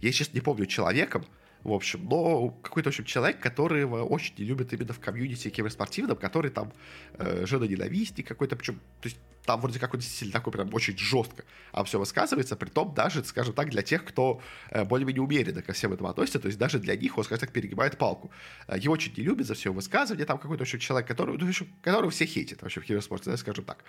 я 0.00 0.12
сейчас 0.12 0.32
не 0.32 0.40
помню, 0.40 0.66
человеком, 0.66 1.24
в 1.62 1.72
общем, 1.72 2.04
но 2.04 2.50
какой-то, 2.62 2.90
в 2.90 2.92
общем, 2.92 3.04
человек, 3.04 3.40
которого 3.40 4.04
очень 4.04 4.34
не 4.36 4.44
любят 4.44 4.72
именно 4.72 4.92
в 4.92 5.00
комьюнити 5.00 5.48
киберспортивном, 5.48 6.16
который 6.16 6.50
там 6.50 6.72
э, 7.14 7.46
женоненавистник 7.46 8.28
какой-то, 8.28 8.54
причем, 8.56 8.74
то 9.00 9.08
есть 9.08 9.18
там 9.44 9.60
вроде 9.60 9.78
как 9.78 9.94
он 9.94 10.00
действительно 10.00 10.32
такой 10.32 10.52
прям 10.52 10.72
очень 10.72 10.96
жестко 10.96 11.44
а 11.74 11.82
все 11.82 11.98
высказывается, 11.98 12.54
при 12.54 12.68
том 12.70 12.94
даже, 12.94 13.24
скажем 13.24 13.52
так, 13.52 13.68
для 13.68 13.82
тех, 13.82 14.04
кто 14.04 14.40
э, 14.70 14.84
более-менее 14.84 15.22
умеренно 15.22 15.60
ко 15.60 15.72
всем 15.72 15.92
этому 15.92 16.08
относится, 16.08 16.38
то 16.38 16.46
есть 16.46 16.56
даже 16.56 16.78
для 16.78 16.94
них 16.96 17.18
он, 17.18 17.24
скажем 17.24 17.40
так, 17.40 17.52
перегибает 17.52 17.98
палку. 17.98 18.30
Э, 18.68 18.78
его 18.78 18.94
очень 18.94 19.12
не 19.16 19.24
любят 19.24 19.48
за 19.48 19.54
все 19.54 19.72
высказывание, 19.72 20.24
там 20.24 20.38
какой-то 20.38 20.62
очень 20.62 20.78
человек, 20.78 21.08
который, 21.08 21.36
ну, 21.36 21.48
общем, 21.48 21.66
которого 21.82 22.12
все 22.12 22.26
хейтят 22.26 22.62
вообще 22.62 22.80
в 22.80 22.84
киберспорте, 22.84 23.30
да, 23.30 23.36
скажем 23.36 23.64
так. 23.64 23.84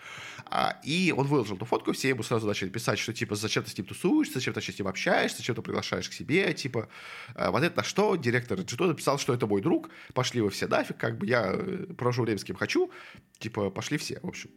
А, 0.46 0.80
и 0.84 1.14
он 1.16 1.28
выложил 1.28 1.58
эту 1.58 1.66
фотку, 1.66 1.92
все 1.92 2.10
ему 2.10 2.24
сразу 2.24 2.48
начали 2.48 2.70
писать, 2.70 2.98
что 2.98 3.14
типа 3.14 3.36
зачем 3.36 3.64
ты 3.64 3.70
с 3.70 3.78
ним 3.78 3.86
тусуешься, 3.86 4.36
зачем 4.36 4.56
ты 4.56 4.62
с 4.62 4.80
ним 4.80 4.88
общаешься, 4.88 5.38
зачем 5.38 5.56
ты 5.56 5.62
приглашаешь 5.62 6.10
к 6.10 6.14
себе, 6.14 6.52
типа 6.56 6.90
э, 7.36 7.52
в 7.52 7.56
ответ 7.56 7.78
на 7.78 7.84
что 7.84 8.16
директор 8.16 8.60
Джито 8.60 8.88
написал, 8.88 9.20
что 9.20 9.32
это 9.32 9.46
мой 9.46 9.62
друг, 9.62 9.92
пошли 10.16 10.42
вы 10.42 10.50
все 10.50 10.68
нафиг, 10.68 10.98
как 10.98 11.20
бы 11.20 11.28
я 11.28 11.56
провожу 11.98 12.24
время 12.24 12.40
с 12.40 12.44
кем 12.44 12.56
хочу, 12.56 12.90
типа 13.38 13.70
пошли 13.70 14.00
все, 14.00 14.20
в 14.24 14.28
общем, 14.28 14.50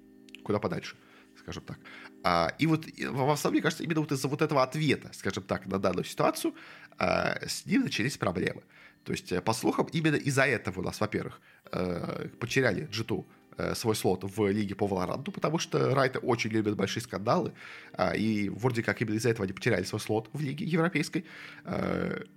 куда 0.48 0.58
подальше 0.58 0.96
скажем 1.38 1.62
так. 1.62 1.78
А, 2.24 2.52
и 2.58 2.66
вот 2.66 2.84
в 2.84 3.30
основном, 3.30 3.52
мне 3.52 3.62
кажется, 3.62 3.84
именно 3.84 4.00
вот 4.00 4.12
из-за 4.12 4.28
вот 4.28 4.42
этого 4.42 4.62
ответа, 4.62 5.08
скажем 5.12 5.44
так, 5.44 5.66
на 5.66 5.78
данную 5.78 6.04
ситуацию, 6.04 6.52
а, 6.98 7.38
с 7.46 7.64
ним 7.66 7.82
начались 7.82 8.18
проблемы. 8.18 8.62
То 9.04 9.12
есть, 9.12 9.32
э, 9.32 9.40
по 9.40 9.54
слухам, 9.54 9.87
именно 9.92 10.16
из-за 10.16 10.42
этого 10.42 10.80
у 10.80 10.82
нас, 10.82 11.00
во-первых, 11.00 11.40
э, 11.72 12.28
потеряли 12.38 12.88
G2 12.88 13.24
э, 13.56 13.74
свой 13.74 13.94
слот 13.94 14.24
в 14.24 14.50
лиге 14.50 14.74
по 14.74 14.87
Валоранту, 14.87 15.32
потому 15.32 15.58
что 15.58 15.94
Райты 15.94 16.18
очень 16.18 16.50
любят 16.50 16.76
большие 16.76 17.02
скандалы, 17.02 17.52
а, 17.92 18.14
и 18.14 18.50
вроде 18.50 18.82
как 18.82 19.00
именно 19.00 19.16
из-за 19.16 19.30
этого 19.30 19.44
они 19.44 19.52
потеряли 19.52 19.84
свой 19.84 20.00
слот 20.00 20.28
в 20.32 20.42
лиге 20.42 20.64
европейской, 20.64 21.24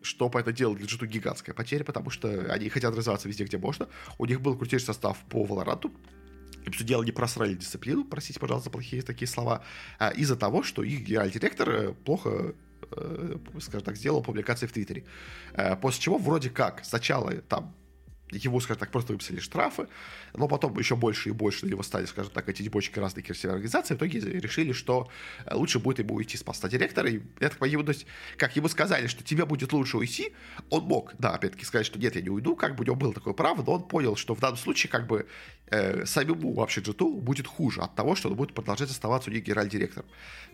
что 0.01 0.29
по 0.29 0.39
это 0.39 0.51
дело 0.51 0.75
для 0.75 0.85
G2 0.85 1.07
гигантская 1.07 1.53
потеря, 1.53 1.83
потому 1.83 2.09
что 2.09 2.29
они 2.53 2.69
хотят 2.69 2.95
развиваться 2.95 3.27
везде, 3.27 3.43
где 3.43 3.57
можно. 3.57 3.87
У 4.17 4.25
них 4.25 4.39
был 4.41 4.57
крутейший 4.57 4.85
состав 4.85 5.17
по 5.29 5.43
Валоранту, 5.43 5.91
и 6.65 6.69
все 6.71 6.83
дело 6.83 7.03
не 7.03 7.11
просрали 7.11 7.53
дисциплину, 7.53 8.05
простите, 8.05 8.39
пожалуйста, 8.39 8.69
плохие 8.69 9.01
такие 9.01 9.27
слова, 9.27 9.63
а 9.99 10.09
из-за 10.09 10.35
того, 10.35 10.63
что 10.63 10.83
их 10.83 11.01
генеральный 11.01 11.33
директор 11.33 11.69
э, 11.69 11.93
плохо 11.93 12.53
э, 12.91 13.37
скажем 13.59 13.85
так, 13.85 13.95
сделал 13.95 14.21
публикации 14.21 14.67
в 14.67 14.71
Твиттере. 14.71 15.03
Э, 15.53 15.75
после 15.75 16.01
чего 16.01 16.17
вроде 16.17 16.49
как 16.49 16.83
сначала 16.85 17.33
там 17.41 17.73
его, 18.31 18.59
скажем 18.59 18.79
так, 18.79 18.91
просто 18.91 19.13
выписали 19.13 19.39
штрафы, 19.39 19.87
но 20.33 20.47
потом 20.47 20.77
еще 20.77 20.95
больше 20.95 21.29
и 21.29 21.31
больше 21.31 21.65
его 21.67 21.83
стали, 21.83 22.05
скажем 22.05 22.31
так, 22.31 22.47
эти 22.49 22.63
дебочки 22.63 22.99
разные 22.99 23.23
красивые 23.23 23.55
организации, 23.55 23.93
в 23.93 23.97
итоге 23.97 24.19
решили, 24.19 24.71
что 24.73 25.09
э, 25.45 25.55
лучше 25.55 25.79
будет 25.79 25.99
ему 25.99 26.15
уйти 26.15 26.37
с 26.37 26.43
поста 26.43 26.69
директора, 26.69 27.09
и 27.09 27.21
я 27.39 27.49
так 27.49 27.57
понимаю, 27.57 27.85
то 27.85 27.91
есть, 27.91 28.05
как 28.37 28.55
ему 28.55 28.67
сказали, 28.67 29.07
что 29.07 29.23
тебе 29.23 29.45
будет 29.45 29.73
лучше 29.73 29.97
уйти, 29.97 30.33
он 30.69 30.83
мог, 30.85 31.13
да, 31.19 31.31
опять-таки 31.31 31.65
сказать, 31.65 31.85
что 31.85 31.99
нет, 31.99 32.15
я 32.15 32.21
не 32.21 32.29
уйду, 32.29 32.55
как 32.55 32.75
бы 32.75 32.83
у 32.83 32.85
него 32.85 32.95
было 32.95 33.13
такое 33.13 33.33
право, 33.33 33.63
но 33.63 33.73
он 33.73 33.87
понял, 33.87 34.15
что 34.15 34.35
в 34.35 34.39
данном 34.39 34.57
случае, 34.57 34.89
как 34.89 35.07
бы, 35.07 35.27
э, 35.67 36.05
самому 36.05 36.53
вообще 36.53 36.81
Джиту 36.81 37.13
будет 37.15 37.47
хуже 37.47 37.81
от 37.81 37.95
того, 37.95 38.15
что 38.15 38.29
он 38.29 38.35
будет 38.35 38.53
продолжать 38.53 38.89
оставаться 38.89 39.29
у 39.29 39.33
них 39.33 39.43
генеральным 39.43 39.71
директором. 39.71 40.07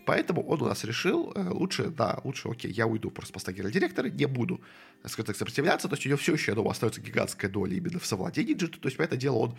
Поэтому 0.06 0.46
он 0.46 0.62
у 0.62 0.66
нас 0.66 0.84
решил, 0.84 1.32
э, 1.34 1.48
лучше, 1.50 1.90
да, 1.90 2.20
лучше, 2.24 2.48
окей, 2.48 2.72
я 2.72 2.86
уйду 2.86 3.10
просто 3.10 3.30
с 3.30 3.32
поста 3.32 3.52
генерального 3.52 3.80
директора, 3.80 4.08
не 4.08 4.26
буду, 4.26 4.60
скажем 5.04 5.26
так, 5.26 5.36
сопротивляться, 5.36 5.88
то 5.88 5.94
есть 5.94 6.06
у 6.06 6.08
него 6.08 6.18
все 6.18 6.32
еще, 6.32 6.52
я 6.52 6.54
думаю, 6.54 6.70
остается 6.70 7.00
гигантская 7.00 7.50
доля 7.50 7.67
именно 7.74 7.98
в 7.98 8.06
совладении 8.06 8.54
Джиту, 8.54 8.78
то 8.78 8.88
есть, 8.88 8.96
по 8.96 9.02
это 9.02 9.16
дело, 9.16 9.36
он 9.36 9.58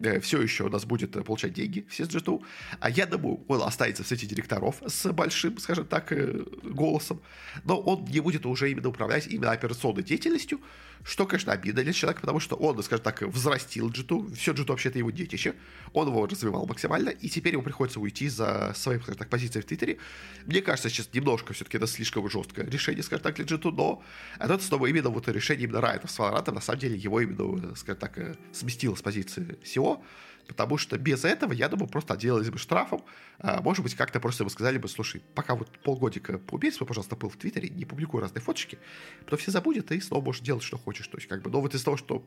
э, 0.00 0.20
все 0.20 0.40
еще 0.40 0.64
у 0.64 0.68
нас 0.68 0.84
будет 0.84 1.16
э, 1.16 1.22
получать 1.22 1.52
деньги 1.52 1.86
все 1.88 2.04
с 2.04 2.08
Джиту, 2.08 2.42
а 2.80 2.90
я 2.90 3.06
думаю, 3.06 3.44
он 3.48 3.62
останется 3.62 4.02
в 4.02 4.08
сети 4.08 4.26
директоров 4.26 4.82
с 4.86 5.12
большим, 5.12 5.58
скажем 5.58 5.86
так, 5.86 6.12
э, 6.12 6.44
голосом, 6.62 7.22
но 7.64 7.80
он 7.80 8.04
не 8.04 8.20
будет 8.20 8.46
уже 8.46 8.70
именно 8.70 8.88
управлять 8.88 9.26
именно 9.26 9.52
операционной 9.52 10.02
деятельностью, 10.02 10.60
что, 11.04 11.26
конечно, 11.26 11.52
обидно 11.52 11.82
для 11.82 11.92
человека, 11.92 12.22
потому 12.22 12.40
что 12.40 12.56
он, 12.56 12.82
скажем 12.82 13.04
так, 13.04 13.22
взрастил 13.22 13.90
Джиту, 13.90 14.30
все 14.34 14.52
Джиту 14.52 14.72
вообще-то 14.72 14.98
его 14.98 15.10
детище, 15.10 15.54
он 15.92 16.08
его 16.08 16.26
развивал 16.26 16.66
максимально, 16.66 17.10
и 17.10 17.28
теперь 17.28 17.52
ему 17.52 17.62
приходится 17.62 18.00
уйти 18.00 18.28
за 18.28 18.72
своей, 18.74 18.98
скажем 19.00 19.18
так, 19.18 19.28
позицией 19.28 19.62
в 19.62 19.66
Твиттере. 19.66 19.98
Мне 20.46 20.62
кажется, 20.62 20.88
сейчас 20.88 21.10
немножко 21.12 21.52
все-таки 21.52 21.76
это 21.76 21.86
слишком 21.86 22.28
жесткое 22.30 22.66
решение, 22.66 23.02
скажем 23.02 23.22
так, 23.22 23.34
для 23.34 23.44
Джиту, 23.44 23.70
но 23.70 24.02
это 24.38 24.58
снова 24.58 24.86
именно 24.86 25.10
вот 25.10 25.28
решение 25.28 25.64
именно 25.64 25.82
Райта 25.82 26.08
с 26.08 26.18
Валорантом, 26.18 26.54
на 26.54 26.60
самом 26.62 26.80
деле, 26.80 26.96
его 26.96 27.20
именно, 27.20 27.76
скажем 27.76 28.00
так, 28.00 28.18
э, 28.18 28.34
сместило 28.52 28.94
с 28.94 29.02
позиции 29.02 29.58
SEO, 29.62 30.02
Потому 30.46 30.76
что 30.76 30.98
без 30.98 31.24
этого, 31.24 31.52
я 31.52 31.68
думаю, 31.68 31.88
просто 31.88 32.14
отделались 32.14 32.50
бы 32.50 32.58
штрафом. 32.58 33.04
А, 33.38 33.62
может 33.62 33.82
быть, 33.82 33.94
как-то 33.94 34.20
просто 34.20 34.44
бы 34.44 34.50
сказали 34.50 34.78
бы, 34.78 34.88
слушай, 34.88 35.22
пока 35.34 35.54
вот 35.54 35.68
полгодика 35.82 36.38
поубей 36.38 36.70
свой, 36.70 36.86
пожалуйста, 36.86 37.16
пыл 37.16 37.30
в 37.30 37.36
Твиттере, 37.36 37.70
не 37.70 37.84
публикуй 37.84 38.20
разные 38.20 38.42
фоточки, 38.42 38.78
потом 39.24 39.38
все 39.38 39.50
забудет, 39.50 39.90
и 39.92 40.00
снова 40.00 40.22
можешь 40.22 40.42
делать, 40.42 40.62
что 40.62 40.76
хочешь. 40.76 41.08
То 41.08 41.16
есть, 41.16 41.28
как 41.28 41.42
бы, 41.42 41.50
но 41.50 41.60
вот 41.60 41.74
из 41.74 41.82
того, 41.82 41.96
что 41.96 42.26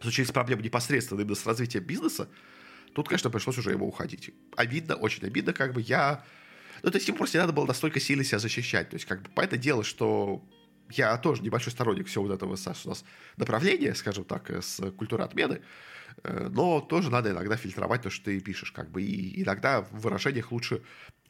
случились 0.00 0.32
проблемы 0.32 0.62
непосредственно 0.62 1.20
именно 1.20 1.36
с 1.36 1.46
развитием 1.46 1.84
бизнеса, 1.84 2.28
тут, 2.92 3.08
конечно, 3.08 3.30
пришлось 3.30 3.58
уже 3.58 3.70
ему 3.70 3.86
уходить. 3.86 4.30
Обидно, 4.56 4.96
очень 4.96 5.24
обидно, 5.26 5.52
как 5.52 5.72
бы 5.72 5.80
я... 5.80 6.24
Ну, 6.82 6.90
то 6.90 6.96
есть 6.96 7.08
ему 7.08 7.16
просто 7.16 7.38
не 7.38 7.42
надо 7.42 7.52
было 7.52 7.66
настолько 7.66 8.00
сильно 8.00 8.24
себя 8.24 8.38
защищать. 8.38 8.90
То 8.90 8.94
есть, 8.96 9.06
как 9.06 9.22
бы, 9.22 9.30
по 9.30 9.40
это 9.40 9.56
дело, 9.56 9.84
что 9.84 10.44
я 10.90 11.16
тоже 11.18 11.42
небольшой 11.42 11.72
сторонник 11.72 12.06
всего 12.06 12.24
вот 12.24 12.34
этого, 12.34 12.56
Саш, 12.56 12.86
у 12.86 12.90
нас 12.90 13.04
направления, 13.36 13.94
скажем 13.94 14.24
так, 14.24 14.50
с 14.50 14.90
культуры 14.92 15.24
отмены, 15.24 15.62
Э, 16.22 16.48
но 16.50 16.80
тоже 16.80 17.10
надо 17.10 17.30
иногда 17.30 17.56
фильтровать 17.56 18.02
то, 18.02 18.10
что 18.10 18.26
ты 18.26 18.40
пишешь, 18.40 18.72
как 18.72 18.90
бы, 18.90 19.02
и 19.02 19.42
иногда 19.42 19.82
в 19.82 19.92
выражениях 19.92 20.52
лучше, 20.52 20.82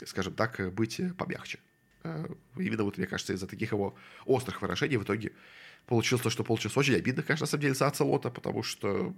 скажем 0.04 0.34
так, 0.34 0.72
быть 0.74 1.00
помягче. 1.16 1.60
Э, 2.02 2.26
именно 2.56 2.84
вот, 2.84 2.98
мне 2.98 3.06
кажется, 3.06 3.32
из-за 3.32 3.46
таких 3.46 3.72
его 3.72 3.96
острых 4.26 4.62
выражений 4.62 4.96
в 4.96 5.04
итоге 5.04 5.32
получилось 5.86 6.22
то, 6.22 6.30
что 6.30 6.44
получилось 6.44 6.76
очень 6.76 6.96
обидно, 6.96 7.22
конечно, 7.22 7.44
на 7.44 7.48
самом 7.48 7.62
деле, 7.62 7.74
за 7.74 7.86
Ацелота, 7.86 8.30
потому 8.30 8.62
что 8.62 9.14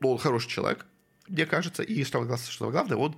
ну, 0.00 0.10
он 0.10 0.18
хороший 0.18 0.48
человек, 0.48 0.86
мне 1.28 1.46
кажется, 1.46 1.82
и 1.82 2.04
что, 2.04 2.36
что 2.36 2.70
главное, 2.70 2.96
он 2.96 3.16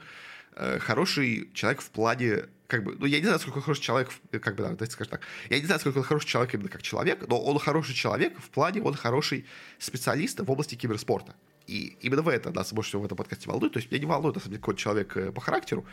э, 0.54 0.78
хороший 0.78 1.50
человек 1.52 1.80
в 1.80 1.90
плане 1.90 2.46
как 2.70 2.84
бы, 2.84 2.96
ну, 2.98 3.06
я 3.06 3.18
не 3.18 3.24
знаю, 3.24 3.40
сколько 3.40 3.60
хороший 3.60 3.82
человек, 3.82 4.10
как 4.30 4.54
бы, 4.54 4.62
да, 4.62 4.70
давайте 4.70 4.92
скажем 4.92 5.10
так, 5.10 5.22
я 5.50 5.58
не 5.58 5.66
знаю, 5.66 5.80
сколько 5.80 5.98
он 5.98 6.04
хороший 6.04 6.28
человек 6.28 6.54
именно 6.54 6.68
как 6.68 6.82
человек, 6.82 7.26
но 7.26 7.42
он 7.42 7.58
хороший 7.58 7.94
человек 7.94 8.38
в 8.38 8.48
плане, 8.48 8.80
он 8.80 8.94
хороший 8.94 9.44
специалист 9.78 10.38
в 10.38 10.50
области 10.50 10.76
киберспорта. 10.76 11.34
И 11.66 11.96
именно 12.00 12.22
в 12.22 12.28
это 12.28 12.50
нас 12.50 12.72
больше 12.72 12.90
всего 12.90 13.02
в 13.02 13.04
этом 13.06 13.18
подкасте 13.18 13.48
волнует. 13.48 13.72
То 13.72 13.78
есть 13.78 13.90
меня 13.90 14.00
не 14.00 14.06
волнует, 14.06 14.36
на 14.36 14.40
самом 14.40 14.52
деле, 14.52 14.60
какой 14.60 14.76
человек 14.76 15.16
э, 15.16 15.32
по 15.32 15.40
характеру. 15.40 15.84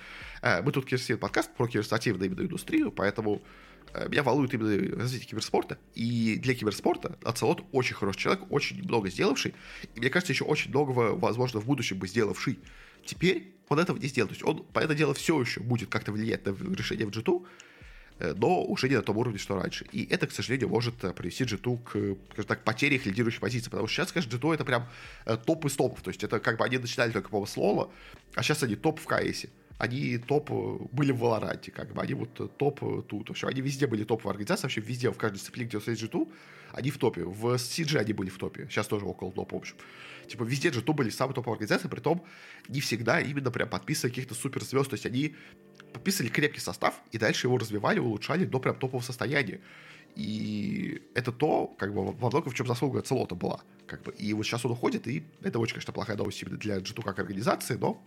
Э, 0.41 0.61
мы 0.61 0.71
тут 0.71 0.85
киберспортивный 0.85 1.19
подкаст 1.19 1.51
про 1.55 1.67
киберспортивную 1.67 2.29
именно 2.29 2.41
индустрию, 2.41 2.91
поэтому 2.91 3.41
э, 3.93 4.07
меня 4.07 4.23
волнует 4.23 4.53
именно 4.53 4.97
развитие 4.97 5.29
киберспорта. 5.29 5.77
И 5.95 6.37
для 6.37 6.53
киберспорта 6.53 7.17
Ацелот 7.23 7.63
очень 7.71 7.95
хороший 7.95 8.19
человек, 8.19 8.51
очень 8.51 8.83
много 8.83 9.09
сделавший. 9.09 9.55
И 9.95 9.99
мне 9.99 10.09
кажется, 10.09 10.33
еще 10.33 10.45
очень 10.45 10.69
многого, 10.69 11.15
возможно, 11.15 11.59
в 11.59 11.65
будущем 11.65 11.97
бы 11.97 12.07
сделавший. 12.07 12.59
Теперь 13.07 13.55
он 13.69 13.79
этого 13.79 13.97
не 13.97 14.07
сделал. 14.07 14.27
То 14.27 14.33
есть 14.35 14.43
он, 14.43 14.63
по 14.63 14.79
это 14.79 14.93
дело, 14.93 15.13
все 15.15 15.41
еще 15.41 15.61
будет 15.61 15.89
как-то 15.89 16.11
влиять 16.11 16.45
на 16.45 16.51
решение 16.51 17.07
в 17.07 17.11
g 17.11 17.23
но 18.19 18.63
уже 18.63 18.89
не 18.89 18.95
на 18.95 19.03
том 19.03 19.17
уровне, 19.17 19.37
что 19.37 19.55
раньше. 19.55 19.85
И 19.91 20.05
это, 20.05 20.25
к 20.25 20.31
сожалению, 20.31 20.69
может 20.69 20.95
привести 21.15 21.43
G2 21.43 21.83
к, 21.83 21.89
скажем 22.33 22.47
так, 22.47 22.63
потере 22.63 22.95
их 22.95 23.05
лидирующей 23.05 23.39
позиции, 23.39 23.69
потому 23.69 23.87
что 23.87 23.97
сейчас, 23.97 24.11
конечно, 24.11 24.35
G2 24.35 24.55
это 24.55 24.65
прям 24.65 24.87
топ 25.45 25.65
из 25.65 25.75
топов, 25.75 26.01
то 26.01 26.09
есть 26.09 26.23
это 26.23 26.39
как 26.39 26.57
бы 26.57 26.65
они 26.65 26.79
начинали 26.79 27.11
только, 27.11 27.29
по-моему, 27.29 27.91
а 28.33 28.41
сейчас 28.41 28.63
они 28.63 28.75
топ 28.75 28.99
в 28.99 29.05
КС 29.05 29.45
они 29.77 30.17
топ 30.17 30.49
были 30.91 31.11
в 31.11 31.19
Валоранте, 31.19 31.71
как 31.71 31.93
бы, 31.93 32.01
они 32.01 32.15
вот 32.15 32.57
топ 32.57 32.79
тут. 33.07 33.27
В 33.27 33.31
общем, 33.31 33.47
они 33.47 33.61
везде 33.61 33.85
были 33.85 34.03
топовые 34.03 34.31
организации, 34.31 34.63
вообще 34.63 34.81
везде, 34.81 35.11
в 35.11 35.17
каждой 35.17 35.35
дисциплине, 35.35 35.69
где 35.69 35.79
есть 35.85 36.01
G2, 36.01 36.27
они 36.71 36.89
в 36.89 36.97
топе. 36.97 37.23
В 37.23 37.53
CG 37.53 37.97
они 37.99 38.13
были 38.13 38.29
в 38.29 38.37
топе, 38.37 38.67
сейчас 38.69 38.87
тоже 38.87 39.05
около 39.05 39.31
топа, 39.31 39.55
в 39.55 39.59
общем. 39.59 39.75
Типа, 40.27 40.43
везде 40.43 40.69
G2 40.69 40.93
были 40.93 41.09
самые 41.09 41.35
топовые 41.35 41.55
организации, 41.55 41.87
при 41.87 41.99
том 41.99 42.25
не 42.67 42.81
всегда 42.81 43.19
именно 43.19 43.51
прям 43.51 43.69
подписывали 43.69 44.11
каких-то 44.11 44.35
суперзвезд, 44.35 44.89
то 44.89 44.93
есть 44.95 45.05
они 45.05 45.35
подписывали 45.93 46.29
крепкий 46.29 46.59
состав 46.59 46.95
и 47.11 47.17
дальше 47.17 47.47
его 47.47 47.57
развивали, 47.57 47.99
улучшали 47.99 48.45
до 48.45 48.59
прям 48.59 48.75
топового 48.75 49.03
состояния. 49.03 49.59
И 50.15 51.03
это 51.13 51.31
то, 51.31 51.67
как 51.77 51.93
бы, 51.93 52.03
во 52.05 52.29
многом 52.29 52.51
в 52.51 52.55
чем 52.55 52.65
заслуга 52.65 53.01
Целота 53.01 53.35
была. 53.35 53.61
Как 53.85 54.01
бы. 54.01 54.11
И 54.13 54.33
вот 54.33 54.43
сейчас 54.43 54.65
он 54.65 54.71
уходит, 54.71 55.07
и 55.07 55.23
это 55.43 55.59
очень, 55.59 55.75
конечно, 55.75 55.93
плохая 55.93 56.17
новость 56.17 56.41
именно 56.41 56.57
для 56.57 56.77
G2 56.77 57.03
как 57.03 57.19
организации, 57.19 57.75
но 57.75 58.01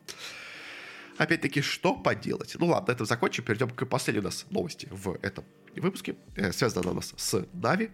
опять-таки, 1.19 1.61
что 1.61 1.95
поделать? 1.95 2.57
Ну 2.59 2.67
ладно, 2.67 2.89
на 2.89 2.93
этом 2.93 3.07
закончим, 3.07 3.45
перейдем 3.45 3.71
к 3.71 3.87
последней 3.87 4.21
у 4.21 4.25
нас 4.25 4.45
новости 4.51 4.89
в 4.91 5.19
этом 5.23 5.45
выпуске. 5.77 6.17
Э, 6.35 6.51
связана 6.53 6.83
она 6.83 6.91
у 6.91 6.95
нас 6.95 7.15
с 7.17 7.47
Нави. 7.53 7.91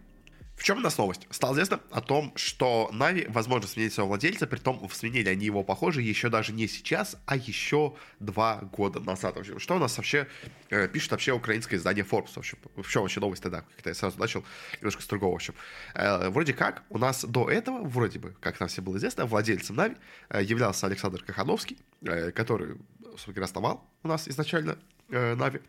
В 0.57 0.65
чем 0.65 0.79
у 0.79 0.81
нас 0.81 0.97
новость? 0.97 1.27
Стало 1.31 1.53
известно 1.53 1.81
о 1.91 2.01
том, 2.01 2.33
что 2.35 2.89
Нави, 2.91 3.27
возможно, 3.29 3.69
сменить 3.69 3.93
своего 3.93 4.09
владельца, 4.09 4.47
при 4.47 4.59
том 4.59 4.89
сменили 4.91 5.29
они 5.29 5.45
его, 5.45 5.63
похоже, 5.63 6.01
еще 6.01 6.31
даже 6.31 6.53
не 6.53 6.67
сейчас, 6.67 7.17
а 7.27 7.37
еще 7.37 7.95
два 8.21 8.63
года 8.73 8.99
назад. 9.01 9.37
В 9.37 9.41
общем, 9.41 9.59
что 9.61 9.77
у 9.77 9.79
нас 9.79 9.97
вообще 9.99 10.27
э, 10.71 10.89
пишет 10.89 11.11
вообще 11.11 11.33
украинское 11.33 11.79
издание 11.79 12.05
Forbes? 12.05 12.33
В 12.33 12.39
общем, 12.39 12.59
в 12.75 12.89
чем 12.89 13.03
вообще 13.03 13.21
новость 13.21 13.43
тогда? 13.43 13.61
Как-то 13.61 13.91
я 13.91 13.95
сразу 13.95 14.19
начал 14.19 14.45
немножко 14.79 15.03
с 15.03 15.07
другого. 15.07 15.33
В 15.33 15.37
общем, 15.37 15.55
э, 15.95 16.31
вроде 16.31 16.55
как 16.55 16.85
у 16.89 16.97
нас 16.97 17.25
до 17.25 17.51
этого, 17.51 17.85
вроде 17.85 18.19
бы, 18.19 18.35
как 18.41 18.59
нам 18.59 18.71
все 18.71 18.81
было 18.81 18.97
известно, 18.97 19.27
владельцем 19.27 19.77
Нави 19.77 19.97
э, 20.31 20.43
являлся 20.43 20.87
Александр 20.87 21.23
Кахановский, 21.23 21.77
э, 22.01 22.33
который, 22.33 22.77
собственно, 23.19 23.45
основал 23.45 23.87
у 24.03 24.09
нас 24.09 24.27
изначально 24.27 24.79
э, 25.11 25.35
Нави. 25.35 25.61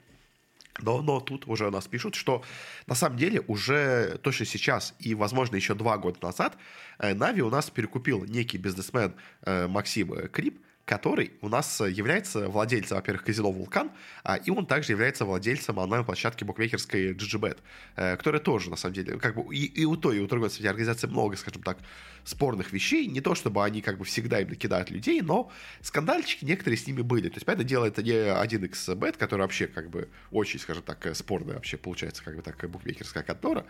Но, 0.81 1.01
но 1.01 1.19
тут 1.19 1.47
уже 1.47 1.67
у 1.67 1.71
нас 1.71 1.87
пишут, 1.87 2.15
что 2.15 2.43
на 2.85 2.95
самом 2.95 3.17
деле 3.17 3.41
уже 3.47 4.19
точно 4.21 4.45
сейчас 4.45 4.95
и, 4.99 5.15
возможно, 5.15 5.55
еще 5.55 5.73
два 5.73 5.97
года 5.97 6.19
назад 6.21 6.57
Нави 6.99 7.41
у 7.41 7.49
нас 7.49 7.69
перекупил 7.69 8.25
некий 8.25 8.57
бизнесмен 8.57 9.13
э, 9.43 9.67
Максим 9.67 10.29
Крип, 10.29 10.59
который 10.87 11.33
у 11.41 11.49
нас 11.49 11.81
является 11.81 12.47
владельцем, 12.47 12.95
во-первых, 12.95 13.25
казино 13.25 13.51
«Вулкан», 13.51 13.91
а, 14.23 14.37
и 14.37 14.49
он 14.49 14.65
также 14.65 14.93
является 14.93 15.25
владельцем 15.25 15.77
онлайн-площадки 15.77 16.45
букмекерской 16.45 17.13
GGBet, 17.13 17.57
э, 17.97 18.15
которая 18.15 18.41
тоже, 18.41 18.69
на 18.69 18.77
самом 18.77 18.95
деле, 18.95 19.19
как 19.19 19.35
бы 19.35 19.53
и, 19.53 19.65
и 19.65 19.83
у 19.83 19.97
той, 19.97 20.17
и 20.17 20.19
у 20.21 20.27
другой 20.27 20.49
среди 20.49 20.69
организации 20.69 21.07
много, 21.07 21.35
скажем 21.35 21.61
так, 21.61 21.77
спорных 22.23 22.71
вещей. 22.71 23.07
Не 23.07 23.21
то, 23.21 23.35
чтобы 23.35 23.63
они 23.63 23.81
как 23.81 23.97
бы 23.97 24.05
всегда 24.05 24.39
им 24.39 24.55
кидают 24.55 24.89
людей, 24.89 25.21
но 25.21 25.51
скандальчики 25.81 26.45
некоторые 26.45 26.77
с 26.77 26.87
ними 26.87 27.01
были. 27.01 27.27
То 27.29 27.35
есть, 27.35 27.45
понятное 27.45 27.67
дело, 27.67 27.85
это 27.85 28.01
не 28.01 28.11
1xbet, 28.11 29.17
который 29.17 29.41
вообще 29.41 29.67
как 29.67 29.89
бы 29.89 30.09
очень, 30.31 30.59
скажем 30.59 30.83
так, 30.83 31.15
спорная 31.15 31.55
вообще 31.55 31.75
получается 31.77 32.23
как 32.23 32.37
бы 32.37 32.41
так 32.41 32.69
букмекерская 32.69 33.23
контора, 33.23 33.65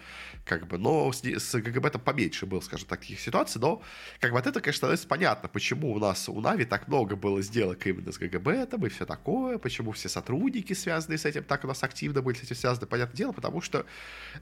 как 0.45 0.67
бы, 0.67 0.77
но 0.77 1.11
с, 1.11 1.23
с 1.23 1.55
ГГБ 1.55 1.97
поменьше 1.97 2.45
было, 2.45 2.59
скажем 2.59 2.87
так, 2.87 2.99
таких 2.99 3.19
ситуаций, 3.19 3.59
но 3.59 3.81
как 4.19 4.31
бы 4.31 4.39
от 4.39 4.47
этого, 4.47 4.61
конечно, 4.61 4.77
становится 4.77 5.07
понятно, 5.07 5.49
почему 5.49 5.93
у 5.93 5.99
нас 5.99 6.29
у 6.29 6.39
Нави 6.41 6.65
так 6.65 6.87
много 6.87 7.06
было 7.15 7.41
сделок 7.41 7.85
именно 7.87 8.11
с 8.11 8.17
ГГБ 8.17 8.65
там 8.67 8.85
и 8.85 8.89
все 8.89 9.05
такое, 9.05 9.57
почему 9.57 9.91
все 9.91 10.09
сотрудники, 10.09 10.73
связанные 10.73 11.17
с 11.17 11.25
этим, 11.25 11.43
так 11.43 11.63
у 11.63 11.67
нас 11.67 11.83
активно 11.83 12.21
были 12.21 12.35
с 12.35 12.43
этим 12.43 12.55
связаны, 12.55 12.87
понятное 12.87 13.15
дело, 13.15 13.31
потому 13.31 13.61
что, 13.61 13.85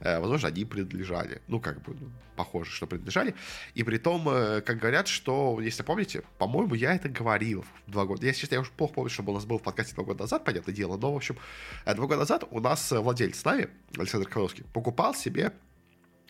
э, 0.00 0.18
возможно, 0.18 0.48
они 0.48 0.64
принадлежали, 0.64 1.42
ну, 1.48 1.60
как 1.60 1.82
бы, 1.82 1.94
ну, 1.94 2.10
похоже, 2.36 2.70
что 2.70 2.86
принадлежали, 2.86 3.34
и 3.74 3.82
при 3.82 3.98
том, 3.98 4.28
э, 4.28 4.60
как 4.62 4.78
говорят, 4.78 5.08
что, 5.08 5.58
если 5.60 5.82
помните, 5.82 6.22
по-моему, 6.38 6.74
я 6.74 6.94
это 6.94 7.08
говорил 7.08 7.64
два 7.86 8.04
года. 8.04 8.26
Я, 8.26 8.32
честно, 8.32 8.54
я 8.56 8.60
уже 8.60 8.70
плохо 8.70 8.94
помню, 8.94 9.10
что 9.10 9.22
у 9.22 9.34
нас 9.34 9.44
был 9.44 9.58
в 9.58 9.62
подкасте 9.62 9.94
два 9.94 10.04
года 10.04 10.24
назад, 10.24 10.44
понятное 10.44 10.74
дело, 10.74 10.96
но, 10.96 11.12
в 11.12 11.16
общем, 11.16 11.36
э, 11.84 11.94
два 11.94 12.06
года 12.06 12.20
назад 12.20 12.44
у 12.50 12.60
нас 12.60 12.90
владелец 12.90 13.44
Нави, 13.44 13.68
Александр 13.96 14.28
Коваловский, 14.28 14.64
покупал 14.72 15.14
себе 15.14 15.52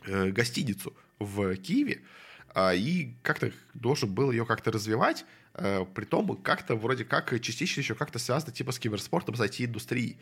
гостиницу 0.04 0.94
в 1.18 1.56
Киеве, 1.56 2.02
а, 2.56 2.72
и 2.72 3.12
как-то 3.22 3.52
должен 3.74 4.10
был 4.14 4.30
ее 4.30 4.46
как-то 4.46 4.72
развивать, 4.72 5.26
э, 5.56 5.84
при 5.94 6.04
том 6.04 6.36
как-то 6.42 6.76
вроде 6.76 7.04
как 7.04 7.38
частично 7.40 7.80
еще 7.80 7.94
как-то 7.94 8.18
связано 8.18 8.52
типа 8.52 8.72
с 8.72 8.78
киберспортом 8.78 9.34
зайти 9.34 9.64
индустрии. 9.64 10.18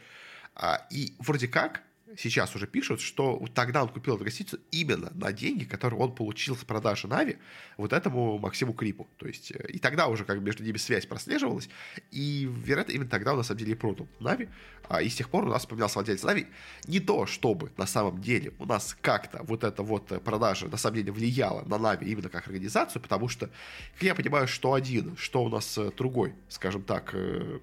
А, 0.55 0.87
и 0.91 1.15
вроде 1.19 1.49
как 1.49 1.83
сейчас 2.17 2.55
уже 2.55 2.67
пишут, 2.67 3.01
что 3.01 3.43
тогда 3.55 3.83
он 3.83 3.89
купил 3.89 4.17
эту 4.17 4.25
гостиницу 4.25 4.59
именно 4.71 5.11
на 5.15 5.33
деньги, 5.33 5.65
которые 5.65 6.01
он 6.01 6.15
получил 6.15 6.57
с 6.57 6.65
продажи 6.65 7.09
Нави 7.09 7.39
вот 7.77 7.93
этому 7.93 8.39
Максиму 8.39 8.73
Крипу. 8.73 9.09
То 9.19 9.27
есть 9.27 9.53
э, 9.53 9.67
и 9.69 9.79
тогда 9.79 10.07
уже 10.09 10.25
как 10.25 10.41
между 10.41 10.65
ними 10.65 10.77
связь 10.77 11.07
прослеживалась, 11.07 11.69
и, 12.11 12.49
вероятно, 12.51 12.93
именно 12.93 13.11
тогда 13.11 13.33
он 13.33 13.39
на 13.39 13.43
самом 13.43 13.59
деле 13.59 13.73
и 13.73 13.75
продал 13.75 14.09
Нави, 14.21 14.49
а, 14.89 15.03
и 15.03 15.09
с 15.09 15.15
тех 15.15 15.31
пор 15.31 15.45
у 15.45 15.49
нас 15.49 15.67
поменялся 15.67 15.95
владелец 15.95 16.23
Нави. 16.23 16.47
Не 16.87 17.01
то, 17.01 17.27
чтобы 17.27 17.73
на 17.77 17.87
самом 17.87 18.21
деле 18.21 18.53
у 18.59 18.67
нас 18.67 18.97
как-то 19.01 19.43
вот 19.43 19.65
эта 19.65 19.83
вот 19.83 20.23
продажа 20.23 20.69
на 20.69 20.77
самом 20.77 20.97
деле 20.97 21.13
влияла 21.13 21.63
на 21.65 21.79
Нави 21.79 22.11
именно 22.11 22.29
как 22.29 22.47
организацию, 22.47 23.01
потому 23.03 23.29
что, 23.29 23.51
как 23.95 24.03
я 24.03 24.15
понимаю, 24.15 24.49
что 24.49 24.75
один, 24.75 25.17
что 25.17 25.43
у 25.45 25.49
нас 25.49 25.79
э, 25.79 25.91
другой, 25.97 26.35
скажем 26.49 26.83
так, 26.83 27.11
э, 27.15 27.59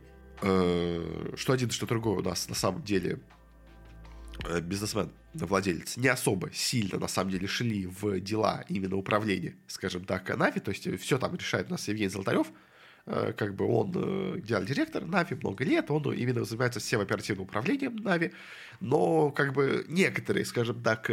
что 1.35 1.53
один, 1.53 1.69
что 1.69 1.85
другой 1.85 2.17
у 2.17 2.23
нас 2.23 2.49
на 2.49 2.55
самом 2.55 2.83
деле 2.83 3.19
бизнесмен, 4.61 5.11
владелец, 5.33 5.97
не 5.97 6.07
особо 6.07 6.51
сильно, 6.51 6.99
на 6.99 7.07
самом 7.07 7.31
деле, 7.31 7.47
шли 7.47 7.85
в 7.87 8.19
дела 8.19 8.65
именно 8.69 8.95
управления, 8.95 9.55
скажем 9.67 10.05
так, 10.05 10.35
Нави, 10.37 10.59
то 10.59 10.71
есть 10.71 10.87
все 10.99 11.17
там 11.17 11.35
решает 11.35 11.67
у 11.67 11.71
нас 11.71 11.87
Евгений 11.87 12.09
Золотарев, 12.09 12.47
э, 13.05 13.33
как 13.37 13.55
бы 13.55 13.65
он 13.65 13.91
э, 13.95 14.39
генеральный 14.39 14.67
директор 14.67 15.05
Нави 15.05 15.35
много 15.35 15.63
лет, 15.63 15.91
он 15.91 16.13
именно 16.13 16.43
занимается 16.43 16.79
всем 16.79 17.01
оперативным 17.01 17.45
управлением 17.45 17.95
Нави, 17.97 18.31
но 18.79 19.31
как 19.31 19.53
бы 19.53 19.85
некоторые, 19.87 20.45
скажем 20.45 20.81
так, 20.81 21.09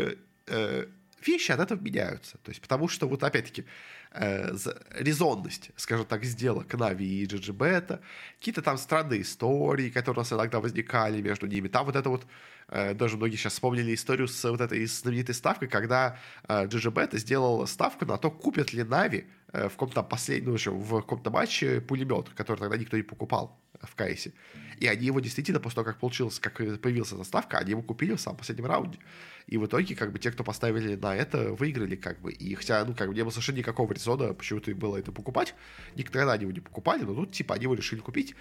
вещи 1.27 1.53
от 1.53 1.61
этого 1.61 1.79
меняются, 1.81 2.39
то 2.39 2.51
есть 2.51 2.61
потому 2.61 2.89
что 2.89 3.07
вот 3.09 3.23
опять-таки 3.23 3.65
резонность, 4.11 5.71
скажем 5.77 6.07
так, 6.07 6.25
сделок 6.25 6.73
Нави 6.75 7.23
и 7.23 7.27
GGBet, 7.27 8.01
какие-то 8.39 8.63
там 8.63 8.79
странные 8.79 9.23
истории, 9.23 9.91
которые 9.91 10.21
у 10.21 10.23
нас 10.23 10.33
иногда 10.33 10.61
возникали 10.61 11.21
между 11.21 11.47
ними, 11.47 11.69
там 11.69 11.87
вот 11.87 11.97
это 11.97 12.09
вот 12.09 12.27
Э, 12.69 12.95
даже 12.95 13.17
многие 13.17 13.37
сейчас 13.37 13.55
вспомнили 13.55 13.95
историю 13.95 14.29
с 14.29 14.51
вот 14.51 14.61
этой 14.61 14.85
знаменитой 14.87 15.35
ставкой, 15.35 15.69
когда 15.69 16.19
э, 16.49 16.69
сделал 17.13 17.67
ставку 17.67 18.05
на 18.05 18.19
то, 18.19 18.31
купят 18.31 18.73
ли 18.73 18.85
Нави 18.85 19.27
э, 19.53 19.69
в 19.69 19.73
каком-то 19.73 20.03
последнем, 20.03 20.53
ну, 20.53 20.73
в 20.73 21.01
каком-то 21.01 21.31
матче 21.31 21.81
пулемет, 21.81 22.29
который 22.31 22.59
тогда 22.59 22.77
никто 22.77 22.97
не 22.97 23.03
покупал 23.03 23.59
в 23.83 23.95
Кайсе. 23.95 24.33
И 24.79 24.87
они 24.87 25.07
его 25.07 25.21
действительно, 25.21 25.61
после 25.61 25.77
того, 25.77 25.87
как 25.87 25.99
получилось, 25.99 26.39
как 26.39 26.55
появилась 26.55 27.13
эта 27.13 27.25
ставка, 27.25 27.59
они 27.59 27.71
его 27.71 27.83
купили 27.83 28.15
в 28.15 28.21
самом 28.21 28.39
последнем 28.39 28.67
раунде. 28.67 28.99
И 29.47 29.57
в 29.57 29.67
итоге, 29.67 29.97
как 29.97 30.13
бы, 30.13 30.19
те, 30.19 30.31
кто 30.31 30.45
поставили 30.45 30.95
на 30.95 31.17
это, 31.17 31.53
выиграли, 31.53 31.97
как 31.97 32.21
бы. 32.21 32.33
И 32.33 32.55
хотя, 32.55 32.85
ну, 32.85 32.95
как 32.95 33.09
бы, 33.09 33.15
не 33.15 33.23
было 33.23 33.31
совершенно 33.31 33.57
никакого 33.57 33.93
резона 33.93 34.35
почему-то 34.35 34.75
было 34.75 34.97
это 34.99 35.11
покупать. 35.11 35.55
Никогда 35.97 36.33
они 36.33 36.43
его 36.43 36.53
не 36.53 36.61
покупали, 36.61 37.03
но 37.03 37.15
тут, 37.15 37.33
типа, 37.33 37.55
они 37.55 37.65
его 37.65 37.75
решили 37.75 38.01
купить. 38.01 38.35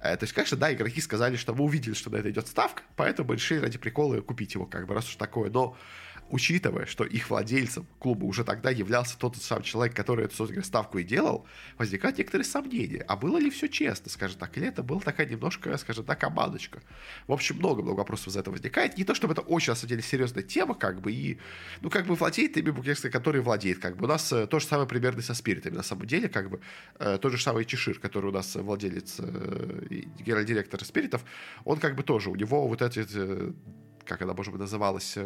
Э, 0.00 0.16
то 0.16 0.24
есть, 0.24 0.34
конечно, 0.34 0.56
да, 0.56 0.72
игроки 0.72 1.00
сказали, 1.00 1.36
что 1.36 1.54
мы 1.54 1.64
увидели, 1.64 1.94
что 1.94 2.10
на 2.10 2.16
это 2.16 2.30
идет 2.30 2.46
ставка, 2.46 2.82
поэтому 2.96 3.30
мы 3.30 3.36
решили 3.36 3.60
ради 3.60 3.78
прикола 3.78 4.20
купить 4.20 4.54
его, 4.54 4.66
как 4.66 4.86
бы, 4.86 4.94
раз 4.94 5.08
уж 5.08 5.16
такое. 5.16 5.50
Но 5.50 5.76
учитывая, 6.30 6.86
что 6.86 7.04
их 7.04 7.28
владельцем 7.30 7.86
клуба 7.98 8.24
уже 8.24 8.44
тогда 8.44 8.70
являлся 8.70 9.18
тот 9.18 9.36
самый 9.36 9.64
человек, 9.64 9.94
который 9.94 10.24
эту, 10.24 10.36
собственно 10.36 10.64
ставку 10.64 10.98
и 10.98 11.04
делал, 11.04 11.46
возникают 11.76 12.18
некоторые 12.18 12.44
сомнения. 12.44 13.04
А 13.06 13.16
было 13.16 13.38
ли 13.38 13.50
все 13.50 13.68
честно, 13.68 14.10
скажем 14.10 14.38
так, 14.38 14.56
или 14.56 14.68
это 14.68 14.82
была 14.82 15.00
такая 15.00 15.26
немножко, 15.26 15.76
скажем 15.76 16.04
так, 16.04 16.22
обманочка? 16.24 16.82
В 17.26 17.32
общем, 17.32 17.56
много-много 17.56 17.98
вопросов 17.98 18.32
за 18.32 18.40
это 18.40 18.50
возникает. 18.50 18.96
Не 18.96 19.04
то, 19.04 19.14
чтобы 19.14 19.32
это 19.32 19.42
очень, 19.42 19.72
на 19.72 19.76
самом 19.76 19.88
деле, 19.88 20.02
серьезная 20.02 20.42
тема, 20.42 20.74
как 20.74 21.00
бы, 21.00 21.12
и, 21.12 21.38
ну, 21.80 21.90
как 21.90 22.06
бы 22.06 22.14
владеет 22.14 22.56
ими 22.56 22.70
букмекерской, 22.70 23.10
который 23.10 23.40
владеет, 23.40 23.78
как 23.78 23.96
бы. 23.96 24.04
У 24.04 24.08
нас 24.08 24.32
э, 24.32 24.46
то 24.46 24.60
же 24.60 24.66
самое 24.66 24.88
примерно 24.88 25.22
со 25.22 25.34
спиритами, 25.34 25.76
на 25.76 25.82
самом 25.82 26.06
деле, 26.06 26.28
как 26.28 26.50
бы, 26.50 26.60
э, 26.98 27.18
тот 27.20 27.32
же 27.32 27.42
самый 27.42 27.64
Чешир, 27.64 27.98
который 27.98 28.26
у 28.26 28.32
нас 28.32 28.54
владелец, 28.54 29.16
э, 29.18 29.86
генеральный 30.18 30.46
директор 30.46 30.84
спиритов, 30.84 31.24
он 31.64 31.78
как 31.78 31.96
бы 31.96 32.02
тоже, 32.02 32.30
у 32.30 32.36
него 32.36 32.66
вот 32.68 32.82
эти, 32.82 33.06
как 34.04 34.22
она, 34.22 34.34
может 34.34 34.52
быть, 34.52 34.60
называлась, 34.60 35.16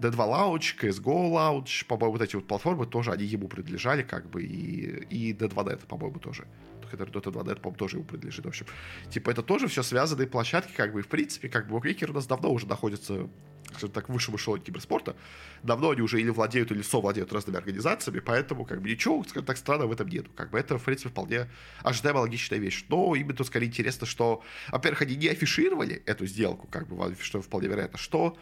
D2 0.00 0.16
Lounge, 0.16 0.74
CSGO 0.80 1.30
Lounge, 1.30 1.86
по-моему, 1.86 2.12
вот 2.12 2.22
эти 2.22 2.36
вот 2.36 2.46
платформы 2.46 2.86
тоже, 2.86 3.12
они 3.12 3.24
ему 3.24 3.48
принадлежали, 3.48 4.02
как 4.02 4.30
бы, 4.30 4.42
и, 4.42 5.04
и 5.10 5.32
D2Net, 5.32 5.86
по-моему, 5.86 6.18
тоже. 6.18 6.46
Который 6.90 7.10
Dota 7.10 7.30
2 7.30 7.42
Net, 7.42 7.56
по-моему, 7.56 7.76
тоже 7.76 7.96
ему 7.96 8.06
принадлежит. 8.06 8.44
В 8.44 8.48
общем, 8.48 8.66
типа, 9.10 9.30
это 9.30 9.42
тоже 9.42 9.68
все 9.68 9.82
связанные 9.82 10.26
площадки, 10.26 10.72
как 10.74 10.92
бы, 10.92 11.00
и, 11.00 11.02
в 11.02 11.08
принципе, 11.08 11.48
как 11.48 11.66
бы, 11.66 11.72
букмекеры 11.72 12.12
у 12.12 12.14
нас 12.14 12.26
давно 12.26 12.50
уже 12.50 12.66
находятся 12.66 13.28
скажем 13.68 13.90
так, 13.90 14.08
высшем 14.08 14.36
эшелоне 14.36 14.62
киберспорта. 14.62 15.14
Давно 15.62 15.90
они 15.90 16.00
уже 16.00 16.20
или 16.20 16.30
владеют, 16.30 16.70
или 16.70 16.82
совладеют 16.82 17.32
разными 17.32 17.58
организациями, 17.58 18.20
поэтому, 18.20 18.64
как 18.64 18.80
бы, 18.80 18.88
ничего, 18.88 19.22
скажем 19.24 19.44
так, 19.44 19.56
странного 19.56 19.88
в 19.88 19.92
этом 19.92 20.08
нету. 20.08 20.30
Как 20.34 20.50
бы, 20.50 20.58
это, 20.58 20.78
в 20.78 20.84
принципе, 20.84 21.10
вполне 21.10 21.50
ожидаемая 21.82 22.22
логичная 22.22 22.58
вещь. 22.58 22.84
Но 22.88 23.14
именно 23.14 23.44
скорее 23.44 23.66
интересно, 23.66 24.06
что, 24.06 24.42
во-первых, 24.68 25.02
они 25.02 25.16
не 25.16 25.28
афишировали 25.28 26.02
эту 26.06 26.26
сделку, 26.26 26.66
как 26.68 26.88
бы, 26.88 27.14
что 27.20 27.42
вполне 27.42 27.68
вероятно, 27.68 27.98
что 27.98 28.38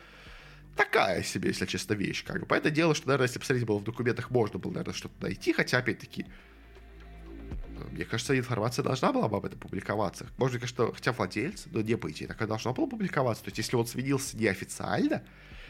такая 0.77 1.23
себе, 1.23 1.49
если 1.49 1.67
честно, 1.67 1.95
вещь. 1.95 2.25
Как 2.25 2.41
бы. 2.41 2.47
Понятное 2.47 2.73
дело, 2.73 2.95
что, 2.95 3.09
наверное, 3.09 3.27
если 3.27 3.39
посмотреть 3.39 3.67
было 3.67 3.79
в 3.79 3.85
документах, 3.85 4.31
можно 4.31 4.59
было, 4.59 4.73
наверное, 4.73 4.95
что-то 4.95 5.15
найти, 5.21 5.53
хотя, 5.53 5.79
опять-таки, 5.79 6.27
мне 7.91 8.05
кажется, 8.05 8.39
информация 8.39 8.83
должна 8.83 9.13
была 9.13 9.29
бы 9.29 9.37
об 9.39 9.45
этом 9.45 9.59
публиковаться. 9.59 10.27
Может, 10.39 10.61
конечно, 10.61 10.93
хотя 10.93 11.13
владелец, 11.13 11.67
но 11.71 11.81
не 11.81 11.97
по 11.97 12.11
идее, 12.11 12.27
такая 12.27 12.49
должна 12.49 12.73
была 12.73 12.87
публиковаться. 12.87 13.45
То 13.45 13.49
есть, 13.49 13.59
если 13.59 13.77
он 13.77 13.87
сменился 13.87 14.37
неофициально, 14.37 15.23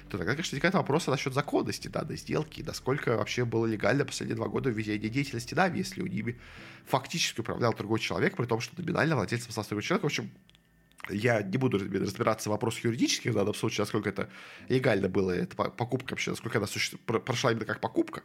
то 0.08 0.18
тогда, 0.18 0.32
конечно, 0.32 0.52
возникает 0.52 0.74
вопрос 0.74 1.06
насчет 1.08 1.34
законности 1.34 1.88
данной 1.88 2.16
сделки, 2.16 2.62
насколько 2.62 3.16
вообще 3.16 3.44
было 3.44 3.66
легально 3.66 4.04
последние 4.04 4.36
два 4.36 4.48
года 4.48 4.70
введение 4.70 5.08
деятельности 5.08 5.54
Нави, 5.54 5.78
если 5.78 6.00
у 6.00 6.06
ними 6.06 6.38
фактически 6.84 7.40
управлял 7.40 7.74
другой 7.74 7.98
человек, 7.98 8.36
при 8.36 8.46
том, 8.46 8.60
что 8.60 8.80
номинально 8.80 9.16
владельцем 9.16 9.50
стал 9.50 9.64
другой 9.64 9.82
человек. 9.82 10.04
В 10.04 10.06
общем, 10.06 10.30
я 11.08 11.42
не 11.42 11.56
буду 11.56 11.78
разбираться 11.78 12.48
в 12.48 12.52
вопросах 12.52 12.84
юридических 12.84 13.32
в 13.32 13.34
данном 13.34 13.54
случае, 13.54 13.82
насколько 13.82 14.08
это 14.08 14.28
легально 14.68 15.08
было, 15.08 15.32
эта 15.32 15.56
покупка 15.56 16.12
вообще, 16.12 16.30
насколько 16.30 16.58
она 16.58 16.66
суще... 16.66 16.96
прошла 16.96 17.52
именно 17.52 17.66
как 17.66 17.80
покупка, 17.80 18.22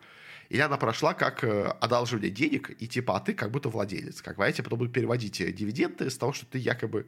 или 0.49 0.59
она 0.59 0.77
прошла 0.77 1.13
как 1.13 1.43
э, 1.43 1.73
одалживание 1.79 2.29
денег, 2.29 2.71
и 2.77 2.87
типа, 2.87 3.15
а 3.15 3.19
ты 3.21 3.33
как 3.33 3.51
будто 3.51 3.69
владелец. 3.69 4.21
Как, 4.21 4.35
знаете, 4.35 4.63
потом 4.63 4.79
будут 4.79 4.93
переводить 4.93 5.37
дивиденды 5.37 6.09
с 6.09 6.17
того, 6.17 6.33
что 6.33 6.45
ты 6.45 6.57
якобы 6.57 7.07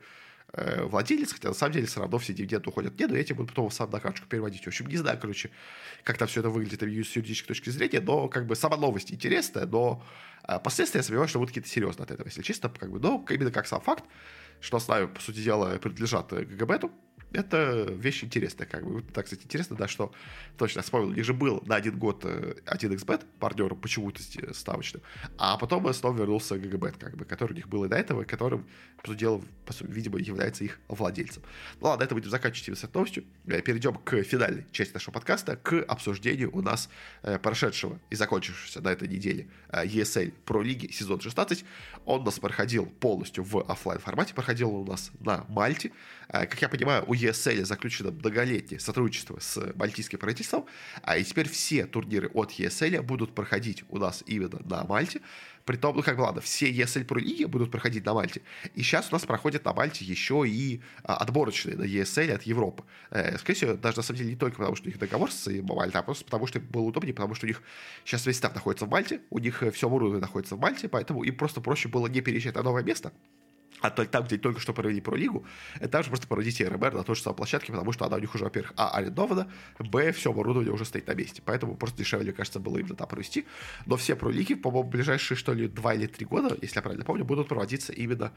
э, 0.54 0.84
владелец, 0.84 1.34
хотя 1.34 1.50
на 1.50 1.54
самом 1.54 1.74
деле 1.74 1.86
все 1.86 2.00
равно 2.00 2.18
все 2.20 2.34
дивиденды 2.34 2.70
уходят 2.70 2.94
мне, 2.94 3.08
но 3.08 3.18
я 3.18 3.24
тебе 3.24 3.36
буду 3.36 3.50
потом 3.50 3.70
сам 3.70 3.90
на 3.90 4.00
карточку 4.00 4.28
переводить. 4.28 4.64
В 4.64 4.68
общем, 4.68 4.88
не 4.88 4.98
знаю, 4.98 5.20
короче, 5.20 5.50
как 6.04 6.18
там 6.18 6.28
все 6.28 6.40
это 6.40 6.50
выглядит 6.50 6.82
с 6.82 7.16
юридической 7.16 7.50
точки 7.50 7.70
зрения, 7.70 8.00
но 8.00 8.30
как 8.30 8.48
бы 8.48 8.56
сама 8.56 8.78
новость 8.78 9.12
интересная, 9.12 9.66
но 9.66 10.02
э, 10.48 10.60
последствия 10.64 11.00
я 11.00 11.04
сомневаюсь, 11.04 11.30
что 11.30 11.40
будут 11.40 11.50
какие-то 11.50 11.70
серьезные 11.70 12.06
от 12.06 12.12
этого, 12.12 12.28
если 12.28 12.44
чисто, 12.44 12.70
как 12.70 12.92
бы, 12.92 13.00
но 13.00 13.26
именно 13.30 13.52
как 13.52 13.68
сам 13.68 13.82
факт, 13.82 14.06
что 14.60 14.80
с 14.80 14.86
по 15.08 15.22
сути 15.22 15.40
дела, 15.40 15.78
принадлежат 15.78 16.32
GGBet 16.32 16.75
у, 16.75 16.92
это 17.34 17.88
вещь 17.90 18.24
интересная, 18.24 18.68
как 18.68 18.86
бы. 18.86 19.02
Так, 19.02 19.26
кстати, 19.26 19.44
интересно, 19.44 19.76
да, 19.76 19.88
что 19.88 20.14
точно 20.58 20.82
вспомнил, 20.82 21.10
у 21.10 21.14
них 21.14 21.26
же 21.26 21.34
был 21.34 21.62
на 21.66 21.76
один 21.76 21.98
год 21.98 22.24
1xbet 22.24 23.22
э, 23.22 23.26
партнером 23.40 23.78
почему-то 23.78 24.22
ставочным, 24.54 25.02
а 25.38 25.58
потом 25.58 25.92
снова 25.94 26.16
вернулся 26.16 26.58
GGBet, 26.58 26.98
как 26.98 27.18
бы, 27.18 27.26
который 27.26 27.54
у 27.54 27.56
них 27.56 27.68
был 27.68 27.86
и 27.86 27.88
до 27.88 27.98
этого, 27.98 28.24
которым, 28.24 28.68
по 29.04 29.14
дела, 29.16 29.42
по 29.66 29.74
сути, 29.74 29.90
видимо, 29.92 30.20
является 30.20 30.64
их 30.64 30.80
владельцем. 30.88 31.44
Ну 31.82 31.88
ладно, 31.88 32.04
это 32.04 32.14
будем 32.14 32.30
заканчивать 32.30 32.78
с 32.80 32.84
этой 32.84 32.94
новостью. 32.96 33.26
Э, 33.48 33.62
перейдем 33.62 33.96
к 33.96 34.24
финальной 34.24 34.66
части 34.72 34.94
нашего 34.94 35.14
подкаста, 35.14 35.56
к 35.56 35.82
обсуждению 35.88 36.56
у 36.56 36.62
нас 36.62 36.90
э, 37.24 37.40
прошедшего 37.40 38.00
и 38.12 38.16
закончившегося 38.16 38.82
на 38.82 38.90
этой 38.90 39.08
неделе 39.08 39.48
ESL 39.70 40.34
Pro 40.46 40.64
Лиги 40.64 40.92
сезон 40.92 41.20
16. 41.20 41.66
Он 42.06 42.22
у 42.22 42.26
нас 42.26 42.40
проходил 42.40 42.86
полностью 42.86 43.44
в 43.44 43.60
офлайн 43.68 44.00
формате, 44.00 44.34
проходил 44.34 44.70
у 44.70 44.86
нас 44.86 45.12
на 45.20 45.46
Мальте. 45.50 45.92
Как 46.28 46.62
я 46.62 46.70
понимаю, 46.70 47.04
у 47.08 47.14
ESL 47.24 47.66
заключено 47.66 48.12
многолетнее 48.12 48.80
сотрудничество 48.80 49.40
с 49.40 49.74
балтийским 49.74 50.20
правительством, 50.20 50.66
а 51.02 51.18
и 51.18 51.24
теперь 51.24 51.50
все 51.50 51.86
турниры 51.86 52.30
от 52.34 52.52
ESL 52.52 53.02
будут 53.02 53.34
проходить 53.34 53.84
у 53.90 53.98
нас 53.98 54.24
именно 54.26 54.60
на 54.66 54.84
Мальте. 54.84 55.22
Притом, 55.66 55.96
ну 55.96 56.04
как 56.04 56.18
бы 56.18 56.22
ладно, 56.22 56.42
все 56.42 56.70
ESL 56.70 57.06
Pro 57.06 57.20
лиги 57.20 57.46
будут 57.46 57.72
проходить 57.72 58.06
на 58.06 58.14
Мальте. 58.14 58.42
И 58.76 58.84
сейчас 58.84 59.10
у 59.10 59.14
нас 59.14 59.24
проходят 59.24 59.64
на 59.64 59.74
Мальте 59.74 60.04
еще 60.04 60.44
и 60.46 60.82
а, 61.04 61.16
отборочные 61.18 61.78
на 61.78 61.84
ESL 61.84 62.34
от 62.34 62.44
Европы. 62.44 62.84
Э, 63.12 63.38
скорее 63.38 63.56
всего, 63.56 63.74
даже 63.76 63.98
на 63.98 64.04
самом 64.04 64.18
деле 64.18 64.32
не 64.32 64.36
только 64.36 64.58
потому, 64.58 64.76
что 64.76 64.88
у 64.88 64.90
них 64.90 65.00
договор 65.00 65.32
с 65.32 65.48
Мальтой, 65.48 66.02
а 66.02 66.04
просто 66.04 66.26
потому, 66.26 66.48
что 66.48 66.60
было 66.60 66.84
удобнее, 66.84 67.14
потому 67.14 67.34
что 67.36 67.46
у 67.46 67.48
них 67.48 67.62
сейчас 68.04 68.26
весь 68.26 68.38
став 68.38 68.54
находится 68.54 68.86
в 68.86 68.90
Мальте, 68.90 69.22
у 69.30 69.40
них 69.40 69.64
все 69.74 69.88
оборудование 69.88 70.22
находится 70.22 70.56
в 70.56 70.60
Мальте, 70.60 70.90
поэтому 70.90 71.24
им 71.24 71.36
просто 71.38 71.62
проще 71.62 71.88
было 71.88 72.08
не 72.08 72.20
переезжать 72.20 72.56
на 72.56 72.64
новое 72.64 72.84
место, 72.84 73.14
а 73.84 73.90
там, 73.90 74.24
где 74.24 74.38
только 74.38 74.62
что 74.62 74.74
провели 74.74 75.02
про 75.02 75.18
лигу, 75.18 75.46
это 75.76 75.90
также 75.90 76.10
просто 76.10 76.26
породите 76.26 76.66
РМР 76.66 76.94
на 76.94 77.04
той 77.04 77.16
же 77.16 77.22
самой 77.22 77.36
площадке, 77.36 77.74
потому 77.74 77.92
что 77.92 78.06
она 78.06 78.16
у 78.16 78.20
них 78.20 78.34
уже, 78.34 78.46
во-первых, 78.46 78.74
а, 78.78 78.92
арендована, 78.92 79.52
б, 79.78 80.14
все 80.14 80.32
оборудование 80.32 80.72
уже 80.72 80.86
стоит 80.86 81.06
на 81.08 81.14
месте. 81.14 81.42
Поэтому 81.44 81.76
просто 81.76 81.98
дешевле, 81.98 82.32
кажется, 82.32 82.62
было 82.62 82.78
именно 82.78 82.96
там 82.96 83.10
провести. 83.10 83.46
Но 83.86 83.98
все 83.98 84.16
про 84.16 84.30
лиги, 84.30 84.54
по-моему, 84.54 84.90
ближайшие, 84.90 85.38
что 85.38 85.52
ли, 85.54 85.68
два 85.68 85.94
или 85.94 86.08
три 86.08 86.26
года, 86.26 86.58
если 86.62 86.78
я 86.78 86.82
правильно 86.82 87.04
помню, 87.04 87.26
будут 87.26 87.50
проводиться 87.50 87.92
именно 87.92 88.32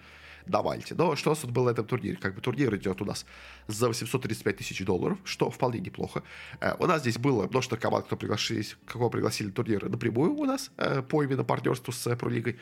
на 0.46 0.62
Мальте. 0.62 0.94
Но 0.94 1.16
что 1.16 1.30
у 1.30 1.32
нас 1.32 1.40
тут 1.40 1.50
было 1.50 1.66
на 1.66 1.70
этом 1.70 1.86
турнире? 1.86 2.16
Как 2.16 2.34
бы 2.34 2.40
турнир 2.40 2.74
идет 2.76 3.00
у 3.02 3.04
нас 3.04 3.26
за 3.68 3.88
835 3.88 4.56
тысяч 4.56 4.84
долларов, 4.84 5.18
что 5.24 5.50
вполне 5.50 5.80
неплохо. 5.80 6.22
Э, 6.60 6.74
у 6.78 6.86
нас 6.86 7.00
здесь 7.00 7.18
было 7.18 7.46
множество 7.48 7.76
команд, 7.76 8.06
кто 8.06 8.16
пригласились, 8.16 8.76
кого 8.86 9.10
пригласили 9.10 9.50
турниры 9.50 9.88
напрямую 9.88 10.34
у 10.34 10.44
нас 10.44 10.70
э, 10.76 11.02
по 11.02 11.22
именно 11.22 11.44
партнерству 11.44 11.92
с 11.92 12.06
э, 12.06 12.16
Пролигой. 12.16 12.58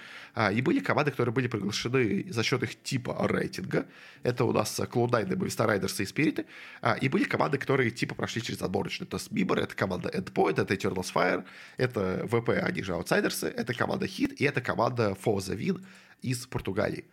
И 0.52 0.62
были 0.62 0.80
команды, 0.80 1.10
которые 1.10 1.32
были 1.32 1.46
приглашены 1.46 2.26
за 2.30 2.42
счет 2.42 2.62
их 2.62 2.73
типа 2.82 3.16
рейтинга. 3.28 3.86
Это 4.22 4.44
у 4.44 4.52
нас 4.52 4.80
Клоудайны, 4.90 5.34
Movistar 5.34 5.68
Riders 5.68 6.02
и 6.02 6.06
Спириты. 6.06 6.46
И 7.00 7.08
были 7.08 7.24
команды, 7.24 7.58
которые 7.58 7.90
типа 7.90 8.14
прошли 8.14 8.42
через 8.42 8.62
отборочный. 8.62 9.06
Это 9.06 9.18
Мибор, 9.30 9.58
это 9.58 9.74
команда 9.74 10.08
Endpoint, 10.08 10.60
это 10.60 10.74
Eternals 10.74 11.12
Fire, 11.14 11.44
это 11.76 12.26
ВП, 12.26 12.50
они 12.50 12.82
же 12.82 12.94
аутсайдерсы, 12.94 13.48
это 13.48 13.74
команда 13.74 14.06
Hit 14.06 14.34
и 14.36 14.44
это 14.44 14.60
команда 14.60 15.14
Фоза 15.14 15.54
Вин 15.54 15.86
из 16.22 16.46
Португалии. 16.46 17.04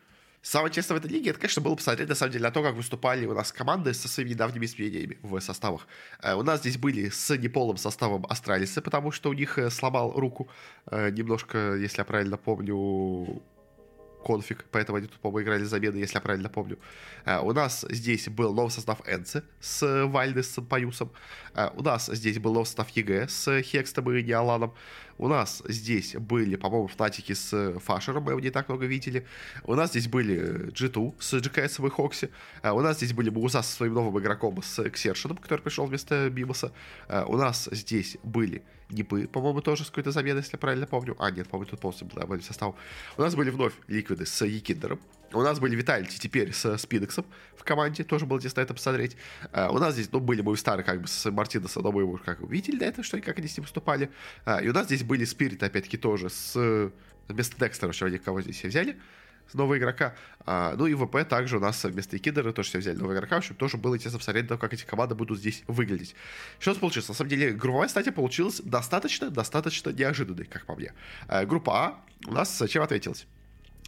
Самое 0.43 0.69
интересное 0.69 0.95
в 0.95 1.05
этой 1.05 1.11
лиге, 1.11 1.29
это, 1.29 1.39
конечно, 1.39 1.61
было 1.61 1.75
посмотреть, 1.75 2.09
на 2.09 2.15
самом 2.15 2.31
деле, 2.31 2.45
на 2.45 2.51
то, 2.51 2.63
как 2.63 2.73
выступали 2.73 3.27
у 3.27 3.33
нас 3.33 3.51
команды 3.51 3.93
со 3.93 4.07
своими 4.07 4.31
недавними 4.31 4.65
изменениями 4.65 5.19
в 5.21 5.39
составах. 5.39 5.87
Э, 6.23 6.33
у 6.33 6.41
нас 6.41 6.61
здесь 6.61 6.77
были 6.77 7.09
с 7.09 7.37
неполным 7.37 7.77
составом 7.77 8.25
Астралисы, 8.27 8.81
потому 8.81 9.11
что 9.11 9.29
у 9.29 9.33
них 9.33 9.59
э, 9.59 9.69
сломал 9.69 10.13
руку 10.13 10.49
э, 10.89 11.11
немножко, 11.11 11.75
если 11.75 11.99
я 11.99 12.05
правильно 12.05 12.37
помню, 12.37 13.43
Konfig, 14.23 14.65
поэтому 14.71 14.97
они 14.97 15.07
тут, 15.07 15.19
по-моему, 15.19 15.45
играли 15.45 15.63
замены, 15.63 15.97
если 15.97 16.15
я 16.15 16.21
правильно 16.21 16.49
помню. 16.49 16.77
У 17.25 17.51
нас 17.51 17.85
здесь 17.89 18.29
был 18.29 18.53
новый 18.53 18.69
состав 18.69 19.01
ENCE 19.07 19.43
с 19.59 20.05
Valde, 20.05 20.51
Санпаюсом. 20.51 21.11
У 21.73 21.81
нас 21.81 22.07
здесь 22.07 22.39
был 22.39 22.53
новый 22.53 22.65
состав 22.65 22.89
EG 22.89 23.27
с 23.27 23.61
Хекстом 23.61 24.11
и 24.11 24.23
Неаланом. 24.23 24.73
У 25.17 25.27
нас 25.27 25.61
здесь 25.67 26.15
были, 26.15 26.55
по-моему, 26.55 26.87
фнатики 26.87 27.33
с 27.33 27.79
Фашером, 27.79 28.23
мы 28.23 28.31
его 28.31 28.39
не 28.39 28.49
так 28.49 28.69
много 28.69 28.85
видели. 28.85 29.25
У 29.63 29.75
нас 29.75 29.91
здесь 29.91 30.07
были 30.07 30.71
G2 30.71 31.15
с 31.19 31.33
GKS 31.33 31.85
и 31.85 31.89
Хокси. 31.89 32.29
У 32.63 32.81
нас 32.81 32.97
здесь 32.97 33.13
были 33.13 33.29
Буза 33.29 33.61
со 33.61 33.75
своим 33.75 33.93
новым 33.93 34.19
игроком, 34.19 34.61
с 34.61 34.89
Ксершином, 34.89 35.37
который 35.37 35.61
пришел 35.61 35.85
вместо 35.85 36.29
Бимоса. 36.29 36.71
А 37.07 37.25
у 37.25 37.37
нас 37.37 37.69
здесь 37.71 38.17
были 38.23 38.63
Нипы, 38.89 39.27
по-моему, 39.27 39.61
тоже 39.61 39.85
с 39.85 39.89
какой-то 39.89 40.11
заменой, 40.11 40.41
если 40.41 40.55
я 40.55 40.59
правильно 40.59 40.85
помню. 40.85 41.15
А, 41.17 41.31
нет, 41.31 41.47
по-моему, 41.47 41.71
тут 41.71 41.79
полностью 41.79 42.07
был 42.07 42.41
состав. 42.41 42.75
У 43.17 43.21
нас 43.21 43.35
были 43.35 43.49
вновь 43.49 43.73
Ликвиды 43.87 44.25
с 44.25 44.45
Якиндером. 44.45 44.99
У 45.33 45.41
нас 45.41 45.59
были 45.59 45.75
Виталити 45.75 46.19
теперь 46.19 46.51
с 46.53 46.77
Спидексом 46.77 47.25
в 47.55 47.63
команде, 47.63 48.03
тоже 48.03 48.25
было 48.25 48.37
интересно 48.37 48.61
это 48.61 48.73
посмотреть. 48.73 49.15
Uh, 49.53 49.69
у 49.69 49.77
нас 49.77 49.93
здесь, 49.93 50.11
ну, 50.11 50.19
были 50.19 50.41
мы 50.41 50.57
старые 50.57 50.83
как 50.83 51.01
бы 51.01 51.07
с 51.07 51.29
Мартинесом, 51.31 51.83
но 51.83 51.91
мы 51.91 52.01
его 52.01 52.19
как 52.23 52.41
увидели 52.41 52.77
до 52.77 52.85
этого, 52.85 53.03
что 53.03 53.17
и 53.17 53.21
как 53.21 53.37
они 53.37 53.47
с 53.47 53.57
ним 53.57 53.63
выступали. 53.63 54.09
Uh, 54.45 54.63
и 54.63 54.69
у 54.69 54.73
нас 54.73 54.87
здесь 54.87 55.03
были 55.03 55.25
Спириты, 55.25 55.65
опять-таки, 55.65 55.97
тоже 55.97 56.29
с... 56.29 56.91
Вместо 57.27 57.57
Декстера, 57.57 57.87
вообще, 57.87 58.17
кого 58.17 58.41
здесь 58.41 58.61
взяли 58.63 58.99
нового 59.53 59.77
игрока. 59.77 60.15
А, 60.45 60.75
ну 60.75 60.87
и 60.87 60.93
ВП 60.93 61.27
также 61.27 61.57
у 61.57 61.59
нас 61.59 61.83
вместо 61.83 62.17
Кидера 62.19 62.51
тоже 62.51 62.69
все 62.69 62.79
взяли 62.79 62.97
нового 62.97 63.13
игрока. 63.13 63.35
В 63.35 63.39
общем, 63.39 63.55
тоже 63.55 63.77
было 63.77 63.95
интересно 63.95 64.19
посмотреть, 64.19 64.47
то, 64.47 64.57
как 64.57 64.73
эти 64.73 64.85
команды 64.85 65.15
будут 65.15 65.39
здесь 65.39 65.63
выглядеть. 65.67 66.15
Что 66.59 66.71
у 66.71 66.75
получилось? 66.75 67.09
На 67.09 67.15
самом 67.15 67.29
деле, 67.29 67.51
групповая 67.51 67.89
стадия 67.89 68.11
получилась 68.11 68.61
достаточно, 68.61 69.29
достаточно 69.29 69.89
неожиданной, 69.91 70.45
как 70.45 70.65
по 70.65 70.75
мне. 70.75 70.93
А, 71.27 71.45
группа 71.45 71.73
А 71.73 72.01
у 72.27 72.31
нас 72.31 72.61
чем 72.67 72.83
ответилась? 72.83 73.27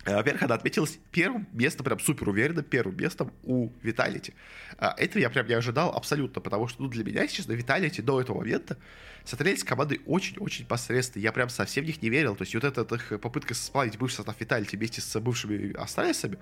Э, 0.06 0.16
во-первых, 0.16 0.44
она 0.44 0.56
отметилась 0.56 1.00
первым 1.12 1.48
местом, 1.54 1.86
прям 1.86 2.00
супер 2.00 2.30
уверенно, 2.30 2.62
первым 2.64 2.98
местом 2.98 3.32
у 3.44 3.70
Виталити. 3.82 4.34
Этого 4.78 5.22
я 5.22 5.30
прям 5.30 5.48
не 5.48 5.54
ожидал 5.54 5.96
абсолютно, 5.96 6.42
потому 6.42 6.68
что 6.68 6.84
ну, 6.84 6.90
для 6.90 7.04
меня, 7.04 7.24
если 7.24 7.38
честно, 7.38 7.54
Виталити 7.54 8.02
до 8.02 8.20
этого 8.20 8.40
момента 8.40 8.78
смотрелись 9.24 9.64
команды 9.64 10.02
очень-очень 10.06 10.66
посредственно. 10.66 11.24
Я 11.24 11.32
прям 11.32 11.50
совсем 11.50 11.86
в 11.86 11.88
них 11.88 12.02
не 12.02 12.10
верил. 12.10 12.36
То 12.36 12.44
есть 12.44 12.54
вот 12.54 12.64
эта 12.64 12.96
их 12.96 13.20
попытка 13.22 13.54
сплавить 13.54 13.98
бывший 13.98 14.16
состав 14.16 14.40
Виталити 14.40 14.76
вместе 14.76 15.02
с 15.02 15.20
бывшими 15.20 15.74
Астралисами 15.78 16.38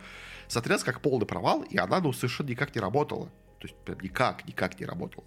смотрелась 0.47 0.84
как 0.84 1.01
полный 1.01 1.26
провал, 1.26 1.62
и 1.64 1.78
она 1.78 1.99
ну, 1.99 2.14
совершенно 2.14 2.49
никак 2.49 2.74
не 2.74 2.82
работала. 2.82 3.32
То 3.62 3.68
есть 3.68 3.76
прям 3.86 3.99
никак, 4.01 4.47
никак 4.47 4.80
не 4.80 4.88
работало. 4.88 5.24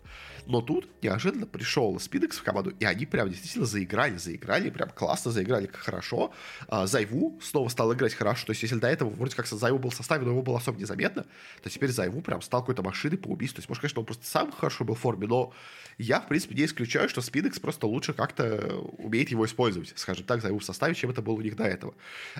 Но 0.46 0.60
тут 0.60 0.88
неожиданно 1.02 1.46
пришел 1.46 1.98
Спидекс 2.00 2.38
в 2.38 2.42
команду, 2.42 2.74
и 2.80 2.84
они 2.84 3.06
прям 3.06 3.30
действительно 3.30 3.64
заиграли, 3.64 4.16
заиграли, 4.16 4.70
прям 4.70 4.90
классно 4.90 5.30
заиграли, 5.30 5.66
как 5.66 5.76
хорошо. 5.76 6.32
А, 6.66 6.86
Зайву 6.88 7.38
снова 7.40 7.68
стал 7.68 7.94
играть 7.94 8.12
хорошо. 8.12 8.46
То 8.46 8.50
есть 8.50 8.62
если 8.62 8.76
до 8.76 8.88
этого 8.88 9.10
вроде 9.10 9.36
как 9.36 9.46
Зайву 9.46 9.78
был 9.78 9.90
в 9.90 9.94
составе, 9.94 10.24
но 10.24 10.32
его 10.32 10.42
было 10.42 10.58
особо 10.58 10.80
незаметно, 10.80 11.26
то 11.62 11.70
теперь 11.70 11.90
Зайву 11.90 12.22
прям 12.22 12.42
стал 12.42 12.62
какой-то 12.62 12.82
машиной 12.82 13.18
по 13.18 13.28
убийству. 13.28 13.56
То 13.56 13.60
есть, 13.60 13.68
может, 13.68 13.82
конечно, 13.82 14.00
он 14.00 14.06
просто 14.06 14.26
сам 14.26 14.50
хорошо 14.50 14.84
был 14.84 14.96
в 14.96 14.98
форме, 14.98 15.28
но 15.28 15.52
я, 15.98 16.20
в 16.20 16.26
принципе, 16.26 16.56
не 16.56 16.64
исключаю, 16.64 17.08
что 17.08 17.20
Спидекс 17.20 17.60
просто 17.60 17.86
лучше 17.86 18.14
как-то 18.14 18.78
умеет 18.98 19.28
его 19.28 19.46
использовать, 19.46 19.92
скажем 19.94 20.26
так, 20.26 20.42
Зайву 20.42 20.58
в 20.58 20.64
составе, 20.64 20.96
чем 20.96 21.10
это 21.10 21.22
было 21.22 21.34
у 21.34 21.40
них 21.40 21.54
до 21.54 21.64
этого. 21.64 21.94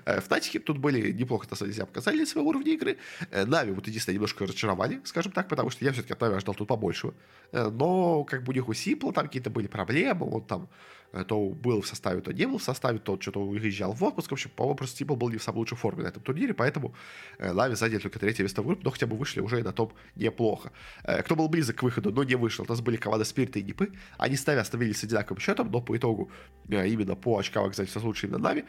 Э, 0.05 0.20
в 0.20 0.24
Татике 0.24 0.59
тут 0.59 0.78
были 0.78 1.12
неплохо, 1.12 1.47
на 1.49 1.57
самом 1.57 1.72
деле, 1.72 1.86
показали 1.86 2.24
своего 2.24 2.49
уровня 2.49 2.72
игры. 2.72 2.99
Э, 3.30 3.45
Нави 3.45 3.70
вот 3.70 3.86
единственное 3.86 4.14
немножко 4.14 4.45
разочаровали, 4.45 5.01
скажем 5.05 5.30
так, 5.30 5.49
потому 5.49 5.70
что 5.70 5.84
я 5.85 5.93
все-таки 5.93 6.12
от 6.12 6.20
Нави 6.20 6.37
ожидал 6.37 6.55
тут 6.55 6.68
побольше. 6.68 7.12
Э, 7.53 7.68
но 7.70 8.24
как 8.24 8.43
бы 8.43 8.53
у 8.53 8.55
них 8.55 8.68
у 8.68 8.74
Сипла 8.74 9.12
там 9.12 9.26
какие-то 9.26 9.51
были 9.51 9.66
проблемы, 9.66 10.28
он 10.30 10.45
там 10.45 10.68
Э, 11.14 11.24
то 11.24 11.51
был 11.51 11.80
в 11.80 11.87
составе, 11.87 12.20
то 12.20 12.32
не 12.32 12.47
был 12.47 12.59
в 12.59 12.62
составе, 12.62 12.99
тот 12.99 13.22
что-то 13.22 13.41
уезжал 13.41 13.93
в 13.93 14.03
отпуск. 14.03 14.30
В 14.30 14.32
общем, 14.32 14.51
по-моему, 14.57 14.76
просто 14.76 14.99
Типл 14.99 15.14
был 15.14 15.30
не 15.30 15.37
в 15.37 15.43
самой 15.43 15.59
лучшей 15.59 15.76
форме 15.76 16.03
на 16.03 16.09
этом 16.09 16.22
турнире, 16.22 16.55
поэтому 16.55 16.95
э, 17.39 17.53
Лави 17.53 17.76
заняли 17.76 18.01
только 18.01 18.18
третье 18.18 18.43
место 18.43 18.62
в 18.62 18.66
группе, 18.66 18.82
но 18.85 18.91
хотя 18.91 19.07
бы 19.07 19.16
вышли 19.16 19.41
уже 19.41 19.61
и 19.61 19.62
на 19.62 19.72
топ 19.72 19.95
неплохо. 20.16 20.72
Кто 21.05 21.37
был 21.37 21.49
близок 21.49 21.76
к 21.76 21.82
выходу, 21.85 22.11
но 22.11 22.24
не 22.24 22.35
вышел, 22.35 22.64
у 22.64 22.68
нас 22.68 22.80
были 22.80 22.97
команды 22.97 23.24
Спирита 23.24 23.61
и 23.61 23.62
Дипы. 23.62 23.93
Они 24.18 24.37
с 24.37 24.47
Нави 24.47 24.61
остановились 24.61 24.99
с 24.99 25.05
одинаковым 25.05 25.41
счетом, 25.41 25.70
но 25.70 25.80
по 25.80 25.97
итогу 25.97 26.30
именно 26.68 27.14
по 27.14 27.39
очкам 27.39 27.64
оказались 27.64 27.95
лучше 27.97 28.26
именно 28.26 28.39
Нави. 28.39 28.64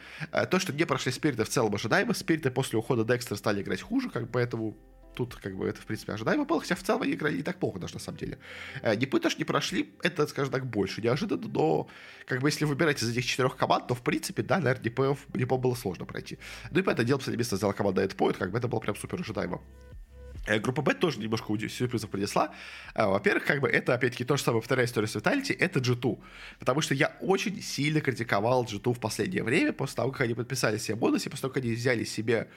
То, 0.50 0.58
что 0.60 0.72
не 0.72 0.84
прошли 0.84 1.10
Спириты 1.10 1.44
в 1.44 1.48
целом 1.48 1.74
ожидаемо, 1.74 2.14
Спириты 2.14 2.50
после 2.50 2.78
ухода 2.78 3.04
Декстера 3.04 3.36
стали 3.36 3.62
играть 3.62 3.82
хуже, 3.82 4.08
как 4.08 4.24
бы 4.24 4.28
поэтому 4.32 4.76
тут 5.16 5.34
как 5.36 5.56
бы 5.56 5.66
это, 5.66 5.80
в 5.80 5.86
принципе, 5.86 6.12
ожидаемо 6.12 6.44
было, 6.44 6.60
хотя 6.60 6.74
в 6.74 6.82
целом 6.82 7.02
они 7.02 7.12
играли 7.12 7.36
не 7.36 7.42
так 7.42 7.58
плохо 7.58 7.78
даже 7.78 7.94
на 7.94 8.00
самом 8.00 8.18
деле. 8.18 8.38
Непы 8.82 9.18
тоже 9.20 9.36
не 9.38 9.44
прошли, 9.44 9.94
это, 10.02 10.26
скажем 10.26 10.52
так, 10.52 10.66
больше 10.66 11.02
неожиданно, 11.02 11.48
но 11.48 11.88
как 12.26 12.40
бы 12.40 12.48
если 12.48 12.64
выбирать 12.64 13.02
из 13.02 13.10
этих 13.10 13.26
четырех 13.26 13.56
команд, 13.56 13.88
то 13.88 13.94
в 13.94 14.02
принципе, 14.02 14.42
да, 14.42 14.58
наверное, 14.58 14.90
ДПФ, 14.90 15.26
ДП 15.28 15.52
было 15.54 15.74
сложно 15.74 16.04
пройти. 16.04 16.38
Ну 16.70 16.80
и 16.80 16.82
по 16.82 16.90
это 16.90 17.04
дело 17.04 17.18
последнее 17.18 17.38
место 17.38 17.56
взяла 17.56 17.72
команда 17.72 18.02
Эдпоинт, 18.02 18.36
как 18.36 18.50
бы 18.50 18.58
это 18.58 18.68
было 18.68 18.80
прям 18.80 18.96
супер 18.96 19.20
ожидаемо. 19.20 19.60
Э, 20.46 20.58
группа 20.58 20.82
Б 20.82 20.94
тоже 20.94 21.18
немножко 21.18 21.46
сюрпризов 21.68 22.10
принесла. 22.10 22.54
Э, 22.94 23.06
во-первых, 23.06 23.44
как 23.44 23.60
бы 23.60 23.68
это, 23.68 23.94
опять-таки, 23.94 24.24
то 24.24 24.36
же 24.36 24.42
самое, 24.42 24.62
вторая 24.62 24.86
история 24.86 25.08
с 25.08 25.16
Vitality, 25.16 25.56
это 25.58 25.80
G2. 25.80 26.18
Потому 26.58 26.80
что 26.80 26.94
я 26.94 27.16
очень 27.20 27.60
сильно 27.62 28.00
критиковал 28.00 28.64
G2 28.64 28.94
в 28.94 29.00
последнее 29.00 29.42
время, 29.42 29.72
после 29.72 29.96
того, 29.96 30.12
как 30.12 30.22
они 30.22 30.34
подписали 30.34 30.78
себе 30.78 30.96
бонусы, 30.96 31.30
после 31.30 31.42
того, 31.42 31.54
как 31.54 31.64
они 31.64 31.74
взяли 31.74 32.04
себе 32.04 32.48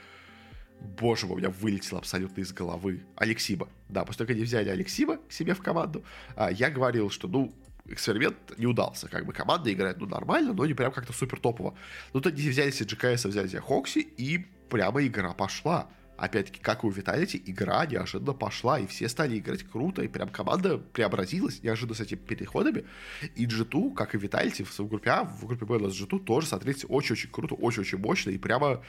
Боже 0.80 1.28
мой, 1.28 1.36
у 1.36 1.40
меня 1.40 1.50
вылетело 1.50 2.00
абсолютно 2.00 2.42
из 2.42 2.52
головы. 2.54 3.02
Алексиба. 3.16 3.68
Да, 3.90 4.06
после 4.06 4.20
того, 4.20 4.28
как 4.28 4.36
они 4.36 4.46
взяли 4.46 4.70
Алексиба 4.70 5.18
к 5.18 5.32
себе 5.32 5.54
в 5.54 5.62
команду, 5.62 6.04
а, 6.36 6.52
я 6.52 6.70
говорил, 6.70 7.10
что, 7.10 7.28
ну, 7.28 7.54
эксперимент 7.86 8.38
не 8.58 8.66
удался. 8.66 9.08
Как 9.08 9.26
бы 9.26 9.34
команда 9.34 9.72
играет, 9.72 9.98
ну, 10.00 10.06
нормально, 10.06 10.54
но 10.54 10.66
не 10.66 10.74
прям 10.74 10.92
как-то 10.92 11.14
супер 11.14 11.40
топово. 11.40 11.76
Ну, 12.14 12.22
то 12.22 12.30
они 12.30 12.50
взяли 12.50 12.72
себе 12.72 12.90
GKS, 12.90 13.28
взяли 13.28 13.48
себе 13.48 13.62
Хокси, 13.62 14.00
и 14.00 14.46
прямо 14.70 15.06
игра 15.06 15.34
пошла. 15.34 15.90
Опять-таки, 16.18 16.60
как 16.60 16.84
и 16.84 16.88
у 16.88 16.90
Виталити, 16.90 17.42
игра 17.46 17.86
неожиданно 17.86 18.34
пошла, 18.34 18.78
и 18.78 18.88
все 18.88 19.08
стали 19.08 19.40
играть 19.40 19.64
круто, 19.64 20.02
и 20.02 20.10
прям 20.10 20.28
команда 20.28 20.78
преобразилась 20.78 21.64
неожиданно 21.64 21.96
с 21.96 22.02
этими 22.02 22.18
переходами. 22.18 22.84
И 23.36 23.46
G2, 23.46 23.94
как 23.94 24.16
и 24.16 24.18
Виталити 24.18 24.64
в 24.64 24.78
группе 24.90 25.12
А, 25.12 25.24
в 25.24 25.46
группе 25.46 25.66
Б 25.66 25.78
у 25.78 25.80
нас 25.80 25.94
G2 25.94 26.26
тоже 26.26 26.48
смотрите 26.48 26.88
очень-очень 26.88 27.30
круто, 27.32 27.56
очень-очень 27.56 28.00
мощно, 28.00 28.32
и 28.32 28.38
прямо 28.38 28.84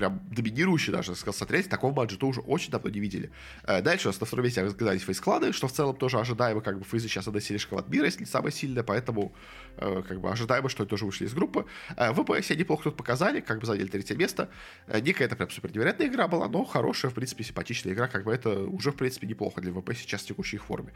прям 0.00 0.20
доминирующий 0.30 0.92
даже, 0.92 1.14
сказал, 1.14 1.34
смотреть, 1.34 1.68
такого 1.68 1.92
баджета 1.92 2.24
уже 2.24 2.40
очень 2.40 2.70
давно 2.70 2.88
не 2.88 3.00
видели. 3.00 3.30
Э, 3.64 3.82
дальше 3.82 4.08
у 4.08 4.10
нас 4.10 4.20
на 4.20 4.26
втором 4.26 4.46
месте 4.46 4.62
разгадались 4.62 5.02
фейс-кланы, 5.02 5.52
что 5.52 5.68
в 5.68 5.72
целом 5.72 5.94
тоже 5.94 6.18
ожидаемо, 6.18 6.62
как 6.62 6.78
бы 6.78 6.84
фейзы 6.86 7.06
сейчас 7.06 7.28
одна 7.28 7.40
слишком 7.40 7.78
от 7.78 7.88
мира, 7.90 8.06
если 8.06 8.20
не 8.20 8.26
самая 8.26 8.50
сильная, 8.50 8.82
поэтому 8.82 9.34
э, 9.76 10.02
как 10.08 10.20
бы 10.20 10.30
ожидаемо, 10.30 10.70
что 10.70 10.82
они 10.82 10.88
тоже 10.88 11.04
вышли 11.04 11.26
из 11.26 11.34
группы. 11.34 11.66
Э, 11.96 12.12
в 12.12 12.24
ВПС 12.24 12.48
неплохо 12.50 12.84
тут 12.84 12.96
показали, 12.96 13.40
как 13.40 13.60
бы 13.60 13.66
заняли 13.66 13.88
третье 13.88 14.16
место. 14.16 14.48
Не 14.88 15.12
какая-то 15.12 15.36
прям 15.36 15.50
супер 15.50 15.70
невероятная 15.70 16.06
игра 16.06 16.26
была, 16.28 16.48
но 16.48 16.64
хорошая, 16.64 17.10
в 17.10 17.14
принципе, 17.14 17.44
симпатичная 17.44 17.92
игра, 17.92 18.08
как 18.08 18.24
бы 18.24 18.32
это 18.32 18.58
уже, 18.58 18.92
в 18.92 18.96
принципе, 18.96 19.26
неплохо 19.26 19.60
для 19.60 19.72
ВП 19.72 19.90
сейчас 19.94 20.22
в 20.22 20.26
текущей 20.26 20.56
их 20.56 20.64
форме. 20.64 20.94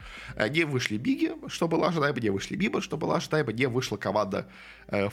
Не 0.50 0.64
вышли 0.64 0.96
Биги, 0.96 1.32
что 1.48 1.68
было 1.68 1.88
ожидаемо, 1.88 2.20
не 2.20 2.30
вышли 2.30 2.56
Биба, 2.56 2.80
что 2.80 2.96
было 2.96 3.16
ожидаемо, 3.16 3.52
не 3.52 3.66
вышла 3.66 3.98
команда 3.98 4.48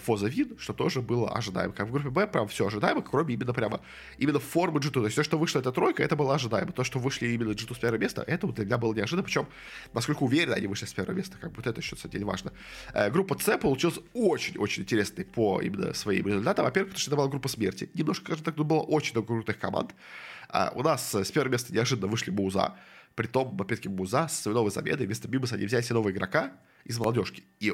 Фоза 0.05 0.27
Вин, 0.27 0.57
что 0.57 0.73
тоже 0.73 1.01
было 1.01 1.29
ожидаемо. 1.29 1.73
Как 1.73 1.87
в 1.87 1.91
группе 1.91 2.09
Б 2.09 2.27
прям 2.27 2.47
все 2.47 2.67
ожидаемо, 2.67 3.01
кроме 3.01 3.33
именно 3.33 3.53
прямо 3.53 3.80
именно 4.17 4.39
формы 4.39 4.79
G2. 4.79 4.91
То 4.91 5.05
есть 5.05 5.15
то, 5.15 5.23
что 5.23 5.37
вышла 5.37 5.59
эта 5.59 5.71
тройка, 5.71 6.03
это 6.03 6.15
было 6.15 6.35
ожидаемо. 6.35 6.71
То, 6.71 6.83
что 6.83 6.99
вышли 6.99 7.27
именно 7.27 7.51
G2 7.51 7.75
с 7.75 7.79
первого 7.79 7.99
места, 7.99 8.23
это 8.27 8.47
вот 8.47 8.55
для 8.55 8.65
меня 8.65 8.77
было 8.77 8.93
неожиданно. 8.93 9.23
Причем, 9.23 9.47
насколько 9.93 10.23
уверенно 10.23 10.55
они 10.55 10.67
вышли 10.67 10.85
с 10.85 10.93
первого 10.93 11.15
места. 11.15 11.37
Как 11.39 11.55
вот 11.55 11.67
это 11.67 11.79
еще, 11.79 11.95
кстати, 11.95 12.17
не 12.17 12.23
важно. 12.23 12.53
Э, 12.93 13.09
группа 13.09 13.37
С 13.37 13.57
получилась 13.57 13.99
очень-очень 14.13 14.83
интересной 14.83 15.25
по 15.25 15.61
именно 15.61 15.93
своим 15.93 16.27
результатам. 16.27 16.65
Во-первых, 16.65 16.91
потому 16.91 17.01
что 17.01 17.09
это 17.09 17.17
была 17.17 17.27
группа 17.27 17.47
смерти. 17.47 17.89
Немножко, 17.93 18.25
скажем 18.25 18.43
так, 18.43 18.55
тут 18.55 18.67
было 18.67 18.81
очень 18.81 19.13
много 19.13 19.27
крутых 19.27 19.59
команд. 19.59 19.95
А 20.49 20.71
у 20.75 20.83
нас 20.83 21.15
с 21.15 21.31
первого 21.31 21.51
места 21.51 21.73
неожиданно 21.73 22.07
вышли 22.07 22.31
Муза. 22.31 22.75
Притом, 23.15 23.59
опять-таки, 23.59 23.89
Муза 23.89 24.27
с 24.27 24.41
своей 24.41 24.55
новой 24.55 24.71
заменой 24.71 25.05
вместо 25.05 25.27
Бибаса 25.27 25.55
они 25.55 25.65
взяли 25.65 25.81
себе 25.81 25.95
нового 25.95 26.11
игрока 26.11 26.53
из 26.85 26.97
молодежки. 26.97 27.43
И 27.59 27.73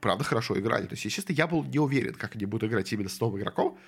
правда 0.00 0.24
хорошо 0.24 0.58
играли. 0.58 0.86
То 0.86 0.94
есть, 0.94 1.04
естественно, 1.04 1.36
я 1.36 1.46
был 1.46 1.64
не 1.64 1.78
уверен, 1.78 2.14
как 2.14 2.34
они 2.34 2.46
будут 2.46 2.70
играть 2.70 2.92
именно 2.92 3.08
с 3.08 3.20
новым 3.20 3.40
игроком 3.40 3.78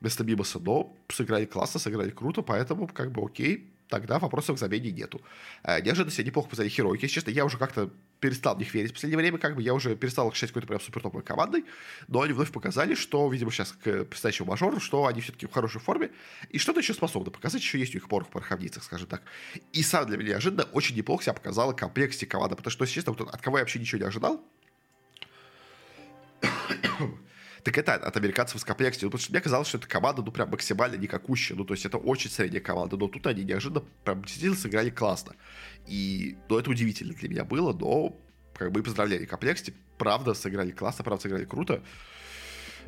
вместо 0.00 0.24
Бибаса, 0.24 0.58
но 0.58 0.96
сыграли 1.08 1.44
классно, 1.44 1.80
сыграли 1.80 2.10
круто, 2.10 2.42
поэтому 2.42 2.86
как 2.88 3.12
бы 3.12 3.24
окей, 3.24 3.72
тогда 3.88 4.18
вопросов 4.18 4.56
к 4.56 4.58
замене 4.58 4.90
нету. 4.90 5.20
Э, 5.62 5.80
неожиданно 5.80 6.10
себя 6.10 6.24
неплохо 6.24 6.48
показали 6.48 6.68
Херойки. 6.68 7.04
Если 7.04 7.14
честно, 7.14 7.30
я 7.30 7.44
уже 7.44 7.58
как-то 7.58 7.90
перестал 8.20 8.56
в 8.56 8.58
них 8.58 8.72
верить 8.74 8.90
в 8.90 8.94
последнее 8.94 9.18
время, 9.18 9.38
как 9.38 9.54
бы 9.54 9.62
я 9.62 9.74
уже 9.74 9.94
перестал 9.94 10.28
их 10.28 10.34
считать 10.34 10.50
какой-то 10.50 10.68
прям 10.68 10.80
супер 10.80 11.02
топовой 11.02 11.22
командой, 11.22 11.64
но 12.08 12.22
они 12.22 12.32
вновь 12.32 12.50
показали, 12.50 12.94
что, 12.94 13.28
видимо, 13.28 13.50
сейчас 13.50 13.72
к 13.72 14.04
предстоящему 14.04 14.48
мажору, 14.48 14.80
что 14.80 15.06
они 15.06 15.20
все-таки 15.20 15.46
в 15.46 15.52
хорошей 15.52 15.80
форме, 15.80 16.10
и 16.50 16.58
что-то 16.58 16.80
еще 16.80 16.94
способны 16.94 17.30
показать, 17.30 17.60
еще 17.60 17.78
есть 17.78 17.94
у 17.94 17.98
них 17.98 18.08
порох 18.08 18.28
в 18.28 18.30
пороховницах, 18.30 18.82
скажем 18.82 19.06
так. 19.06 19.22
И 19.72 19.82
сам 19.82 20.06
для 20.06 20.16
меня 20.16 20.30
неожиданно 20.30 20.64
очень 20.72 20.96
неплохо 20.96 21.24
себя 21.24 21.34
показала 21.34 21.72
комплекте 21.72 22.26
команда, 22.26 22.56
потому 22.56 22.72
что, 22.72 22.84
если 22.84 22.94
честно, 22.94 23.12
вот 23.12 23.28
от 23.28 23.40
кого 23.40 23.58
я 23.58 23.62
вообще 23.62 23.78
ничего 23.78 24.00
не 24.00 24.06
ожидал, 24.06 24.42
так 27.66 27.78
это 27.78 27.94
от 27.94 28.16
американцев 28.16 28.54
из 28.56 28.64
комплекте. 28.64 29.04
Ну, 29.06 29.10
потому 29.10 29.20
что 29.20 29.32
мне 29.32 29.40
казалось, 29.40 29.66
что 29.66 29.78
эта 29.78 29.88
команда, 29.88 30.22
ну, 30.22 30.30
прям 30.30 30.50
максимально 30.50 30.94
никакущая. 30.94 31.56
Ну, 31.56 31.64
то 31.64 31.74
есть 31.74 31.84
это 31.84 31.98
очень 31.98 32.30
средняя 32.30 32.62
команда. 32.62 32.96
Но 32.96 33.08
тут 33.08 33.26
они 33.26 33.42
неожиданно 33.42 33.84
прям 34.04 34.22
действительно 34.22 34.54
сыграли 34.54 34.90
классно. 34.90 35.34
И, 35.88 36.36
ну, 36.48 36.58
это 36.58 36.70
удивительно 36.70 37.12
для 37.12 37.28
меня 37.28 37.44
было, 37.44 37.72
но 37.72 38.16
как 38.54 38.70
бы 38.70 38.78
и 38.78 38.82
поздравляли 38.84 39.24
комплекте. 39.24 39.74
Правда, 39.98 40.34
сыграли 40.34 40.70
классно, 40.70 41.02
правда, 41.02 41.22
сыграли 41.22 41.44
круто. 41.44 41.82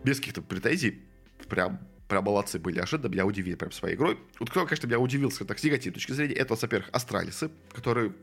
Без 0.04 0.18
каких-то 0.18 0.42
претензий. 0.42 1.02
Прям 1.48 1.80
прям 2.06 2.24
молодцы 2.24 2.60
были 2.60 2.78
ожиданно, 2.78 3.12
меня 3.12 3.26
удивили 3.26 3.56
прям 3.56 3.72
своей 3.72 3.96
игрой. 3.96 4.16
Вот 4.38 4.48
кто, 4.48 4.64
конечно, 4.64 4.86
меня 4.86 5.00
удивил, 5.00 5.30
скажем 5.30 5.48
так, 5.48 5.58
с 5.58 5.64
негативной 5.64 5.94
точки 5.94 6.12
зрения, 6.12 6.34
это, 6.34 6.54
во-первых, 6.54 6.88
Астралисы, 6.92 7.50
которые 7.74 8.14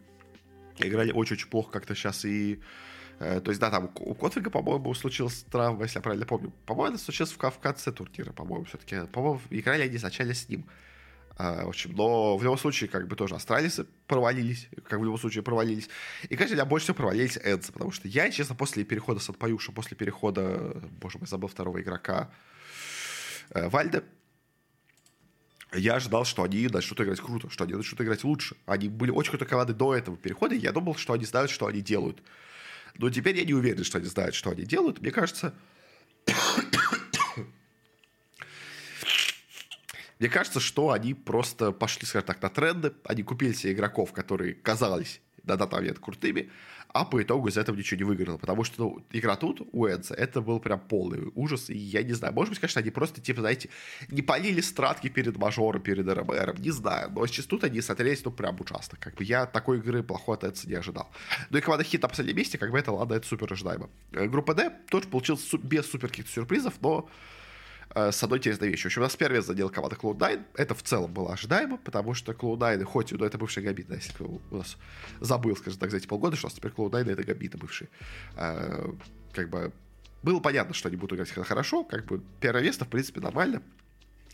играли 0.80 1.12
очень-очень 1.12 1.50
плохо 1.50 1.72
как-то 1.72 1.96
сейчас 1.96 2.26
и 2.26 2.62
то 3.20 3.44
есть, 3.48 3.60
да, 3.60 3.72
там 3.72 3.92
у 3.96 4.14
Котвига, 4.14 4.50
по-моему, 4.50 4.94
случилась 4.94 5.46
травма, 5.50 5.84
если 5.84 6.00
я 6.00 6.02
правильно 6.02 6.26
помню. 6.26 6.52
По-моему, 6.66 6.96
это 6.96 7.04
случилось 7.04 7.32
в, 7.32 7.38
в 7.38 7.60
конце 7.60 7.92
турнира, 7.92 8.34
по-моему, 8.34 8.66
все-таки. 8.66 9.08
По-моему, 9.12 9.42
играли 9.50 9.84
они 9.84 9.96
изначально 9.96 10.34
с 10.34 10.50
ним. 10.50 10.66
Uh, 11.38 11.66
в 11.66 11.68
общем, 11.68 11.92
но 11.92 12.38
в 12.38 12.44
любом 12.44 12.58
случае, 12.58 12.90
как 12.90 13.10
бы 13.10 13.18
тоже 13.18 13.36
астралисы 13.36 13.86
провалились, 14.08 14.70
как 14.88 15.02
в 15.02 15.04
любом 15.04 15.20
случае 15.20 15.44
провалились. 15.44 15.90
И, 16.30 16.36
конечно, 16.38 16.56
я 16.56 16.64
больше 16.64 16.86
всего 16.86 16.96
провалились 16.96 17.38
Энцы, 17.44 17.74
потому 17.74 17.92
что 17.92 18.08
я, 18.08 18.32
честно, 18.32 18.56
после 18.56 18.86
перехода 18.86 19.20
с 19.20 19.30
Отпаюша, 19.30 19.74
после 19.74 19.98
перехода, 19.98 20.82
боже 21.02 21.18
мой, 21.18 21.28
забыл 21.28 21.50
второго 21.50 21.82
игрока, 21.82 22.32
uh, 23.50 23.68
Вальда, 23.68 24.06
я 25.74 25.96
ожидал, 25.96 26.24
что 26.24 26.44
они 26.44 26.68
начнут 26.68 27.02
играть 27.02 27.20
круто, 27.20 27.50
что 27.50 27.66
они 27.66 27.74
начнут 27.74 28.00
играть 28.00 28.24
лучше. 28.24 28.56
Они 28.66 28.88
были 28.88 29.12
очень 29.12 29.32
крутой 29.32 29.50
командой 29.50 29.74
до 29.74 29.94
этого 29.94 30.16
перехода, 30.16 30.56
и 30.56 30.60
я 30.60 30.72
думал, 30.72 30.96
что 30.96 31.12
они 31.12 31.26
знают, 31.26 31.52
что 31.52 31.66
они 31.66 31.82
делают. 31.82 32.24
Но 32.98 33.10
теперь 33.10 33.38
я 33.38 33.46
не 33.46 33.54
уверен, 33.54 33.84
что 33.84 33.98
они 33.98 34.08
знают, 34.08 34.36
что 34.36 34.52
они 34.52 34.64
делают. 34.64 35.02
Мне 35.02 35.12
кажется... 35.12 35.54
Мне 40.18 40.30
кажется, 40.30 40.62
что 40.62 40.92
они 40.92 41.14
просто 41.14 41.74
пошли, 41.74 42.08
скажем 42.08 42.28
так, 42.28 42.42
на 42.42 42.50
тренды. 42.50 42.94
Они 43.04 43.22
купили 43.22 43.52
себе 43.52 43.74
игроков, 43.74 44.14
которые 44.14 44.54
казались 44.54 45.20
на 45.44 45.58
данный 45.58 45.74
момент 45.74 46.00
крутыми, 46.00 46.50
а 46.96 47.04
по 47.04 47.22
итогу 47.22 47.50
из 47.50 47.58
этого 47.58 47.76
ничего 47.76 47.98
не 47.98 48.04
выиграл, 48.06 48.38
потому 48.38 48.64
что 48.64 48.84
ну, 48.84 49.06
игра 49.12 49.36
тут 49.36 49.68
у 49.74 49.86
Энца, 49.86 50.14
это 50.14 50.40
был 50.40 50.62
прям 50.62 50.80
полный 50.80 51.30
ужас, 51.36 51.70
и 51.70 51.78
я 51.78 52.02
не 52.04 52.14
знаю, 52.14 52.34
может 52.34 52.52
быть, 52.52 52.60
конечно, 52.60 52.80
они 52.80 52.90
просто, 52.90 53.20
типа, 53.20 53.42
знаете, 53.42 53.70
не 54.08 54.22
полили 54.22 54.62
стратки 54.62 55.10
перед 55.10 55.36
мажором, 55.36 55.82
перед 55.82 56.08
РМРом, 56.08 56.56
не 56.62 56.72
знаю, 56.72 57.12
но 57.12 57.28
сейчас 57.28 57.48
тут 57.48 57.66
они 57.66 57.82
смотрелись, 57.82 58.24
ну, 58.24 58.32
прям 58.32 58.58
ужасно, 58.62 58.98
как 58.98 59.16
бы 59.16 59.26
я 59.26 59.46
такой 59.46 59.80
игры 59.80 60.04
плохой 60.04 60.38
от 60.38 60.46
Энца 60.46 60.70
не 60.70 60.76
ожидал. 60.76 61.12
Ну 61.50 61.58
и 61.58 61.62
команда 61.62 61.84
Хит 61.84 62.02
на 62.02 62.08
последнем 62.08 62.38
месте, 62.38 62.58
как 62.58 62.72
бы 62.72 62.80
это, 62.80 62.94
ладно, 62.94 63.16
это 63.16 63.28
супер 63.28 63.52
ожидаемо. 63.52 63.90
Э, 64.14 64.28
группа 64.28 64.54
D 64.54 64.72
тоже 64.90 65.10
получилась 65.10 65.46
без 65.64 65.86
супер 65.92 66.08
каких-то 66.08 66.32
сюрпризов, 66.32 66.76
но 66.80 67.10
с 67.96 68.24
одной 68.24 68.40
интересной 68.40 68.68
вещью. 68.68 68.84
В 68.84 68.92
общем, 68.92 69.02
у 69.02 69.06
нас 69.06 69.16
первый 69.16 69.42
задел 69.42 69.70
команда 69.70 69.96
Cloud9. 69.96 70.42
Это 70.56 70.76
в 70.76 70.84
целом 70.84 71.14
было 71.14 71.34
ожидаемо, 71.34 71.78
потому 71.78 72.14
что 72.14 72.34
Cloud9, 72.34 72.84
хоть 72.84 73.12
ну, 73.12 73.26
это 73.26 73.38
бывший 73.38 73.64
Габит, 73.64 73.88
да, 73.88 73.96
если 73.96 74.12
кто 74.12 74.26
у 74.26 74.56
нас 74.56 74.78
забыл, 75.22 75.56
скажем 75.56 75.80
так, 75.80 75.92
за 75.92 75.98
эти 75.98 76.08
полгода, 76.08 76.36
что 76.36 76.48
у 76.48 76.50
нас 76.50 76.56
теперь 76.56 76.72
Cloud9 76.72 77.12
это 77.12 77.24
Габиты 77.24 77.58
бывшие. 77.58 77.90
Э, 78.36 78.92
как 79.34 79.50
бы 79.50 79.72
было 80.24 80.40
понятно, 80.40 80.74
что 80.74 80.90
они 80.90 80.98
будут 80.98 81.14
играть 81.14 81.30
хорошо, 81.30 81.84
как 81.84 82.06
бы 82.06 82.22
первое 82.42 82.64
место, 82.64 82.84
в 82.84 82.90
принципе, 82.90 83.22
нормально. 83.22 83.62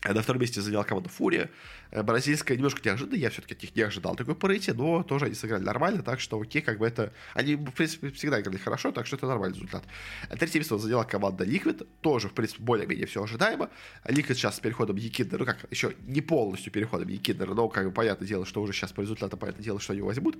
На 0.04 0.24
втором 0.24 0.42
месте 0.42 0.62
заняла 0.62 0.84
команда 0.84 1.10
Фурия. 1.10 1.52
Э, 1.92 2.02
бразильская 2.02 2.58
немножко 2.58 2.82
неожиданно, 2.84 3.18
я 3.18 3.30
все-таки 3.30 3.54
от 3.54 3.62
них 3.62 3.76
не 3.76 3.84
ожидал 3.84 4.16
такой 4.16 4.34
парити, 4.34 4.72
но 4.72 5.04
тоже 5.04 5.26
они 5.26 5.36
сыграли 5.36 5.64
нормально, 5.64 6.02
так 6.02 6.20
что 6.20 6.42
окей, 6.42 6.64
как 6.64 6.80
бы 6.80 6.88
это... 6.88 7.14
Они, 7.36 7.56
в 7.56 7.72
принципе, 7.72 8.10
всегда 8.10 8.42
играли 8.42 8.58
хорошо, 8.58 8.92
так 8.92 9.06
что 9.06 9.16
это 9.16 9.28
нормальный 9.28 9.56
результат. 9.56 9.84
А 10.28 10.36
третье 10.36 10.58
место 10.58 10.80
заняла 10.80 11.04
команда 11.04 11.44
Liquid, 11.44 11.88
тоже, 12.02 12.30
в 12.30 12.34
принципе, 12.34 12.64
более-менее 12.64 13.06
все 13.06 13.24
ожидаемо. 13.24 13.70
Liquid 14.06 14.34
сейчас 14.34 14.56
с 14.58 14.60
переходом 14.60 14.96
Якиднера, 14.96 15.40
ну 15.40 15.46
как, 15.46 15.66
еще 15.70 15.94
не 16.08 16.22
полностью 16.22 16.72
переходом 16.72 17.08
Якиднера, 17.08 17.54
но, 17.54 17.70
как 17.70 17.86
бы, 17.86 17.92
понятное 17.92 18.28
дело, 18.28 18.46
что 18.48 18.62
уже 18.64 18.74
сейчас 18.74 18.92
по 18.92 19.02
результатам, 19.02 19.38
понятное 19.38 19.64
дело, 19.64 19.80
что 19.80 19.94
они 19.94 20.02
возьмут. 20.02 20.38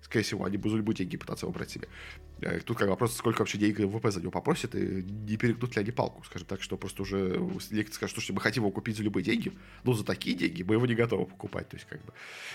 Скорее 0.00 0.24
всего, 0.24 0.44
они 0.44 0.56
будут 0.56 0.96
деньги 0.96 1.16
пытаться 1.18 1.46
выбрать 1.46 1.70
себе. 1.70 1.88
Э, 2.40 2.60
тут 2.60 2.78
как 2.78 2.88
вопрос, 2.88 3.14
сколько 3.14 3.40
вообще 3.40 3.58
денег 3.58 3.78
ВП 3.78 4.10
за 4.10 4.20
него 4.20 4.30
попросят, 4.30 4.74
и 4.74 5.02
не 5.02 5.36
перегнут 5.36 5.76
ли 5.76 5.82
они 5.82 5.90
палку, 5.90 6.24
скажем 6.24 6.46
так, 6.46 6.62
что 6.62 6.76
просто 6.76 7.02
уже 7.02 7.36
Liquid 7.36 7.92
скажет, 7.92 8.20
что 8.20 8.32
мы 8.32 8.40
хотим 8.40 8.62
его 8.62 8.70
купить 8.70 9.01
за 9.02 9.04
любые 9.04 9.24
деньги, 9.24 9.52
ну, 9.84 9.92
за 9.92 10.04
такие 10.04 10.36
деньги 10.36 10.62
мы 10.62 10.74
его 10.74 10.86
не 10.86 10.94
готовы 10.94 11.26
покупать. 11.26 11.68
То 11.68 11.76
есть, 11.76 11.86
как 11.88 12.00
бы, 12.04 12.12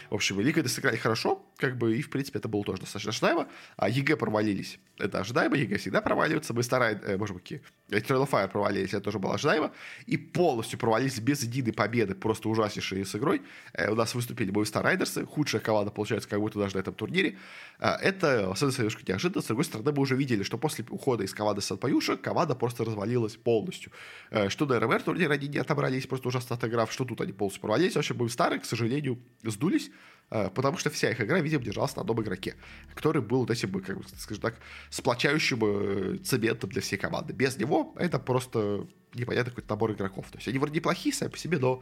в 0.09 0.15
общем, 0.15 0.39
Лига 0.39 0.67
сыграли 0.67 0.97
хорошо, 0.97 1.45
как 1.57 1.77
бы, 1.77 1.97
и, 1.97 2.01
в 2.01 2.09
принципе, 2.09 2.39
это 2.39 2.47
было 2.47 2.63
тоже 2.63 2.81
достаточно 2.81 3.09
ожидаемо. 3.09 3.47
А 3.75 3.89
EG 3.89 4.15
провалились. 4.15 4.79
Это 4.97 5.19
ожидаемо, 5.19 5.57
EG 5.57 5.77
всегда 5.77 6.01
проваливаются. 6.01 6.53
Мы 6.53 6.63
стараемся, 6.63 7.05
э, 7.05 7.17
может 7.17 7.35
быть, 7.35 7.61
Eternal 7.89 8.29
Fire 8.29 8.49
провалились, 8.49 8.89
это 8.89 9.01
тоже 9.01 9.19
было 9.19 9.35
ожидаемо. 9.35 9.71
И 10.05 10.17
полностью 10.17 10.79
провалились 10.79 11.19
без 11.19 11.43
единой 11.43 11.73
победы, 11.73 12.15
просто 12.15 12.49
ужаснейшие 12.49 13.05
с 13.05 13.15
игрой. 13.15 13.41
Э, 13.73 13.91
у 13.91 13.95
нас 13.95 14.15
выступили 14.15 14.51
Movistar 14.51 14.81
Райдерсы, 14.81 15.25
худшая 15.25 15.61
команда, 15.61 15.91
получается, 15.91 16.29
как 16.29 16.39
будто 16.39 16.59
даже 16.59 16.75
на 16.75 16.79
этом 16.79 16.93
турнире. 16.93 17.37
Э, 17.79 17.95
это, 18.01 18.51
особенно, 18.51 18.77
немножко 18.77 19.03
неожиданно. 19.07 19.41
С 19.41 19.45
другой 19.45 19.65
стороны, 19.65 19.91
мы 19.91 20.01
уже 20.01 20.15
видели, 20.15 20.43
что 20.43 20.57
после 20.57 20.85
ухода 20.89 21.23
из 21.23 21.33
команды 21.33 21.61
Санпаюса 21.61 22.17
команда 22.17 22.55
просто 22.55 22.85
развалилась 22.85 23.35
полностью. 23.35 23.91
Э, 24.31 24.49
что 24.49 24.65
на 24.65 24.79
РМР 24.79 25.03
турнире 25.03 25.31
они 25.31 25.47
не 25.47 25.57
отобрались, 25.57 26.07
просто 26.07 26.27
ужасно 26.37 26.55
отыграв, 26.55 26.91
что 26.91 27.05
тут 27.05 27.21
они 27.21 27.33
полностью 27.33 27.61
провалились. 27.61 27.93
В 27.93 27.97
общем, 27.97 28.15
Movistar, 28.17 28.59
к 28.59 28.65
сожалению, 28.65 29.19
сдулись. 29.43 29.91
Э, 30.29 30.49
потому 30.49 30.77
что 30.77 30.89
вся 30.89 31.11
их 31.11 31.21
игра, 31.21 31.39
видимо, 31.39 31.63
держалась 31.63 31.95
на 31.95 32.01
одном 32.01 32.21
игроке, 32.21 32.55
который 32.93 33.21
был 33.21 33.39
вот 33.39 33.51
этим, 33.51 33.71
как 33.81 33.97
бы, 33.97 34.03
скажем 34.17 34.41
так, 34.41 34.55
сплочающим 34.89 35.59
э, 35.63 36.17
цементом 36.17 36.69
для 36.69 36.81
всей 36.81 36.97
команды. 36.97 37.33
Без 37.33 37.57
него 37.57 37.93
это 37.97 38.19
просто 38.19 38.87
непонятный 39.13 39.51
какой-то 39.51 39.69
набор 39.69 39.93
игроков. 39.93 40.25
То 40.31 40.37
есть 40.37 40.47
они 40.47 40.59
вроде 40.59 40.75
неплохие 40.75 41.15
сами 41.15 41.29
по 41.29 41.37
себе, 41.37 41.59
но 41.59 41.81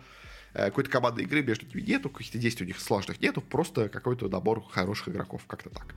э, 0.54 0.66
какой-то 0.66 0.92
командной 0.92 1.24
игры 1.24 1.42
между 1.42 1.66
ними 1.66 1.82
нету, 1.82 2.10
каких-то 2.10 2.38
действий 2.38 2.66
у 2.66 2.68
них 2.68 2.80
сложных 2.80 3.20
нету, 3.20 3.42
просто 3.42 3.90
какой-то 3.90 4.30
набор 4.30 4.64
хороших 4.70 5.10
игроков, 5.10 5.42
как-то 5.48 5.72
так. 5.72 5.96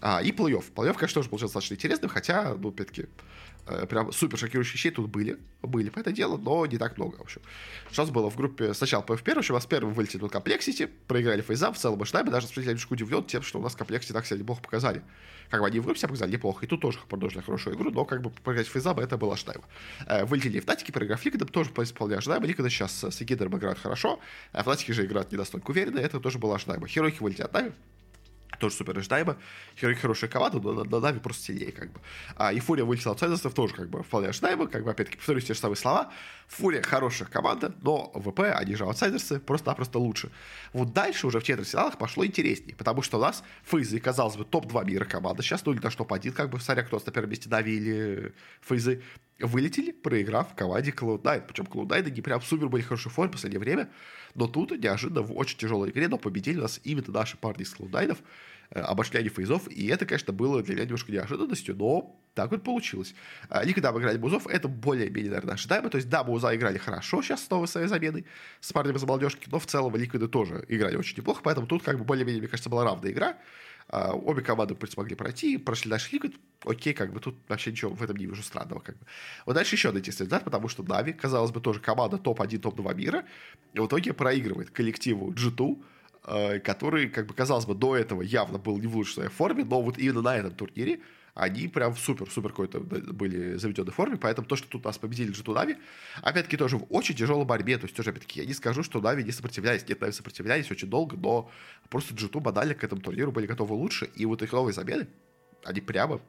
А, 0.00 0.20
и 0.22 0.32
плей-офф. 0.32 0.64
Плей-офф, 0.74 0.94
конечно, 0.94 1.20
тоже 1.20 1.28
получился 1.28 1.54
достаточно 1.54 1.74
интересным, 1.74 2.10
хотя, 2.10 2.54
ну, 2.56 2.70
опять-таки, 2.70 3.06
прям 3.88 4.12
супер 4.12 4.38
шокирующие 4.38 4.74
вещей 4.74 4.90
тут 4.90 5.08
были. 5.08 5.38
Были 5.62 5.90
по 5.90 5.98
это 5.98 6.12
дело, 6.12 6.36
но 6.36 6.64
не 6.66 6.78
так 6.78 6.96
много, 6.96 7.16
в 7.16 7.20
общем. 7.20 7.42
Что 7.90 8.02
у 8.02 8.04
нас 8.06 8.12
было 8.12 8.30
в 8.30 8.36
группе 8.36 8.74
сначала 8.74 9.02
PF 9.02 9.22
первый, 9.22 9.44
у 9.48 9.52
нас 9.52 9.66
первым 9.66 9.94
вылетел 9.94 10.28
Комплексити, 10.28 10.88
проиграли 11.06 11.42
фейзам 11.42 11.74
в 11.74 11.78
целом 11.78 12.04
штабе, 12.04 12.30
даже 12.30 12.48
я 12.56 12.62
немножко 12.62 12.92
удивлен 12.92 13.24
тем, 13.24 13.42
что 13.42 13.58
у 13.58 13.62
нас 13.62 13.74
Комплексити 13.74 14.12
так 14.12 14.26
себя 14.26 14.38
неплохо 14.38 14.62
показали. 14.62 15.02
Как 15.50 15.60
бы 15.60 15.66
они 15.66 15.80
в 15.80 15.84
группе 15.84 15.98
себя 15.98 16.08
показали 16.08 16.32
неплохо, 16.32 16.64
и 16.64 16.68
тут 16.68 16.80
тоже 16.80 16.98
продолжили 17.08 17.40
хорошую 17.40 17.76
игру, 17.76 17.90
но 17.90 18.04
как 18.04 18.22
бы 18.22 18.30
проиграть 18.30 18.68
фейзам 18.68 18.98
это 19.00 19.18
было 19.18 19.34
ожидаемо. 19.34 19.64
Э, 20.06 20.24
вылетели 20.24 20.60
Фнатики, 20.60 20.92
проиграв 20.92 21.24
Ликвидом, 21.24 21.48
тоже 21.48 21.70
вполне 21.70 22.16
ожидаемо. 22.16 22.46
Ликвиды 22.46 22.70
сейчас 22.70 23.02
с 23.02 23.22
Йекиндаром 23.22 23.56
играют 23.58 23.78
хорошо, 23.78 24.20
а 24.52 24.62
Фнатики 24.62 24.92
же 24.92 25.04
играют 25.04 25.32
не 25.32 25.38
настолько 25.38 25.72
уверенно, 25.72 25.98
это 25.98 26.20
тоже 26.20 26.38
было 26.38 26.54
ожидаемо. 26.54 26.86
Херойки 26.86 27.20
вылетели 27.20 27.44
от 27.44 27.52
Нави, 27.52 27.72
тоже 28.58 28.74
супер 28.74 28.98
ожидаемо. 28.98 29.36
Хорошая 30.00 30.30
команда, 30.30 30.60
но 30.60 30.84
на 30.84 31.00
Нави 31.00 31.20
просто 31.20 31.44
сильнее, 31.44 31.72
как 31.72 31.92
бы. 31.92 32.00
А 32.36 32.52
и 32.52 32.60
Фурия 32.60 32.84
вылетела 32.84 33.12
от 33.12 33.20
Аутсайдерсов 33.20 33.54
тоже, 33.54 33.74
как 33.74 33.88
бы, 33.88 34.02
вполне 34.02 34.28
ожидаемо, 34.28 34.66
как 34.66 34.84
бы, 34.84 34.90
опять-таки, 34.90 35.18
повторюсь 35.18 35.44
те 35.44 35.54
же 35.54 35.60
самые 35.60 35.76
слова. 35.76 36.12
Фурия 36.48 36.82
хорошая 36.82 37.28
команда, 37.28 37.74
но 37.82 38.10
ВП, 38.14 38.40
они 38.54 38.74
же 38.74 38.84
аутсайдерсы, 38.84 39.38
просто-напросто 39.38 39.98
лучше. 39.98 40.30
Вот 40.72 40.92
дальше 40.92 41.26
уже 41.26 41.38
в 41.40 41.44
четвертьфиналах 41.44 41.96
пошло 41.96 42.26
интереснее, 42.26 42.74
потому 42.74 43.02
что 43.02 43.18
у 43.18 43.20
нас 43.20 43.44
Фейзы, 43.64 44.00
казалось 44.00 44.36
бы, 44.36 44.44
топ-2 44.44 44.84
мира 44.84 45.04
команда, 45.04 45.42
сейчас, 45.42 45.64
ну, 45.64 45.72
или 45.72 45.80
даже 45.80 45.96
топ-1, 45.96 46.32
как 46.32 46.50
бы, 46.50 46.58
смотря 46.60 46.82
кто 46.82 47.00
на 47.04 47.12
первом 47.12 47.30
месте 47.30 47.48
Нави 47.48 47.76
или 47.76 48.34
Фейзы. 48.62 49.02
Вылетели, 49.40 49.92
проиграв 49.92 50.54
команде 50.54 50.90
Cloud9. 50.90 51.44
Причем 51.46 51.64
Cloud9 51.64 52.10
не 52.10 52.20
прям 52.20 52.40
супер 52.40 52.68
были 52.68 52.82
в 52.82 52.88
хорошей 52.88 53.10
форме 53.10 53.30
в 53.30 53.32
последнее 53.32 53.60
время, 53.60 53.90
но 54.34 54.46
тут 54.46 54.72
неожиданно 54.72 55.22
в 55.22 55.36
очень 55.36 55.58
тяжелой 55.58 55.90
игре, 55.90 56.08
но 56.08 56.18
победили 56.18 56.60
нас 56.60 56.80
именно 56.84 57.12
наши 57.12 57.36
парни 57.36 57.62
из 57.62 57.74
Cloud9, 57.74 58.18
э, 58.70 58.80
обошли 58.80 59.18
они 59.18 59.28
фейзов, 59.28 59.68
и 59.68 59.86
это, 59.88 60.06
конечно, 60.06 60.32
было 60.32 60.62
для 60.62 60.74
меня 60.74 60.84
немножко 60.84 61.12
неожиданностью, 61.12 61.76
но 61.76 62.20
так 62.34 62.50
вот 62.52 62.62
получилось. 62.62 63.14
Они 63.48 63.72
когда 63.72 63.88
обыграли 63.88 64.16
Маузов, 64.16 64.46
это 64.46 64.68
более-менее, 64.68 65.30
наверное, 65.30 65.54
ожидаемо. 65.54 65.90
То 65.90 65.96
есть, 65.96 66.08
да, 66.08 66.22
Маузы 66.22 66.54
играли 66.54 66.78
хорошо 66.78 67.22
сейчас 67.22 67.44
с 67.44 67.50
новой 67.50 67.66
своей 67.66 67.88
заменой, 67.88 68.24
с 68.60 68.72
парнями 68.72 68.98
из 68.98 69.06
молодежки, 69.06 69.48
но 69.50 69.58
в 69.58 69.66
целом 69.66 69.96
Ликвиды 69.96 70.28
тоже 70.28 70.64
играли 70.68 70.96
очень 70.96 71.16
неплохо, 71.16 71.40
поэтому 71.42 71.66
тут 71.66 71.82
как 71.82 71.98
бы 71.98 72.04
более-менее, 72.04 72.40
мне 72.40 72.48
кажется, 72.48 72.70
была 72.70 72.84
равная 72.84 73.10
игра. 73.10 73.36
А, 73.92 74.12
обе 74.14 74.40
команды, 74.40 74.74
в 74.74 74.78
принципе, 74.78 75.02
могли 75.02 75.16
пройти, 75.16 75.58
прошли 75.58 75.90
дальше 75.90 76.10
Ликвид. 76.12 76.36
Окей, 76.64 76.94
как 76.94 77.12
бы 77.12 77.18
тут 77.18 77.36
вообще 77.48 77.72
ничего 77.72 77.92
в 77.92 78.00
этом 78.02 78.16
не 78.16 78.26
вижу 78.26 78.42
странного. 78.42 78.78
Как 78.78 78.96
бы. 78.96 79.04
Вот 79.46 79.54
дальше 79.54 79.74
еще 79.74 79.88
один 79.88 80.02
результат, 80.02 80.44
потому 80.44 80.68
что 80.68 80.84
Нави, 80.84 81.12
казалось 81.12 81.50
бы, 81.50 81.60
тоже 81.60 81.80
команда 81.80 82.16
топ-1, 82.16 82.58
топ-2 82.58 82.94
мира, 82.94 83.24
и 83.74 83.80
в 83.80 83.86
итоге 83.86 84.12
проигрывает 84.12 84.70
коллективу 84.70 85.32
G2, 85.32 85.82
э, 86.24 86.60
который, 86.60 87.08
как 87.08 87.26
бы, 87.26 87.34
казалось 87.34 87.66
бы, 87.66 87.74
до 87.74 87.96
этого 87.96 88.22
явно 88.22 88.58
был 88.58 88.78
не 88.78 88.86
в 88.86 88.94
лучшей 88.94 89.14
своей 89.14 89.30
форме, 89.30 89.64
но 89.64 89.82
вот 89.82 89.98
именно 89.98 90.22
на 90.22 90.36
этом 90.36 90.52
турнире 90.52 91.00
они 91.40 91.68
прям 91.68 91.96
супер-супер 91.96 92.50
какой-то 92.50 92.80
были 92.80 93.56
заведенной 93.56 93.92
форме, 93.92 94.18
поэтому 94.18 94.46
то, 94.46 94.56
что 94.56 94.68
тут 94.68 94.84
нас 94.84 94.98
победили 94.98 95.32
G2 95.32 95.54
Нави, 95.54 95.78
опять-таки 96.20 96.58
тоже 96.58 96.76
в 96.76 96.84
очень 96.90 97.14
тяжелой 97.14 97.46
борьбе, 97.46 97.78
то 97.78 97.84
есть 97.84 97.96
тоже, 97.96 98.10
опять-таки, 98.10 98.40
я 98.40 98.46
не 98.46 98.52
скажу, 98.52 98.82
что 98.82 99.00
Нави 99.00 99.24
не 99.24 99.32
сопротивлялись, 99.32 99.88
нет, 99.88 99.98
Нави 100.02 100.12
сопротивлялись 100.12 100.70
очень 100.70 100.88
долго, 100.88 101.16
но 101.16 101.50
просто 101.88 102.14
G2 102.14 102.40
банально 102.40 102.74
к 102.74 102.84
этому 102.84 103.00
турниру 103.00 103.32
были 103.32 103.46
готовы 103.46 103.74
лучше, 103.74 104.04
и 104.14 104.26
вот 104.26 104.42
их 104.42 104.52
новые 104.52 104.74
замены, 104.74 105.08
они 105.64 105.80
прямо 105.80 106.20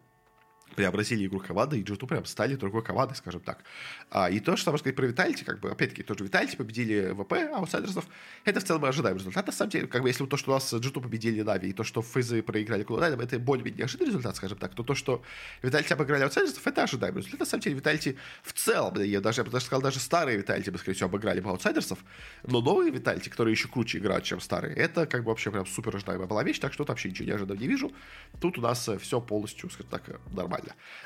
преобразили 0.76 1.26
игру 1.26 1.40
команды, 1.40 1.80
и 1.80 1.84
G2 1.84 2.08
прям 2.08 2.26
стали 2.26 2.56
другой 2.56 2.84
командой, 2.84 3.16
скажем 3.16 3.42
так. 3.42 3.64
А, 4.10 4.30
и 4.30 4.40
то, 4.40 4.56
что 4.56 4.72
можно 4.72 4.84
сказать 4.84 4.96
про 4.96 5.06
Витальти, 5.08 5.44
как 5.44 5.60
бы, 5.60 5.72
опять-таки, 5.72 6.04
тоже 6.04 6.24
Витальти 6.24 6.56
победили 6.56 7.14
ВП 7.14 7.34
аутсайдерсов, 7.54 8.06
это 8.46 8.60
в 8.60 8.64
целом 8.64 8.86
ожидаемый 8.86 9.20
результат. 9.20 9.48
На 9.48 9.54
самом 9.54 9.72
деле, 9.72 9.88
как 9.88 10.02
бы, 10.02 10.10
если 10.10 10.26
то, 10.26 10.38
что 10.38 10.52
у 10.52 10.54
нас 10.54 10.74
G2 10.74 11.02
победили 11.02 11.42
Нави, 11.42 11.70
и 11.70 11.74
то, 11.74 11.84
что 11.84 12.02
Фейзы 12.02 12.42
проиграли 12.42 12.84
Клауднайнам, 12.84 13.20
это 13.20 13.40
более-менее 13.40 13.80
неожиданный 13.80 14.08
результат, 14.08 14.36
скажем 14.36 14.58
так, 14.58 14.74
то 14.74 14.84
то, 14.84 14.96
что 14.96 15.24
Витальти 15.62 15.94
обыграли 15.94 16.24
аутсайдерсов, 16.24 16.66
это 16.66 16.84
ожидаемый 16.84 17.20
результат. 17.20 17.40
На 17.40 17.46
самом 17.46 17.62
деле, 17.62 17.76
Витальти 17.76 18.18
в 18.44 18.54
целом, 18.54 19.02
я 19.02 19.22
даже, 19.22 19.42
я 19.42 19.46
бы 19.46 19.52
даже 19.52 19.66
сказал, 19.66 19.82
даже 19.82 20.00
старые 20.00 20.38
Витальти, 20.38 20.70
бы, 20.70 20.78
скорее 20.78 20.96
всего, 20.96 21.08
обыграли 21.10 21.40
бы 21.40 21.50
аутсайдерсов, 21.50 22.00
но 22.44 22.62
новые 22.62 22.92
Витальти, 22.92 23.30
которые 23.30 23.54
еще 23.54 23.68
круче 23.68 23.98
играют, 23.98 24.24
чем 24.24 24.40
старые, 24.40 24.76
это, 24.76 25.06
как 25.06 25.24
бы, 25.24 25.30
вообще 25.30 25.52
прям 25.52 25.66
супер 25.66 25.96
ожидаемая 25.96 26.28
была 26.28 26.44
вещь, 26.44 26.60
так 26.60 26.74
что 26.74 26.84
тут 26.84 26.90
вообще 26.90 27.10
ничего 27.10 27.28
неожиданного 27.28 27.60
не 27.60 27.68
вижу. 27.68 27.92
Тут 28.40 28.58
у 28.58 28.62
нас 28.62 28.90
все 29.00 29.22
полностью, 29.22 29.70
скажем 29.70 29.90
так, 29.90 30.04
нормально. 30.32 30.61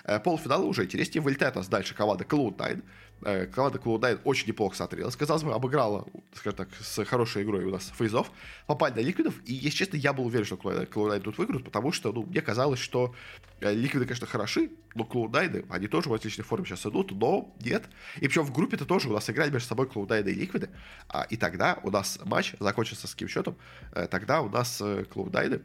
Пол 0.05 0.19
полуфинала 0.19 0.63
уже 0.63 0.83
интереснее. 0.83 1.21
Вылетает 1.21 1.55
у 1.55 1.59
нас 1.59 1.67
дальше 1.67 1.95
команда 1.95 2.23
Cloud9. 2.23 2.83
Э, 3.23 3.45
команда 3.47 3.79
Cloud9 3.79 4.21
очень 4.23 4.47
неплохо 4.47 4.75
смотрелась. 4.75 5.15
Казалось 5.15 5.43
бы, 5.43 5.53
обыграла, 5.53 6.05
скажем 6.33 6.57
так, 6.57 6.69
с 6.79 7.03
хорошей 7.05 7.43
игрой 7.43 7.65
у 7.65 7.71
нас 7.71 7.91
фейзов. 7.97 8.31
Попали 8.67 8.93
на 8.93 8.99
ликвидов. 8.99 9.33
И, 9.45 9.53
если 9.53 9.77
честно, 9.77 9.97
я 9.97 10.13
был 10.13 10.25
уверен, 10.25 10.45
что 10.45 10.55
Cloud9 10.55 11.19
тут 11.21 11.37
выиграют, 11.37 11.65
потому 11.65 11.91
что, 11.91 12.11
ну, 12.11 12.23
мне 12.23 12.41
казалось, 12.41 12.79
что 12.79 13.15
э, 13.61 13.73
ликвиды, 13.73 14.05
конечно, 14.05 14.27
хороши, 14.27 14.71
но 14.93 15.03
Cloud9, 15.03 15.67
они 15.69 15.87
тоже 15.87 16.09
в 16.09 16.13
отличной 16.13 16.43
форме 16.43 16.65
сейчас 16.65 16.85
идут, 16.85 17.11
но 17.11 17.55
нет. 17.61 17.85
И 18.17 18.27
причем 18.27 18.43
в 18.43 18.53
группе-то 18.53 18.85
тоже 18.85 19.09
у 19.09 19.13
нас 19.13 19.29
играли 19.29 19.49
между 19.51 19.67
собой 19.67 19.87
Cloud9 19.87 20.29
и 20.29 20.33
ликвиды. 20.33 20.69
А, 21.09 21.23
и 21.23 21.37
тогда 21.37 21.79
у 21.83 21.91
нас 21.91 22.19
матч 22.25 22.53
закончился 22.59 23.07
с 23.07 23.13
каким 23.13 23.27
счетом? 23.27 23.57
Э, 23.93 24.07
тогда 24.07 24.41
у 24.41 24.49
нас 24.49 24.81
Cloud9 24.81 25.61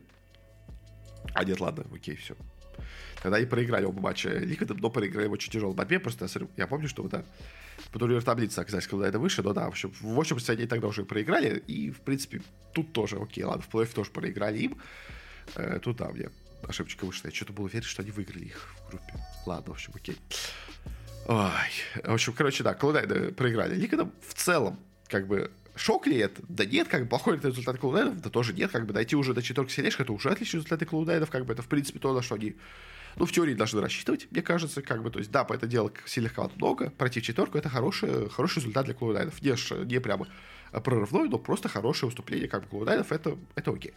а 1.34 1.45
нет, 1.45 1.61
ладно, 1.61 1.84
окей, 1.93 2.16
все. 2.16 2.34
Тогда 3.23 3.39
и 3.39 3.45
проиграли 3.45 3.85
оба 3.85 4.01
матча 4.01 4.31
Ликвидом, 4.31 4.79
но 4.79 4.91
проиграли 4.91 5.27
в 5.27 5.33
очень 5.33 5.53
тяжелой 5.53 5.75
борьбе. 5.75 5.99
Просто 5.99 6.29
я 6.57 6.66
помню, 6.66 6.89
что 6.89 7.07
да, 7.09 7.25
по 7.93 7.99
турниру 7.99 8.23
таблицы 8.23 8.59
оказались, 8.59 8.87
когда 8.87 9.09
это 9.09 9.18
выше, 9.18 9.43
но 9.43 9.53
да, 9.53 9.66
в 9.66 9.68
общем, 9.68 9.93
в 10.01 10.18
общем, 10.18 10.39
они 10.49 10.66
тогда 10.66 10.89
уже 10.89 11.05
проиграли, 11.05 11.62
и, 11.66 11.91
в 11.91 12.01
принципе, 12.01 12.43
тут 12.73 12.93
тоже, 12.93 13.16
окей, 13.16 13.45
ладно, 13.45 13.62
в 13.62 13.68
плей 13.68 13.87
тоже 13.87 14.11
проиграли 14.11 14.59
им. 14.59 14.79
Э, 15.57 15.79
тут, 15.83 15.97
да, 15.97 16.09
мне 16.11 16.31
ошибочка 16.66 17.05
вышла. 17.05 17.29
Я 17.29 17.35
что-то 17.35 17.53
был 17.53 17.64
уверен, 17.64 17.83
что 17.83 18.03
они 18.03 18.11
выиграли 18.11 18.47
их 18.47 18.75
в 18.87 18.91
группе. 18.91 19.14
Ладно, 19.47 19.73
в 19.73 19.75
общем, 19.75 19.93
окей. 19.95 20.16
Ой. 21.27 22.03
В 22.03 22.12
общем, 22.12 22.33
короче, 22.33 22.62
да, 22.62 22.75
Клоунайда 22.75 23.33
проиграли. 23.33 23.75
Ликвидом 23.75 24.12
в 24.27 24.35
целом, 24.35 24.79
как 25.09 25.27
бы, 25.27 25.51
шок 25.75 26.07
ли 26.07 26.16
это? 26.18 26.43
Да 26.49 26.64
нет, 26.64 26.89
как 26.89 27.03
бы 27.03 27.09
плохой 27.09 27.39
результат 27.39 27.79
клоунайдов, 27.79 28.21
да 28.21 28.31
тоже 28.31 28.53
нет, 28.53 28.71
как 28.71 28.87
бы 28.87 28.93
дойти 28.93 29.16
уже 29.16 29.35
до 29.35 29.43
четверки 29.43 29.73
сележка, 29.73 30.03
это 30.03 30.12
уже 30.12 30.31
отличный 30.31 30.59
результат 30.59 30.89
клоунайдов, 30.89 31.31
как 31.31 31.47
бы 31.47 31.53
это 31.53 31.62
в 31.62 31.68
принципе 31.68 31.99
то, 31.99 32.14
на 32.14 32.23
что 32.23 32.35
они 32.35 32.57
ну, 33.17 33.27
в 33.27 33.33
теории 33.33 33.55
должны 33.55 33.81
рассчитывать, 33.81 34.29
мне 34.31 34.43
кажется, 34.43 34.83
как 34.83 35.03
бы, 35.03 35.11
то 35.11 35.19
есть, 35.19 35.31
да, 35.31 35.45
по 35.45 35.53
это 35.53 35.67
дело 35.67 35.93
команд 36.35 36.57
много, 36.57 36.91
пройти 36.91 37.21
в 37.21 37.23
четверку, 37.23 37.59
это 37.59 37.69
хороший, 37.69 38.29
хороший 38.31 38.61
результат 38.61 38.87
для 38.87 38.95
клоунайдов, 38.95 39.41
не, 39.43 39.55
не 39.85 40.01
прямо 40.01 40.27
прорывной, 40.73 41.29
но 41.29 41.39
просто 41.39 41.69
хорошее 41.69 42.09
выступление, 42.09 42.49
как 42.49 42.63
бы, 42.63 42.69
клоунайдов, 42.69 43.13
это, 43.13 43.37
это 43.55 43.71
окей 43.71 43.95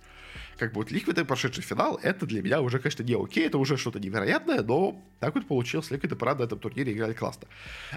как 0.58 0.74
бы 0.74 0.82
вот 0.82 0.92
Ликвиды, 0.92 1.26
прошедший 1.26 1.64
финал, 1.64 2.00
это 2.02 2.26
для 2.26 2.42
меня 2.42 2.62
уже, 2.62 2.80
конечно, 2.80 3.04
не 3.04 3.14
окей, 3.14 3.48
это 3.48 3.58
уже 3.58 3.78
что-то 3.78 4.00
невероятное, 4.00 4.62
но 4.62 5.02
так 5.20 5.36
вот 5.36 5.48
получилось. 5.48 5.92
Ликвиды, 5.92 6.16
правда, 6.16 6.44
на 6.44 6.48
этом 6.48 6.60
турнире 6.60 6.94
играли 6.94 7.14
классно. 7.14 7.48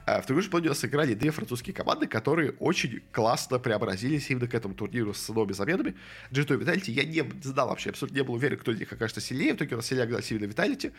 А 0.07 0.21
в 0.21 0.27
другой 0.27 0.43
же 0.43 0.51
плане 0.51 0.67
у 0.67 0.69
нас 0.71 0.85
играли 0.85 1.15
две 1.15 1.31
французские 1.31 1.75
команды, 1.75 2.07
которые 2.07 2.53
очень 2.59 3.03
классно 3.13 3.59
преобразились 3.59 4.31
именно 4.31 4.49
к 4.49 4.55
этому 4.55 4.75
турниру 4.75 5.13
с 5.15 5.29
новыми 5.29 5.53
заменами. 5.53 5.95
G2 6.31 6.55
и 6.55 6.65
Vitality 6.65 6.91
я 6.91 7.05
не 7.05 7.25
знал 7.43 7.69
вообще, 7.69 7.91
абсолютно 7.91 8.17
не 8.17 8.23
был 8.23 8.35
уверен, 8.35 8.59
кто 8.59 8.73
из 8.73 8.79
них 8.79 8.93
окажется 8.93 9.21
сильнее. 9.21 9.55
В 9.55 9.57
итоге 9.57 9.75
у 9.75 9.79
нас 9.79 9.87
сильнее 9.87 10.05
оказался 10.05 10.35
именно 10.35 10.51
Vitality. 10.51 10.93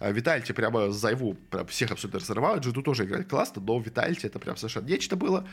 Vitality 0.00 0.52
прямо 0.54 0.90
за 0.90 1.10
его 1.10 1.32
прям 1.32 1.66
всех 1.66 1.90
абсолютно 1.90 2.20
разрывают. 2.20 2.64
G2 2.64 2.82
тоже 2.82 3.04
играли 3.04 3.22
классно, 3.24 3.62
но 3.62 3.80
Vitality 3.80 4.26
это 4.26 4.38
прям 4.38 4.56
совершенно 4.56 4.86
нечто 4.86 5.16
было. 5.16 5.46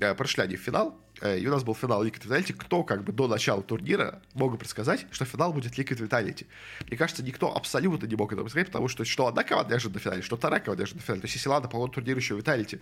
А, 0.00 0.14
прошли 0.14 0.42
они 0.42 0.56
в 0.56 0.60
финал, 0.60 0.96
и 1.22 1.46
у 1.46 1.50
нас 1.50 1.64
был 1.64 1.74
финал 1.74 2.04
Liquid 2.04 2.26
Vitality. 2.26 2.52
Кто 2.52 2.82
как 2.84 3.04
бы 3.04 3.12
до 3.12 3.26
начала 3.28 3.62
турнира 3.62 4.22
мог 4.34 4.58
предсказать, 4.58 5.06
что 5.10 5.24
финал 5.24 5.52
будет 5.52 5.78
Liquid 5.78 5.98
Vitality. 5.98 6.46
Мне 6.86 6.96
кажется, 6.96 7.22
никто 7.22 7.54
абсолютно 7.54 8.06
не 8.06 8.16
мог 8.16 8.32
это 8.32 8.42
предсказать, 8.42 8.68
потому 8.68 8.88
что 8.88 9.04
что 9.04 9.26
одна 9.26 9.42
команда 9.44 9.74
держит 9.74 9.94
на 9.94 10.00
финале, 10.00 10.22
что 10.22 10.36
вторая 10.36 10.60
команда 10.60 10.82
держит 10.82 10.96
на 10.96 11.02
финале. 11.02 11.20
То 11.20 11.26
есть, 11.26 11.34
если 11.36 11.48
ладно, 11.48 11.68
по 11.68 11.78
ходу 11.78 11.92
турнира 11.92 12.18
еще 12.18 12.38
Vitality 12.38 12.80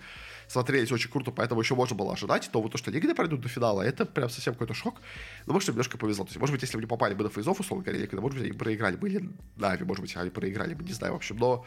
смотрелись 0.48 0.92
очень 0.92 1.10
круто, 1.10 1.30
поэтому 1.30 1.60
еще 1.60 1.74
можно 1.74 1.96
было 1.96 2.12
ожидать, 2.12 2.48
то 2.52 2.60
вот 2.60 2.72
то, 2.72 2.78
что 2.78 2.90
Лигды 2.90 3.14
пройдут 3.14 3.40
до 3.40 3.48
финала, 3.48 3.82
это 3.82 4.04
прям 4.04 4.28
совсем 4.28 4.54
какой-то 4.54 4.74
шок. 4.74 5.00
Но 5.46 5.52
может, 5.52 5.68
немножко 5.68 5.98
повезло. 5.98 6.24
То 6.24 6.30
есть, 6.30 6.40
может 6.40 6.52
быть, 6.52 6.62
если 6.62 6.76
бы 6.76 6.82
не 6.82 6.88
попали 6.88 7.14
бы 7.14 7.24
на 7.24 7.30
фейзов, 7.30 7.60
условно 7.60 7.84
говоря, 7.84 8.00
Лигды, 8.00 8.20
может 8.20 8.38
быть, 8.38 8.48
они 8.48 8.58
проиграли 8.58 8.96
бы, 8.96 9.08
или 9.08 9.30
Нави, 9.56 9.84
может 9.84 10.02
быть, 10.02 10.16
они 10.16 10.30
проиграли 10.30 10.74
бы, 10.74 10.84
не 10.84 10.92
знаю, 10.92 11.14
в 11.14 11.16
общем, 11.16 11.36
но 11.36 11.64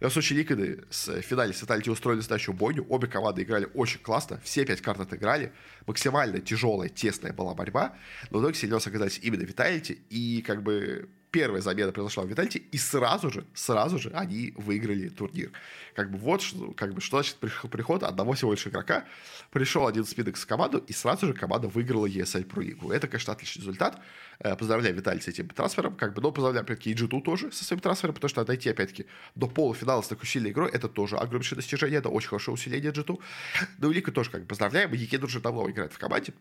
в 0.00 0.10
случае, 0.10 0.40
Ликвиды 0.40 0.84
с 0.90 1.20
финале 1.22 1.52
с 1.52 1.62
Италией 1.62 1.90
устроили 1.90 2.18
настоящую 2.18 2.54
бойню. 2.54 2.86
Обе 2.88 3.08
команды 3.08 3.42
играли 3.42 3.68
очень 3.74 4.00
классно. 4.00 4.40
Все 4.44 4.64
пять 4.64 4.82
карт 4.82 5.00
отыграли. 5.00 5.52
Максимально 5.86 6.40
тяжелая, 6.40 6.88
тесная 6.88 7.32
была 7.32 7.54
борьба. 7.54 7.96
Но 8.30 8.38
в 8.38 8.42
итоге 8.42 8.54
сильнее 8.54 8.76
оказались 8.78 9.18
именно 9.22 9.42
Виталити. 9.42 9.98
И 10.10 10.42
как 10.42 10.62
бы 10.62 11.08
первая 11.36 11.60
замена 11.60 11.92
произошла 11.92 12.24
в 12.24 12.28
Витальте, 12.28 12.62
и 12.72 12.78
сразу 12.78 13.30
же, 13.30 13.44
сразу 13.52 13.98
же 13.98 14.08
они 14.14 14.54
выиграли 14.56 15.10
турнир. 15.10 15.52
Как 15.94 16.10
бы 16.10 16.16
вот, 16.16 16.42
как 16.76 16.94
бы, 16.94 17.02
что 17.02 17.18
значит 17.18 17.36
приход 17.36 18.02
одного 18.04 18.32
всего 18.32 18.52
лишь 18.52 18.66
игрока. 18.66 19.04
Пришел 19.50 19.86
один 19.86 20.06
спидекс 20.06 20.44
в 20.44 20.46
команду, 20.46 20.78
и 20.78 20.94
сразу 20.94 21.26
же 21.26 21.34
команда 21.34 21.68
выиграла 21.68 22.06
ESL 22.06 22.46
Pro 22.46 22.62
Лигу. 22.62 22.90
Это, 22.90 23.06
конечно, 23.06 23.34
отличный 23.34 23.60
результат. 23.60 24.00
Э, 24.38 24.56
поздравляю 24.56 24.94
Виталий 24.96 25.20
с 25.20 25.28
этим 25.28 25.48
трансфером, 25.48 25.94
как 25.94 26.14
бы, 26.14 26.22
но 26.22 26.32
поздравляю, 26.32 26.64
опять-таки, 26.64 26.90
и 26.90 26.94
G2 26.94 27.20
тоже 27.20 27.52
со 27.52 27.64
своим 27.64 27.80
трансфером, 27.80 28.14
потому 28.14 28.30
что 28.30 28.42
дойти, 28.42 28.70
опять-таки, 28.70 29.04
до 29.34 29.46
полуфинала 29.46 30.00
с 30.00 30.08
такой 30.08 30.26
сильной 30.26 30.52
игрой, 30.52 30.70
это 30.70 30.88
тоже 30.88 31.16
огромнейшее 31.16 31.56
достижение, 31.56 31.98
это 31.98 32.08
очень 32.08 32.28
хорошее 32.28 32.54
усиление 32.54 32.92
G2. 32.92 33.18
Ну 33.78 33.90
Лика 33.90 34.10
тоже, 34.10 34.30
как 34.30 34.40
бы, 34.42 34.46
поздравляем, 34.46 34.90
Екин 34.94 35.22
уже 35.22 35.40
давно 35.40 35.68
играет 35.68 35.92
в 35.92 35.98
команде, 35.98 36.32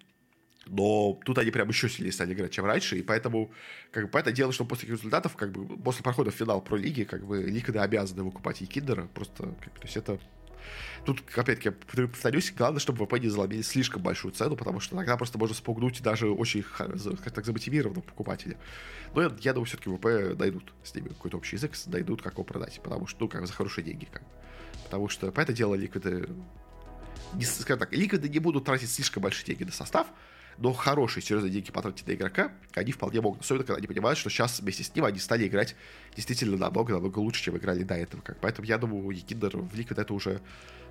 но 0.67 1.19
тут 1.25 1.37
они 1.37 1.51
прям 1.51 1.69
еще 1.69 1.89
сильнее 1.89 2.11
стали 2.11 2.33
играть, 2.33 2.51
чем 2.51 2.65
раньше, 2.65 2.97
и 2.97 3.01
поэтому, 3.01 3.51
как 3.91 4.09
бы, 4.09 4.19
это 4.19 4.31
дело, 4.31 4.51
что 4.51 4.65
после 4.65 4.87
таких 4.87 4.99
результатов, 4.99 5.35
как 5.35 5.51
бы, 5.51 5.77
после 5.77 6.03
прохода 6.03 6.31
в 6.31 6.35
финал 6.35 6.61
про 6.61 6.75
лиги, 6.75 7.03
как 7.03 7.25
бы, 7.25 7.43
Ликвиды 7.43 7.79
обязаны 7.79 8.23
выкупать 8.23 8.61
Екиндера, 8.61 9.07
просто, 9.13 9.55
как, 9.61 9.73
то 9.73 9.83
есть 9.83 9.97
это 9.97 10.19
Тут, 11.05 11.21
опять-таки, 11.35 11.69
повторюсь, 11.69 12.51
главное, 12.51 12.79
чтобы 12.79 13.05
ВП 13.05 13.19
не 13.19 13.29
заломили 13.29 13.61
слишком 13.61 14.01
большую 14.01 14.31
цену, 14.31 14.55
потому 14.55 14.79
что 14.79 14.95
тогда 14.95 15.15
просто 15.15 15.37
можно 15.37 15.55
спугнуть 15.55 16.01
даже 16.01 16.27
очень, 16.27 16.63
как 16.63 17.31
так, 17.31 17.45
замотивированного 17.45 18.01
покупателя. 18.01 18.57
Но 19.13 19.21
я, 19.21 19.31
я 19.41 19.53
думаю, 19.53 19.67
все-таки 19.67 19.91
ВП 19.95 20.35
найдут 20.39 20.73
с 20.83 20.95
ними 20.95 21.09
какой-то 21.09 21.37
общий 21.37 21.57
язык, 21.57 21.73
найдут, 21.85 22.23
как 22.23 22.33
его 22.33 22.43
продать, 22.43 22.81
потому 22.83 23.05
что, 23.05 23.19
ну, 23.21 23.29
как 23.29 23.45
за 23.45 23.53
хорошие 23.53 23.85
деньги, 23.85 24.07
как 24.11 24.23
Потому 24.85 25.09
что, 25.09 25.31
по 25.31 25.41
это 25.41 25.53
дело, 25.53 25.75
ликвиды 25.75 26.27
не, 27.33 27.43
скажем 27.43 27.79
так, 27.79 27.91
ликвиды 27.93 28.29
не 28.29 28.39
будут 28.39 28.65
тратить 28.65 28.89
слишком 28.89 29.23
большие 29.23 29.45
деньги 29.47 29.63
на 29.63 29.71
состав, 29.71 30.07
но 30.57 30.73
хорошие, 30.73 31.21
серьезные 31.23 31.51
деньги 31.51 31.71
потратить 31.71 32.07
на 32.07 32.13
игрока 32.13 32.51
они 32.73 32.91
вполне 32.91 33.21
могут. 33.21 33.41
Особенно, 33.41 33.65
когда 33.65 33.77
они 33.77 33.87
понимают, 33.87 34.17
что 34.17 34.29
сейчас 34.29 34.59
вместе 34.59 34.83
с 34.83 34.95
ним 34.95 35.05
они 35.05 35.19
стали 35.19 35.47
играть 35.47 35.75
действительно 36.15 36.57
намного-намного 36.57 37.19
лучше, 37.19 37.43
чем 37.43 37.57
играли 37.57 37.83
до 37.83 37.95
этого. 37.95 38.21
Как. 38.21 38.37
Поэтому 38.39 38.67
я 38.67 38.77
думаю, 38.77 39.09
Якиндер 39.11 39.57
в 39.57 39.73
Liquid 39.73 39.99
это 39.99 40.13
уже, 40.13 40.41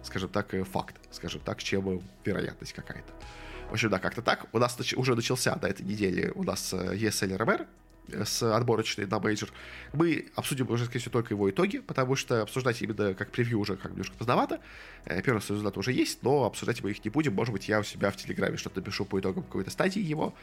скажем 0.02 0.28
так, 0.28 0.52
э, 0.54 0.64
факт, 0.64 0.96
скажем 1.10 1.40
так, 1.40 1.62
чем 1.62 2.02
вероятность 2.24 2.72
какая-то. 2.72 3.12
В 3.68 3.72
общем, 3.72 3.90
да, 3.90 3.98
как-то 3.98 4.22
так. 4.22 4.46
У 4.52 4.58
нас 4.58 4.78
уже 4.96 5.14
начался 5.14 5.56
на 5.60 5.66
этой 5.66 5.84
неделе 5.84 6.30
у 6.34 6.44
нас 6.44 6.72
ESL 6.72 7.32
э, 7.32 7.36
РМР, 7.36 7.66
с 8.08 8.42
отборочной 8.42 9.06
на 9.06 9.18
мейджор. 9.18 9.50
Мы 9.92 10.26
обсудим 10.34 10.70
уже, 10.70 10.84
скорее 10.84 11.00
всего, 11.00 11.12
только 11.12 11.34
его 11.34 11.50
итоги, 11.50 11.78
потому 11.78 12.16
что 12.16 12.42
обсуждать 12.42 12.80
именно 12.82 13.14
как 13.14 13.30
превью 13.30 13.60
уже 13.60 13.76
как 13.76 13.92
немножко 13.92 14.16
поздновато. 14.16 14.60
Э, 15.04 15.22
первые 15.22 15.42
результаты 15.46 15.78
уже 15.78 15.92
есть, 15.92 16.22
но 16.22 16.44
обсуждать 16.44 16.82
мы 16.82 16.90
их 16.90 17.04
не 17.04 17.10
будем. 17.10 17.34
Может 17.34 17.52
быть, 17.52 17.68
я 17.68 17.80
у 17.80 17.82
себя 17.82 18.10
в 18.10 18.16
Телеграме 18.16 18.56
что-то 18.56 18.80
напишу 18.80 19.04
по 19.04 19.18
итогам 19.18 19.42
какой-то 19.42 19.70
стадии 19.70 20.02
его. 20.02 20.34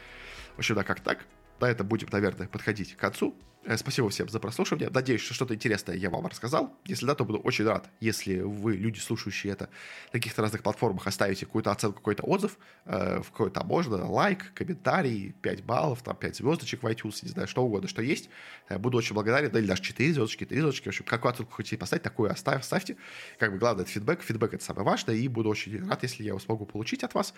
В 0.56 0.58
общем, 0.58 0.74
да, 0.74 0.84
как 0.84 1.00
так. 1.00 1.24
На 1.62 1.66
этом 1.66 1.86
будем, 1.86 2.08
наверное, 2.10 2.48
подходить 2.48 2.96
к 2.96 2.98
концу. 2.98 3.36
Э, 3.64 3.76
спасибо 3.76 4.08
всем 4.10 4.28
за 4.28 4.40
прослушивание. 4.40 4.90
Надеюсь, 4.90 5.20
что 5.20 5.34
что-то 5.34 5.54
интересное 5.54 5.94
я 5.94 6.10
вам 6.10 6.26
рассказал. 6.26 6.76
Если 6.84 7.06
да, 7.06 7.14
то 7.14 7.24
буду 7.24 7.38
очень 7.38 7.64
рад, 7.64 7.88
если 8.00 8.40
вы, 8.40 8.74
люди, 8.74 8.98
слушающие 8.98 9.52
это 9.52 9.68
на 10.12 10.18
каких-то 10.18 10.42
разных 10.42 10.62
платформах, 10.64 11.06
оставите 11.06 11.46
какую-то 11.46 11.70
оценку, 11.70 11.98
какой-то 11.98 12.24
отзыв. 12.24 12.58
Э, 12.84 13.20
в 13.20 13.30
какой-то 13.30 13.62
можно 13.62 14.10
лайк, 14.10 14.52
комментарий, 14.54 15.34
5 15.42 15.64
баллов, 15.64 16.02
там 16.02 16.16
5 16.16 16.36
звездочек 16.36 16.82
в 16.82 16.86
iTunes, 16.86 17.20
не 17.22 17.28
знаю, 17.28 17.46
что 17.46 17.62
угодно, 17.62 17.88
что 17.88 18.02
есть. 18.02 18.28
Э, 18.68 18.78
буду 18.78 18.98
очень 18.98 19.14
благодарен. 19.14 19.52
Да 19.52 19.60
или 19.60 19.66
даже 19.66 19.82
4 19.82 20.12
звездочки, 20.12 20.44
3 20.44 20.58
звездочки. 20.58 20.84
В 20.86 20.88
общем, 20.88 21.04
какую 21.04 21.30
оценку 21.30 21.52
хотите 21.52 21.76
поставить, 21.76 22.02
такую 22.02 22.32
оставь, 22.32 22.64
ставьте. 22.64 22.96
Как 23.38 23.52
бы 23.52 23.58
главное, 23.58 23.84
это 23.84 23.92
фидбэк. 23.92 24.22
Фидбэк 24.22 24.54
это 24.54 24.64
самое 24.64 24.84
важное. 24.84 25.14
И 25.14 25.28
буду 25.28 25.48
очень 25.48 25.88
рад, 25.88 26.02
если 26.02 26.24
я 26.24 26.30
его 26.30 26.40
смогу 26.40 26.66
получить 26.66 27.04
от 27.04 27.14
вас. 27.14 27.32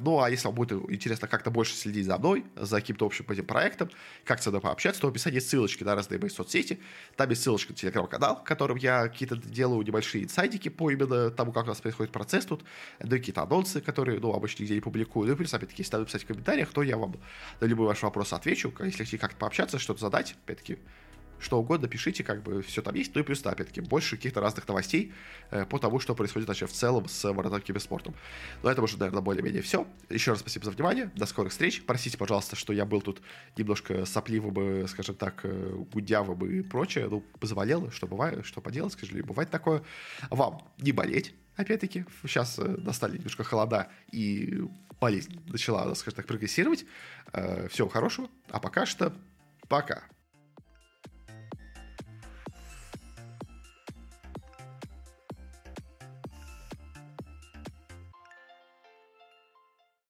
Ну, 0.00 0.20
а 0.20 0.28
если 0.28 0.46
вам 0.48 0.56
будет 0.56 0.90
интересно 0.90 1.28
как-то 1.28 1.50
больше 1.52 1.74
следить 1.74 2.06
за 2.06 2.18
мной, 2.18 2.44
за 2.56 2.80
каким-то 2.80 3.06
общим 3.06 3.24
этим 3.28 3.46
проектом, 3.52 3.90
как 4.24 4.42
со 4.42 4.50
мной 4.50 4.62
пообщаться, 4.62 5.00
то 5.00 5.06
в 5.08 5.10
описании 5.10 5.38
ссылочки 5.38 5.84
на 5.84 5.94
разные 5.94 6.18
мои 6.18 6.30
соцсети. 6.30 6.80
Там 7.16 7.28
есть 7.30 7.42
ссылочка 7.42 7.72
на 7.72 7.76
телеграм-канал, 7.76 8.36
в 8.36 8.44
котором 8.44 8.76
я 8.78 9.08
какие-то 9.08 9.36
делаю 9.36 9.84
небольшие 9.84 10.24
инсайдики 10.24 10.70
по 10.70 10.90
именно 10.90 11.30
тому, 11.30 11.52
как 11.52 11.64
у 11.64 11.68
нас 11.68 11.80
происходит 11.80 12.12
процесс 12.12 12.46
тут, 12.46 12.64
да 12.98 13.16
какие-то 13.18 13.42
анонсы, 13.42 13.80
которые, 13.80 14.20
ну, 14.20 14.32
обычно 14.32 14.62
нигде 14.62 14.76
не 14.76 14.80
публикую. 14.80 15.26
Ну 15.26 15.34
и, 15.34 15.36
плюс, 15.36 15.52
опять-таки, 15.52 15.82
если 15.82 15.92
надо 15.92 16.06
писать 16.06 16.22
в 16.22 16.26
комментариях, 16.26 16.70
то 16.72 16.82
я 16.82 16.96
вам 16.96 17.14
на 17.60 17.66
любой 17.66 17.86
ваш 17.86 18.02
вопрос 18.02 18.32
отвечу. 18.32 18.72
Если 18.80 18.98
хотите 18.98 19.18
как-то 19.18 19.36
пообщаться, 19.36 19.78
что-то 19.78 20.00
задать, 20.00 20.34
опять-таки, 20.44 20.78
что 21.42 21.58
угодно, 21.58 21.88
пишите, 21.88 22.24
как 22.24 22.42
бы 22.42 22.62
все 22.62 22.82
там 22.82 22.94
есть. 22.94 23.14
Ну 23.14 23.20
и 23.20 23.24
плюс, 23.24 23.44
опять-таки, 23.44 23.80
больше 23.80 24.16
каких-то 24.16 24.40
разных 24.40 24.66
новостей 24.68 25.12
э, 25.50 25.66
по 25.66 25.78
тому, 25.78 25.98
что 26.00 26.14
происходит 26.14 26.48
вообще 26.48 26.66
в 26.66 26.72
целом 26.72 27.08
с 27.08 27.32
Маратон 27.32 27.60
Киберспортом. 27.60 28.14
Но 28.62 28.70
это 28.70 28.82
уже, 28.82 28.98
наверное, 28.98 29.22
более-менее 29.22 29.62
все. 29.62 29.86
Еще 30.08 30.30
раз 30.32 30.40
спасибо 30.40 30.64
за 30.64 30.70
внимание. 30.70 31.10
До 31.14 31.26
скорых 31.26 31.52
встреч. 31.52 31.82
Простите, 31.84 32.16
пожалуйста, 32.16 32.56
что 32.56 32.72
я 32.72 32.84
был 32.84 33.00
тут 33.00 33.20
немножко 33.56 34.04
сопливым, 34.06 34.86
скажем 34.88 35.16
так, 35.16 35.40
э, 35.44 35.74
гудявым 35.92 36.44
и 36.46 36.62
прочее. 36.62 37.08
Ну, 37.08 37.24
заболел, 37.40 37.90
что 37.90 38.06
бывает, 38.06 38.44
что 38.46 38.60
поделать, 38.60 38.92
скажем, 38.92 39.20
бывает 39.22 39.50
такое. 39.50 39.82
Вам 40.30 40.62
не 40.78 40.92
болеть, 40.92 41.34
опять-таки. 41.56 42.04
Сейчас 42.22 42.58
э, 42.58 42.64
настали 42.64 43.16
немножко 43.16 43.44
холода, 43.44 43.88
и 44.10 44.62
болезнь 45.00 45.40
начала, 45.48 45.92
скажем 45.94 46.16
так, 46.16 46.26
прогрессировать. 46.26 46.84
Э, 47.32 47.68
всего 47.68 47.88
хорошего. 47.88 48.28
А 48.50 48.60
пока 48.60 48.86
что 48.86 49.12
пока. 49.68 50.04